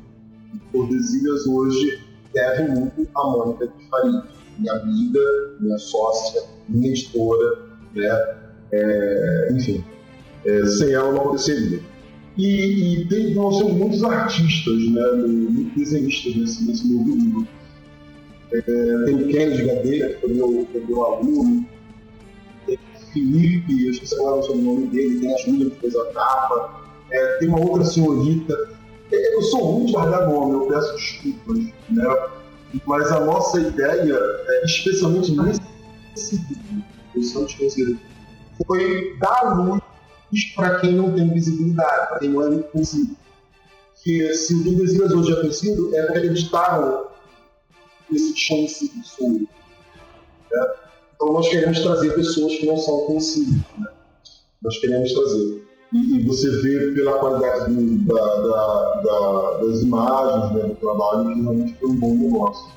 Tordesilhas 0.72 1.48
hoje 1.48 2.03
deve 2.34 2.72
muito 2.72 3.08
a 3.16 3.24
Mônica 3.28 3.68
de 3.68 3.90
Faria, 3.90 4.24
minha 4.58 4.74
amiga, 4.74 5.20
minha 5.60 5.78
sócia, 5.78 6.44
minha 6.68 6.90
editora, 6.90 7.64
né? 7.96 8.36
É, 8.72 9.50
enfim, 9.52 9.84
é, 10.46 10.66
sem 10.66 10.94
ela 10.94 11.12
não 11.12 11.22
aconteceria. 11.22 11.80
E, 12.38 13.02
e 13.02 13.08
tem, 13.08 13.36
nós 13.36 13.60
temos 13.60 13.74
muitos 13.74 14.04
artistas, 14.04 14.90
né, 14.90 15.12
muitos 15.12 15.76
desenhistas 15.76 16.36
nesse, 16.36 16.64
nesse 16.66 16.88
novo 16.92 17.16
livro. 17.16 17.48
É, 18.52 18.62
tem 18.62 19.16
o 19.16 19.28
Kennedy 19.28 19.66
Gadeira, 19.66 20.10
que 20.10 20.22
foi 20.22 20.34
meu, 20.34 20.68
meu 20.88 21.06
aluno, 21.06 21.66
tem 22.66 22.76
o 22.76 23.14
Felipe, 23.14 23.86
eu 23.86 23.92
esqueci 23.92 24.16
agora 24.16 24.38
o 24.38 24.44
sobrenome 24.44 24.88
dele, 24.88 25.20
tem 25.20 25.34
a 25.34 25.38
Júlia, 25.38 25.70
que 25.70 25.80
fez 25.80 25.96
a 25.96 26.06
capa, 26.12 26.82
é, 27.12 27.38
tem 27.38 27.50
uma 27.50 27.60
outra 27.60 27.86
senhorita. 27.86 28.58
É, 29.12 29.36
eu 29.36 29.42
sou 29.44 29.86
de 29.86 29.92
guardar 29.92 30.28
nome, 30.28 30.54
eu 30.54 30.68
peço 30.68 30.96
desculpas, 30.96 31.73
né? 31.90 32.04
mas 32.86 33.12
a 33.12 33.20
nossa 33.20 33.60
ideia, 33.60 34.16
é, 34.16 34.66
especialmente 34.66 35.32
nesse 35.32 36.36
livro, 36.36 36.84
o 37.16 37.24
Santos 37.24 37.56
foi 38.66 39.18
dar 39.20 39.56
luz 39.58 39.82
para 40.56 40.80
quem 40.80 40.94
não 40.94 41.14
tem 41.14 41.32
visibilidade, 41.32 42.08
para 42.10 42.20
quem 42.20 42.30
não 42.30 42.42
é 42.42 42.60
conhecido. 42.64 43.16
Que 44.04 44.34
se 44.34 44.56
o 44.56 44.64
Tordesilhas 44.64 45.12
hoje 45.12 45.32
é 45.32 45.36
conhecido, 45.36 45.96
é 45.96 46.02
porque 46.04 46.18
acreditaram 46.20 47.08
nesse 48.10 48.34
desconhecido 48.34 49.06
sobre. 49.06 49.48
Né? 50.52 50.68
Então 51.16 51.34
nós 51.34 51.48
queremos 51.48 51.80
trazer 51.80 52.14
pessoas 52.14 52.56
que 52.56 52.66
não 52.66 52.78
são 52.78 53.06
conhecidas. 53.06 53.62
Né? 53.78 53.88
Nós 54.62 54.78
queremos 54.80 55.14
trazer. 55.14 55.64
E, 55.94 56.18
e, 56.18 56.26
você 56.26 56.50
vê 56.62 56.92
pela 56.94 57.20
qualidade 57.20 57.72
do, 57.72 57.98
da, 58.06 58.16
da, 58.16 59.02
da, 59.02 59.43
das 59.68 59.82
imagens, 59.82 60.54
né, 60.54 60.64
do 60.70 60.76
trabalho, 60.76 61.34
que 61.34 61.42
realmente 61.42 61.76
foi 61.80 61.90
um 61.90 61.96
bom 61.96 62.16
negócio. 62.16 62.72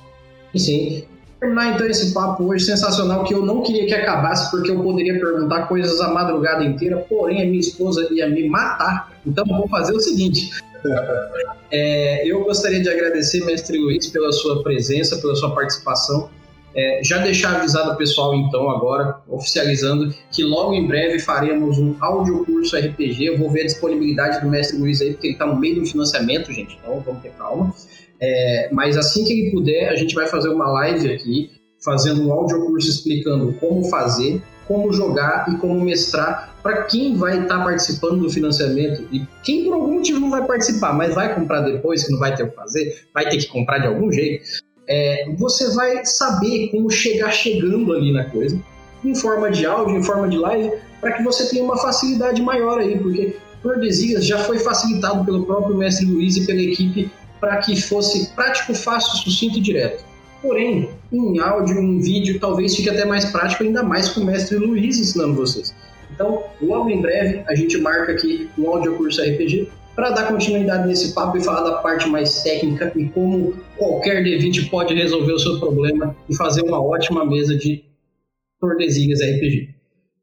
Sim 0.57 1.07
terminar 1.41 1.75
então 1.75 1.87
esse 1.87 2.13
papo 2.13 2.45
hoje 2.45 2.65
sensacional 2.65 3.25
que 3.25 3.35
eu 3.35 3.45
não 3.45 3.63
queria 3.63 3.87
que 3.87 3.95
acabasse 3.95 4.51
porque 4.51 4.71
eu 4.71 4.83
poderia 4.83 5.19
perguntar 5.19 5.67
coisas 5.67 6.01
a 6.01 6.09
madrugada 6.09 6.65
inteira, 6.65 6.97
porém 7.09 7.43
a 7.43 7.45
minha 7.45 7.61
esposa 7.61 8.09
ia 8.11 8.29
me 8.29 8.49
matar. 8.49 9.13
Então 9.27 9.45
vou 9.45 9.69
fazer 9.69 9.95
o 9.95 10.01
seguinte. 10.01 10.51
É, 11.73 12.25
eu 12.25 12.45
gostaria 12.45 12.81
de 12.81 12.89
agradecer, 12.89 13.45
mestre 13.45 13.77
Luiz, 13.77 14.07
pela 14.07 14.31
sua 14.31 14.63
presença, 14.63 15.17
pela 15.17 15.35
sua 15.35 15.53
participação. 15.53 16.31
É, 16.77 17.01
já 17.03 17.17
deixar 17.19 17.57
avisado 17.57 17.93
o 17.93 17.97
pessoal, 17.97 18.35
então, 18.35 18.69
agora, 18.69 19.17
oficializando, 19.29 20.15
que 20.31 20.45
logo 20.45 20.75
em 20.75 20.87
breve 20.87 21.19
faremos 21.19 21.79
um 21.79 21.97
audiocurso 21.99 22.77
RPG. 22.77 23.25
Eu 23.25 23.39
vou 23.39 23.51
ver 23.51 23.63
a 23.63 23.65
disponibilidade 23.65 24.43
do 24.43 24.51
mestre 24.51 24.77
Luiz 24.77 25.01
aí, 25.01 25.13
porque 25.13 25.29
ele 25.29 25.35
está 25.35 25.47
no 25.47 25.59
meio 25.59 25.81
do 25.81 25.87
financiamento, 25.87 26.53
gente, 26.53 26.79
então 26.83 27.01
vamos 27.01 27.23
ter 27.23 27.31
calma. 27.31 27.75
É, 28.21 28.69
mas 28.73 28.97
assim 28.99 29.25
que 29.25 29.33
ele 29.33 29.51
puder, 29.53 29.89
a 29.89 29.97
gente 29.97 30.15
vai 30.15 30.27
fazer 30.27 30.51
uma 30.51 30.71
live 30.71 31.11
aqui, 31.11 31.51
fazendo 31.83 32.27
um 32.29 32.33
audiocurso 32.33 32.91
explicando 32.91 33.55
como 33.55 33.85
fazer, 33.85 34.43
como 34.69 34.93
jogar 34.93 35.47
e 35.49 35.57
como 35.57 35.81
mestrar 35.81 36.57
para 36.63 36.83
quem 36.83 37.17
vai 37.17 37.43
estar 37.43 37.59
tá 37.59 37.65
participando 37.65 38.21
do 38.21 38.29
financiamento 38.29 39.07
e 39.13 39.27
quem 39.43 39.65
por 39.65 39.75
algum 39.75 39.95
motivo 39.95 40.21
não 40.21 40.31
vai 40.31 40.45
participar, 40.45 40.93
mas 40.93 41.15
vai 41.15 41.35
comprar 41.35 41.61
depois, 41.61 42.05
que 42.05 42.13
não 42.13 42.19
vai 42.19 42.35
ter 42.35 42.43
o 42.43 42.51
que 42.51 42.57
fazer, 42.57 43.07
vai 43.15 43.29
ter 43.29 43.39
que 43.39 43.47
comprar 43.47 43.79
de 43.79 43.87
algum 43.87 44.11
jeito, 44.11 44.45
é, 44.89 45.29
você 45.37 45.75
vai 45.75 46.05
saber 46.05 46.69
como 46.69 46.91
chegar 46.91 47.31
chegando 47.31 47.93
ali 47.93 48.13
na 48.13 48.25
coisa, 48.25 48.59
em 49.05 49.15
forma 49.15 49.51
de 49.51 49.67
áudio, 49.67 49.97
em 49.97 50.03
forma 50.03 50.29
de 50.29 50.37
live, 50.37 50.73
para 51.01 51.13
que 51.13 51.23
você 51.23 51.49
tenha 51.49 51.65
uma 51.65 51.77
facilidade 51.77 52.41
maior 52.43 52.79
aí, 52.79 52.99
porque 52.99 53.37
Tordesilhas 53.63 54.25
já 54.25 54.39
foi 54.39 54.59
facilitado 54.59 55.25
pelo 55.25 55.45
próprio 55.45 55.77
mestre 55.77 56.07
Luiz 56.07 56.37
e 56.37 56.47
pela 56.47 56.61
equipe 56.61 57.11
para 57.41 57.59
que 57.59 57.81
fosse 57.81 58.31
prático, 58.31 58.75
fácil, 58.75 59.19
sucinto 59.19 59.59
e 59.59 59.61
direto. 59.61 60.05
Porém, 60.41 60.89
em 61.13 61.39
áudio, 61.41 61.79
em 61.79 61.99
vídeo, 61.99 62.39
talvez 62.39 62.77
fique 62.77 62.89
até 62.89 63.05
mais 63.05 63.25
prático, 63.27 63.65
ainda 63.65 63.83
mais 63.83 64.09
com 64.11 64.21
o 64.21 64.25
mestre 64.25 64.57
Luiz 64.57 64.99
ensinando 64.99 65.35
vocês. 65.35 65.75
Então, 66.11 66.45
logo 66.63 66.89
em 66.89 67.01
breve, 67.01 67.43
a 67.47 67.55
gente 67.55 67.79
marca 67.79 68.13
aqui 68.13 68.49
um 68.57 68.69
áudio 68.69 68.95
curso 68.95 69.21
RPG 69.21 69.69
para 69.97 70.11
dar 70.11 70.29
continuidade 70.29 70.87
nesse 70.87 71.15
papo 71.15 71.39
e 71.39 71.43
falar 71.43 71.63
da 71.63 71.79
parte 71.79 72.07
mais 72.09 72.43
técnica 72.43 72.93
e 72.95 73.09
como 73.09 73.55
qualquer 73.79 74.23
D20 74.23 74.69
pode 74.69 74.95
resolver 74.95 75.33
o 75.33 75.39
seu 75.39 75.59
problema 75.59 76.15
e 76.29 76.37
fazer 76.37 76.63
uma 76.63 76.81
ótima 76.81 77.25
mesa 77.25 77.57
de 77.57 77.83
Tordesilhas 78.61 79.21
RPG. 79.21 79.75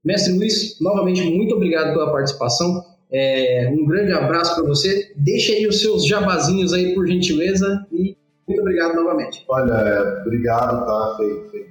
Mestre 0.05 0.38
Luiz, 0.38 0.80
novamente, 0.80 1.24
muito 1.24 1.55
obrigado 1.55 1.93
pela 1.93 2.11
participação. 2.11 2.84
É, 3.11 3.71
um 3.74 3.86
grande 3.86 4.11
abraço 4.11 4.55
para 4.55 4.65
você. 4.65 5.11
Deixe 5.15 5.53
aí 5.53 5.67
os 5.67 5.82
seus 5.82 6.05
jabazinhos 6.05 6.71
aí, 6.74 6.93
por 6.93 7.07
gentileza. 7.07 7.86
E 7.91 8.15
muito 8.47 8.61
obrigado 8.61 8.95
novamente. 8.95 9.43
Olha, 9.47 10.21
obrigado, 10.26 10.86
tá? 10.86 11.13
Foi, 11.17 11.49
foi, 11.49 11.69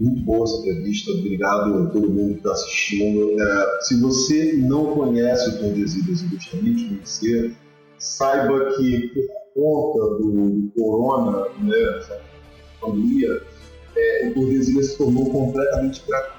muito 0.00 0.22
boa 0.22 0.44
essa 0.44 0.58
entrevista. 0.58 1.10
Obrigado 1.12 1.74
a 1.74 1.86
todo 1.90 2.10
mundo 2.10 2.34
que 2.34 2.38
está 2.38 2.52
assistindo. 2.52 3.40
É, 3.40 3.80
se 3.82 4.00
você 4.00 4.52
não 4.54 4.94
conhece 4.94 5.50
o 5.50 5.58
Tordesilhas 5.58 6.22
e 6.22 6.26
gostaria 6.26 6.74
de 6.74 6.84
conhecer, 6.84 7.56
saiba 7.98 8.74
que 8.76 9.12
por 9.54 9.92
conta 9.92 10.22
do, 10.22 10.50
do 10.50 10.70
corona, 10.76 11.48
né, 11.62 11.98
essa 11.98 12.20
pandemia, 12.80 13.42
é, 13.96 14.28
o 14.28 14.34
Tordesilhas 14.34 14.86
se 14.92 14.98
tornou 14.98 15.30
completamente 15.30 16.02
gratuito. 16.06 16.36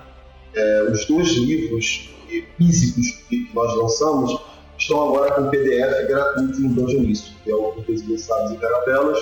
É, 0.55 0.89
os 0.91 1.05
dois 1.05 1.29
livros 1.29 2.09
físicos 2.57 3.23
que 3.29 3.49
nós 3.53 3.75
lançamos 3.75 4.39
estão 4.77 5.09
agora 5.09 5.33
com 5.33 5.49
PDF 5.49 6.07
gratuito 6.07 6.61
no 6.61 6.69
Dungeonist, 6.69 7.35
que 7.43 7.51
é 7.51 7.55
o 7.55 7.71
Cortesia 7.71 8.17
Sabes 8.17 8.51
e 8.51 8.57
Carabelas, 8.57 9.19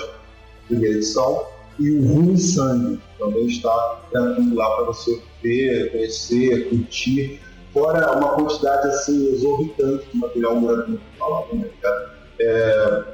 primeira 0.66 0.96
edição, 0.96 1.46
e 1.78 1.90
o 1.90 2.06
Ruim 2.06 2.36
Sangue 2.36 3.00
também 3.18 3.46
está 3.46 4.00
gratuito 4.12 4.54
lá 4.54 4.76
para 4.76 4.84
você 4.86 5.20
ver, 5.42 5.92
conhecer, 5.92 6.68
curtir. 6.68 7.40
fora 7.72 8.18
uma 8.18 8.34
quantidade 8.34 8.88
assim 8.88 9.32
exorbitante 9.32 10.06
de 10.12 10.18
material 10.18 10.60
gratuito 10.60 11.02
falado, 11.18 11.54
né? 11.54 11.68
É, 12.40 13.04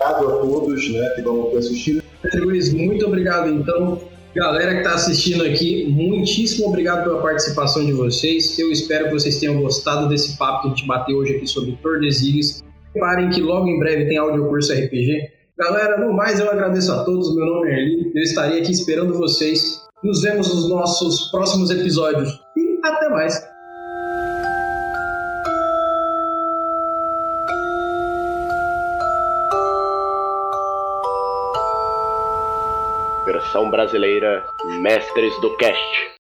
a 0.00 0.14
todos 0.14 0.90
né, 0.90 1.08
que 1.10 1.20
estão 1.20 1.56
assistindo. 1.56 2.02
Luiz, 2.34 2.72
muito 2.72 3.06
obrigado 3.06 3.48
então. 3.48 4.00
Galera 4.34 4.74
que 4.74 4.78
está 4.78 4.94
assistindo 4.94 5.44
aqui, 5.44 5.86
muitíssimo 5.90 6.68
obrigado 6.68 7.02
pela 7.02 7.20
participação 7.20 7.84
de 7.84 7.92
vocês. 7.92 8.56
Eu 8.58 8.70
espero 8.70 9.06
que 9.06 9.12
vocês 9.12 9.40
tenham 9.40 9.60
gostado 9.60 10.08
desse 10.08 10.38
papo 10.38 10.62
que 10.62 10.66
a 10.68 10.70
gente 10.70 10.86
bateu 10.86 11.16
hoje 11.16 11.36
aqui 11.36 11.46
sobre 11.48 11.72
Tordesilhas. 11.82 12.62
Reparem 12.94 13.28
que 13.30 13.40
logo 13.40 13.66
em 13.68 13.78
breve 13.80 14.06
tem 14.06 14.18
áudio 14.18 14.46
curso 14.48 14.72
RPG. 14.72 15.39
Galera, 15.60 15.98
no 15.98 16.14
mais 16.14 16.40
eu 16.40 16.50
agradeço 16.50 16.90
a 16.90 17.04
todos. 17.04 17.36
Meu 17.36 17.44
nome 17.44 17.68
é 17.68 17.74
Erli. 17.74 18.12
Eu 18.14 18.22
estarei 18.22 18.62
aqui 18.62 18.72
esperando 18.72 19.12
vocês. 19.12 19.86
Nos 20.02 20.22
vemos 20.22 20.48
nos 20.48 20.70
nossos 20.70 21.30
próximos 21.30 21.70
episódios. 21.70 22.40
E 22.56 22.80
até 22.82 23.10
mais. 23.10 23.46
Versão 33.26 33.70
brasileira 33.70 34.42
Mestres 34.80 35.38
do 35.42 35.54
Cast. 35.58 36.19